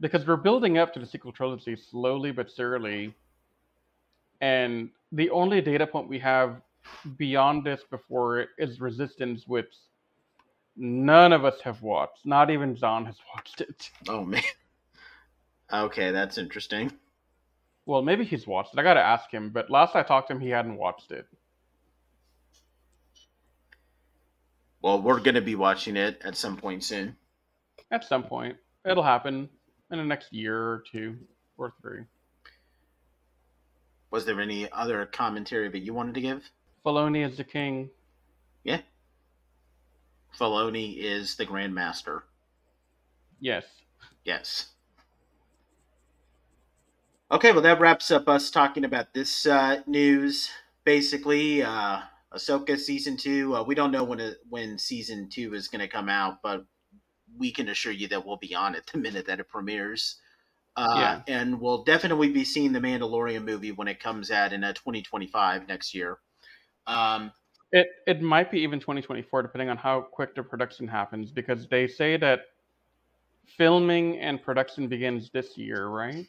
because 0.00 0.26
we're 0.26 0.36
building 0.36 0.78
up 0.78 0.92
to 0.94 1.00
the 1.00 1.06
sequel 1.06 1.32
trilogy 1.32 1.76
slowly 1.76 2.30
but 2.32 2.50
surely. 2.54 3.14
And 4.40 4.90
the 5.12 5.30
only 5.30 5.60
data 5.60 5.86
point 5.86 6.08
we 6.08 6.18
have 6.20 6.60
beyond 7.16 7.64
this 7.64 7.80
before 7.90 8.40
it 8.40 8.50
is 8.58 8.80
resistance 8.80 9.44
which 9.46 9.72
none 10.76 11.32
of 11.32 11.44
us 11.44 11.60
have 11.62 11.82
watched. 11.82 12.24
Not 12.24 12.50
even 12.50 12.76
john 12.76 13.04
has 13.06 13.16
watched 13.34 13.60
it. 13.60 13.90
Oh 14.08 14.24
man. 14.24 14.42
Okay, 15.72 16.12
that's 16.12 16.38
interesting. 16.38 16.92
well 17.86 18.02
maybe 18.02 18.24
he's 18.24 18.46
watched 18.46 18.72
it. 18.74 18.78
I 18.78 18.82
gotta 18.82 19.00
ask 19.02 19.30
him 19.30 19.50
but 19.50 19.70
last 19.70 19.96
i 19.96 20.02
talked 20.02 20.28
to 20.28 20.34
him 20.34 20.40
he 20.40 20.50
hadn't 20.50 20.76
watched 20.76 21.10
it. 21.12 21.26
Well, 24.80 25.02
we're 25.02 25.18
going 25.20 25.34
to 25.34 25.40
be 25.42 25.56
watching 25.56 25.96
it 25.96 26.20
at 26.24 26.36
some 26.36 26.56
point 26.56 26.84
soon. 26.84 27.16
at 27.90 28.04
some 28.04 28.22
point. 28.22 28.56
It'll 28.88 29.02
happen 29.02 29.48
in 29.90 29.98
the 29.98 30.04
next 30.04 30.32
year 30.32 30.56
or 30.56 30.84
two 30.90 31.16
or 31.56 31.72
three 31.80 32.02
Was 34.10 34.24
there 34.24 34.40
any 34.40 34.70
other 34.72 35.06
commentary 35.06 35.68
that 35.68 35.80
you 35.80 35.94
wanted 35.94 36.14
to 36.14 36.20
give? 36.20 36.50
Filoni 36.84 37.28
is 37.28 37.36
the 37.36 37.44
king 37.44 37.90
Yeah. 38.64 38.80
Filoni 40.38 40.98
is 40.98 41.36
the 41.36 41.44
Grand 41.44 41.74
Master. 41.74 42.24
yes 43.40 43.64
Yes. 44.24 44.68
Okay, 47.30 47.52
well, 47.52 47.62
that 47.62 47.80
wraps 47.80 48.10
up 48.10 48.28
us 48.28 48.50
talking 48.50 48.84
about 48.84 49.12
this 49.12 49.46
uh, 49.46 49.82
news. 49.86 50.50
Basically, 50.84 51.62
uh, 51.62 52.00
Ahsoka 52.34 52.78
season 52.78 53.16
two. 53.16 53.54
Uh, 53.54 53.62
we 53.62 53.74
don't 53.74 53.90
know 53.90 54.04
when 54.04 54.20
it, 54.20 54.38
when 54.48 54.78
season 54.78 55.28
two 55.30 55.54
is 55.54 55.68
going 55.68 55.80
to 55.80 55.88
come 55.88 56.08
out, 56.08 56.42
but 56.42 56.64
we 57.36 57.50
can 57.50 57.68
assure 57.68 57.92
you 57.92 58.08
that 58.08 58.24
we'll 58.24 58.36
be 58.36 58.54
on 58.54 58.74
it 58.74 58.88
the 58.92 58.98
minute 58.98 59.26
that 59.26 59.40
it 59.40 59.48
premieres. 59.48 60.16
Uh, 60.76 60.94
Yeah. 60.96 61.22
And 61.26 61.60
we'll 61.60 61.84
definitely 61.84 62.30
be 62.30 62.44
seeing 62.44 62.72
the 62.72 62.80
Mandalorian 62.80 63.44
movie 63.44 63.72
when 63.72 63.88
it 63.88 64.00
comes 64.00 64.30
out 64.30 64.52
in 64.52 64.64
uh, 64.64 64.72
2025 64.72 65.68
next 65.68 65.94
year. 65.94 66.18
Um, 66.86 67.32
It 67.72 67.88
it 68.06 68.22
might 68.22 68.50
be 68.50 68.60
even 68.60 68.80
2024, 68.80 69.42
depending 69.42 69.68
on 69.68 69.76
how 69.76 70.00
quick 70.00 70.34
the 70.34 70.42
production 70.42 70.88
happens, 70.88 71.30
because 71.30 71.66
they 71.68 71.86
say 71.86 72.16
that 72.16 72.46
filming 73.56 74.18
and 74.20 74.42
production 74.42 74.88
begins 74.88 75.30
this 75.30 75.58
year, 75.58 75.88
right? 75.88 76.28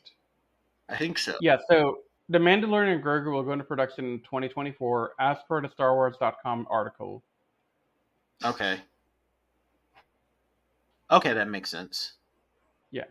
I 0.89 0.97
think 0.97 1.17
so. 1.17 1.35
Yeah. 1.41 1.57
So 1.69 1.99
the 2.29 2.39
Mandalorian 2.39 2.95
and 2.95 3.03
Grogu 3.03 3.31
will 3.31 3.43
go 3.43 3.53
into 3.53 3.65
production 3.65 4.05
in 4.05 4.19
2024, 4.19 5.13
as 5.19 5.37
per 5.47 5.61
the 5.61 5.69
StarWars.com 5.69 6.67
article. 6.69 7.23
Okay. 8.43 8.79
Okay, 11.11 11.33
that 11.33 11.47
makes 11.47 11.69
sense. 11.69 12.13
Yeah. 12.91 13.05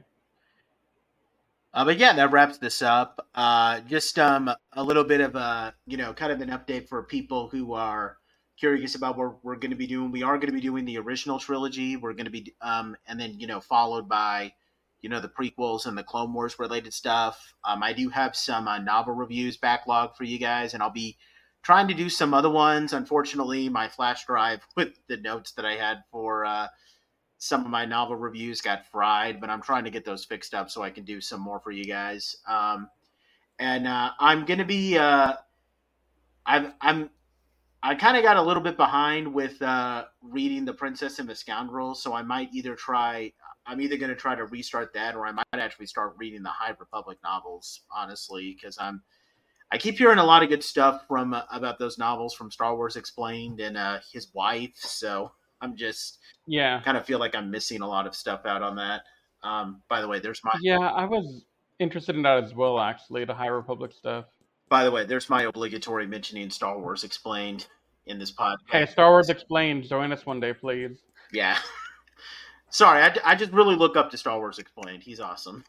Uh, 1.74 1.84
but 1.84 1.98
yeah, 1.98 2.12
that 2.14 2.32
wraps 2.32 2.58
this 2.58 2.82
up. 2.82 3.26
Uh, 3.34 3.80
just 3.80 4.18
um, 4.18 4.50
a 4.72 4.82
little 4.82 5.04
bit 5.04 5.20
of 5.20 5.34
a, 5.34 5.74
you 5.86 5.96
know, 5.96 6.12
kind 6.12 6.32
of 6.32 6.40
an 6.40 6.50
update 6.50 6.88
for 6.88 7.02
people 7.02 7.48
who 7.48 7.74
are 7.74 8.16
curious 8.58 8.94
about 8.94 9.16
what 9.16 9.44
we're 9.44 9.56
going 9.56 9.70
to 9.70 9.76
be 9.76 9.86
doing. 9.86 10.10
We 10.10 10.22
are 10.22 10.36
going 10.36 10.48
to 10.48 10.52
be 10.52 10.60
doing 10.60 10.84
the 10.84 10.98
original 10.98 11.38
trilogy. 11.38 11.96
We're 11.96 12.14
going 12.14 12.24
to 12.24 12.30
be, 12.30 12.54
um, 12.60 12.96
and 13.06 13.18
then, 13.20 13.38
you 13.38 13.46
know, 13.46 13.60
followed 13.60 14.08
by, 14.08 14.52
you 15.00 15.08
know, 15.08 15.20
the 15.20 15.28
prequels 15.28 15.86
and 15.86 15.96
the 15.96 16.02
Clone 16.02 16.32
Wars 16.32 16.58
related 16.58 16.92
stuff. 16.92 17.54
Um, 17.64 17.82
I 17.82 17.92
do 17.92 18.08
have 18.08 18.34
some 18.34 18.66
uh, 18.66 18.78
novel 18.78 19.14
reviews 19.14 19.56
backlog 19.56 20.16
for 20.16 20.24
you 20.24 20.38
guys, 20.38 20.74
and 20.74 20.82
I'll 20.82 20.90
be 20.90 21.16
trying 21.62 21.88
to 21.88 21.94
do 21.94 22.08
some 22.08 22.34
other 22.34 22.50
ones. 22.50 22.92
Unfortunately, 22.92 23.68
my 23.68 23.88
flash 23.88 24.24
drive 24.26 24.66
with 24.76 24.98
the 25.08 25.18
notes 25.18 25.52
that 25.52 25.64
I 25.64 25.76
had 25.76 25.98
for 26.10 26.44
uh, 26.44 26.68
some 27.38 27.64
of 27.64 27.70
my 27.70 27.84
novel 27.84 28.16
reviews 28.16 28.60
got 28.60 28.86
fried, 28.86 29.40
but 29.40 29.48
I'm 29.48 29.62
trying 29.62 29.84
to 29.84 29.90
get 29.90 30.04
those 30.04 30.24
fixed 30.24 30.54
up 30.54 30.70
so 30.70 30.82
I 30.82 30.90
can 30.90 31.04
do 31.04 31.20
some 31.20 31.40
more 31.40 31.60
for 31.60 31.70
you 31.70 31.84
guys. 31.84 32.36
Um, 32.48 32.88
and 33.60 33.86
uh, 33.86 34.10
I'm 34.18 34.44
gonna 34.44 34.64
be, 34.64 34.98
uh, 34.98 35.34
I've, 36.44 36.72
I'm, 36.80 37.10
I 37.80 37.94
kind 37.94 38.16
of 38.16 38.24
got 38.24 38.36
a 38.36 38.42
little 38.42 38.62
bit 38.62 38.76
behind 38.76 39.32
with 39.32 39.62
uh, 39.62 40.06
reading 40.20 40.64
The 40.64 40.74
Princess 40.74 41.20
and 41.20 41.28
the 41.28 41.34
Scoundrel, 41.34 41.94
so 41.94 42.12
I 42.12 42.22
might 42.22 42.52
either 42.52 42.74
try, 42.74 43.32
I'm 43.66 43.80
either 43.80 43.96
gonna 43.96 44.16
try 44.16 44.34
to 44.34 44.46
restart 44.46 44.92
that, 44.94 45.14
or 45.14 45.24
I 45.24 45.30
might 45.30 45.44
actually 45.52 45.86
start 45.86 46.14
reading 46.18 46.42
the 46.42 46.48
High 46.48 46.74
Republic 46.78 47.18
novels, 47.22 47.82
honestly, 47.94 48.56
because 48.60 48.76
I'm. 48.80 49.02
I 49.70 49.76
keep 49.76 49.98
hearing 49.98 50.18
a 50.18 50.24
lot 50.24 50.42
of 50.42 50.48
good 50.48 50.64
stuff 50.64 51.06
from 51.06 51.34
uh, 51.34 51.42
about 51.52 51.78
those 51.78 51.98
novels 51.98 52.32
from 52.34 52.50
Star 52.50 52.74
Wars 52.74 52.96
Explained 52.96 53.60
and 53.60 53.76
uh, 53.76 53.98
his 54.10 54.32
wife, 54.32 54.72
so 54.76 55.30
I'm 55.60 55.76
just 55.76 56.18
Yeah. 56.46 56.80
kind 56.82 56.96
of 56.96 57.04
feel 57.06 57.18
like 57.18 57.34
I'm 57.34 57.50
missing 57.50 57.80
a 57.82 57.88
lot 57.88 58.06
of 58.06 58.14
stuff 58.14 58.46
out 58.46 58.62
on 58.62 58.76
that. 58.76 59.02
Um, 59.42 59.82
by 59.88 60.00
the 60.00 60.08
way, 60.08 60.18
there's 60.18 60.42
my 60.44 60.52
Yeah, 60.60 60.78
I 60.78 61.04
was 61.04 61.44
interested 61.78 62.16
in 62.16 62.22
that 62.22 62.42
as 62.44 62.54
well, 62.54 62.78
actually, 62.80 63.24
the 63.24 63.34
High 63.34 63.46
Republic 63.48 63.92
stuff. 63.92 64.26
by 64.68 64.84
the 64.84 64.90
way, 64.90 65.04
there's 65.04 65.30
my 65.30 65.42
obligatory 65.44 66.06
mentioning 66.06 66.50
Star 66.50 66.78
Wars 66.78 67.02
explained 67.04 67.66
in 68.06 68.18
this 68.18 68.30
podcast. 68.32 68.56
Hey, 68.70 68.86
Star 68.86 69.10
Wars 69.10 69.28
Explained, 69.30 69.84
join 69.84 70.12
us 70.12 70.26
one 70.26 70.40
day, 70.40 70.52
please. 70.52 70.98
Yeah. 71.32 71.56
Sorry, 72.70 73.02
I, 73.02 73.14
I 73.24 73.34
just 73.34 73.52
really 73.52 73.76
look 73.76 73.96
up 73.96 74.10
to 74.10 74.18
Star 74.18 74.38
Wars 74.38 74.58
explained. 74.58 75.02
He's 75.02 75.20
awesome. 75.20 75.64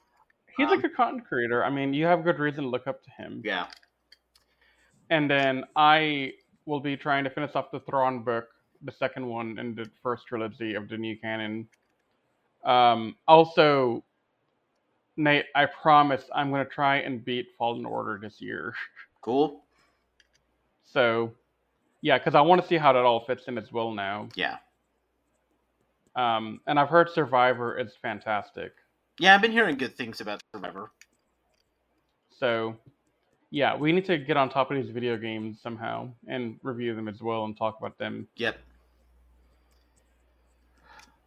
He's 0.57 0.69
Um, 0.69 0.83
a 0.83 0.89
content 0.89 1.25
creator. 1.27 1.63
I 1.63 1.69
mean, 1.69 1.93
you 1.93 2.05
have 2.05 2.23
good 2.25 2.39
reason 2.39 2.65
to 2.65 2.69
look 2.69 2.87
up 2.87 3.01
to 3.03 3.09
him. 3.11 3.41
Yeah. 3.45 3.67
And 5.09 5.29
then 5.29 5.63
I 5.75 6.33
will 6.65 6.79
be 6.81 6.97
trying 6.97 7.23
to 7.23 7.29
finish 7.29 7.55
off 7.55 7.71
the 7.71 7.79
Thrawn 7.79 8.23
book, 8.23 8.47
the 8.83 8.91
second 8.91 9.25
one 9.27 9.57
in 9.59 9.75
the 9.75 9.89
first 10.01 10.27
trilogy 10.27 10.75
of 10.75 10.87
the 10.89 10.97
new 10.97 11.17
canon. 11.17 11.67
Um, 12.63 13.15
also, 13.27 14.03
Nate, 15.17 15.45
I 15.55 15.65
promise 15.65 16.23
I'm 16.33 16.49
going 16.49 16.65
to 16.65 16.71
try 16.71 16.97
and 16.97 17.23
beat 17.23 17.47
Fallen 17.57 17.85
Order 17.85 18.19
this 18.21 18.41
year. 18.41 18.73
Cool. 19.21 19.63
So, 20.85 21.33
yeah, 21.99 22.17
because 22.17 22.33
I 22.33 22.39
want 22.39 22.61
to 22.61 22.67
see 22.67 22.77
how 22.77 22.93
that 22.93 23.03
all 23.03 23.25
fits 23.25 23.43
in 23.47 23.57
as 23.57 23.69
well 23.69 23.91
now. 23.91 24.29
Yeah. 24.33 24.55
Um, 26.15 26.61
and 26.67 26.79
I've 26.79 26.87
heard 26.87 27.09
Survivor 27.09 27.77
is 27.77 27.91
fantastic. 28.01 28.71
Yeah, 29.19 29.35
I've 29.35 29.41
been 29.41 29.51
hearing 29.51 29.75
good 29.75 29.97
things 29.97 30.21
about 30.21 30.41
Survivor. 30.53 30.91
So, 32.31 32.77
yeah, 33.51 33.75
we 33.75 33.91
need 33.91 34.05
to 34.05 34.17
get 34.17 34.37
on 34.37 34.49
top 34.49 34.71
of 34.71 34.77
these 34.77 34.89
video 34.89 35.17
games 35.17 35.59
somehow 35.61 36.09
and 36.27 36.57
review 36.63 36.95
them 36.95 37.07
as 37.07 37.21
well 37.21 37.43
and 37.45 37.57
talk 37.57 37.77
about 37.77 37.97
them. 37.97 38.27
Yep. 38.37 38.57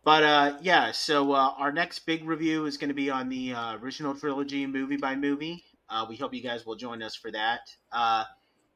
But 0.04 0.24
uh, 0.24 0.58
yeah, 0.60 0.90
so 0.90 1.32
uh, 1.32 1.54
our 1.56 1.70
next 1.70 2.00
big 2.00 2.26
review 2.26 2.66
is 2.66 2.76
going 2.76 2.88
to 2.88 2.94
be 2.94 3.08
on 3.08 3.28
the 3.28 3.54
uh, 3.54 3.76
original 3.76 4.14
trilogy, 4.14 4.66
movie 4.66 4.96
by 4.96 5.14
movie. 5.14 5.62
Uh, 5.88 6.06
we 6.08 6.16
hope 6.16 6.34
you 6.34 6.42
guys 6.42 6.66
will 6.66 6.74
join 6.74 7.02
us 7.02 7.14
for 7.14 7.30
that. 7.30 7.60
Uh, 7.92 8.24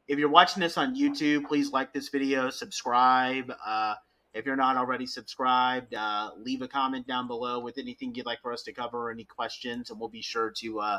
if 0.07 0.21
you're 0.21 0.29
watching 0.29 0.61
this 0.61 0.79
on 0.79 0.95
YouTube, 0.95 1.47
please 1.47 1.73
like 1.73 1.93
this 1.93 2.11
video, 2.11 2.49
subscribe. 2.49 3.53
Uh, 3.65 3.95
if 4.35 4.47
you're 4.47 4.55
not 4.55 4.77
already 4.77 5.07
subscribed, 5.07 5.97
leave 6.37 6.63
a 6.63 6.69
comment 6.69 7.09
down 7.09 7.27
below 7.27 7.59
with 7.59 7.79
anything 7.79 8.15
you'd 8.15 8.27
like 8.27 8.41
for 8.41 8.53
us 8.53 8.63
to 8.63 8.73
cover 8.73 9.09
or 9.09 9.11
any 9.11 9.25
questions, 9.25 9.91
and 9.91 9.99
we'll 9.99 10.09
be 10.09 10.23
sure 10.23 10.53
to 10.59 10.99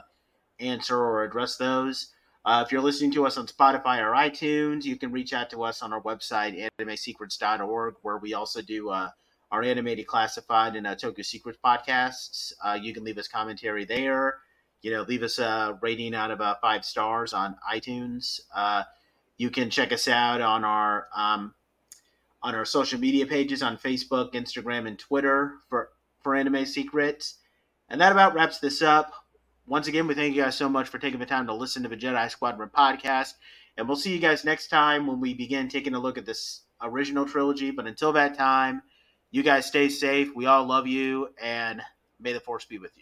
answer 0.60 0.98
or 0.98 1.24
address 1.24 1.56
those. 1.56 2.12
If 2.46 2.72
you're 2.72 2.82
listening 2.82 3.12
to 3.14 3.28
us 3.28 3.38
on 3.38 3.46
Spotify 3.48 4.02
or 4.02 4.12
iTunes, 4.14 4.84
you 4.84 4.98
can 4.98 5.12
reach 5.12 5.34
out 5.34 5.52
to 5.52 5.64
us 5.64 5.82
on 5.84 5.94
our 5.94 6.02
website, 6.02 6.68
animesecrets.org, 6.80 7.94
where 8.02 8.18
we 8.18 8.34
also 8.34 8.62
do 8.62 8.92
our 9.52 9.64
animated 9.64 10.08
classified 10.08 10.76
and 10.76 10.86
uh, 10.86 10.96
Tokyo 10.96 11.24
Secrets 11.24 11.60
podcasts. 11.64 12.54
Uh, 12.64 12.78
you 12.82 12.94
can 12.94 13.04
leave 13.04 13.18
us 13.18 13.28
commentary 13.28 13.86
there. 13.86 14.40
You 14.82 14.92
know, 14.92 15.02
leave 15.04 15.24
us 15.24 15.40
a 15.40 15.78
rating 15.82 16.14
out 16.14 16.32
of 16.32 16.42
uh, 16.42 16.56
five 16.62 16.86
stars 16.86 17.34
on 17.34 17.56
iTunes. 17.72 18.42
Uh, 18.54 18.84
you 19.38 19.50
can 19.50 19.70
check 19.70 19.92
us 19.92 20.08
out 20.08 20.42
on 20.42 20.64
our 20.64 21.08
um, 21.16 21.54
on 22.44 22.56
our 22.56 22.66
social 22.66 23.00
media 23.00 23.26
pages 23.26 23.64
on 23.64 23.78
Facebook, 23.78 24.34
Instagram, 24.34 24.88
and 24.88 25.00
Twitter 25.00 25.56
for 25.70 25.90
for 26.22 26.36
Anime 26.36 26.66
Secrets. 26.66 27.36
And 27.90 28.02
that 28.02 28.12
about 28.12 28.34
wraps 28.34 28.60
this 28.60 28.82
up. 28.82 29.12
Once 29.66 29.88
again, 29.88 30.08
we 30.08 30.14
thank 30.14 30.36
you 30.36 30.44
guys 30.44 30.56
so 30.56 30.70
much 30.70 30.88
for 30.88 31.00
taking 31.00 31.20
the 31.20 31.26
time 31.26 31.48
to 31.48 31.54
listen 31.54 31.84
to 31.84 31.90
the 31.90 31.98
Jedi 31.98 32.30
Squadron 32.30 32.70
podcast. 32.70 33.34
And 33.78 33.88
we'll 33.88 33.98
see 33.98 34.14
you 34.14 34.20
guys 34.20 34.46
next 34.46 34.68
time 34.70 35.08
when 35.08 35.20
we 35.20 35.34
begin 35.34 35.68
taking 35.70 35.94
a 35.94 36.00
look 36.00 36.18
at 36.18 36.26
this 36.26 36.62
original 36.82 37.26
trilogy. 37.26 37.72
But 37.72 37.86
until 37.86 38.12
that 38.14 38.38
time, 38.38 38.82
you 39.32 39.44
guys 39.44 39.66
stay 39.66 39.90
safe. 39.90 40.36
We 40.36 40.46
all 40.46 40.66
love 40.66 40.88
you, 40.88 41.30
and 41.42 41.82
may 42.20 42.34
the 42.34 42.40
force 42.40 42.66
be 42.66 42.78
with 42.78 42.92
you. 42.92 42.96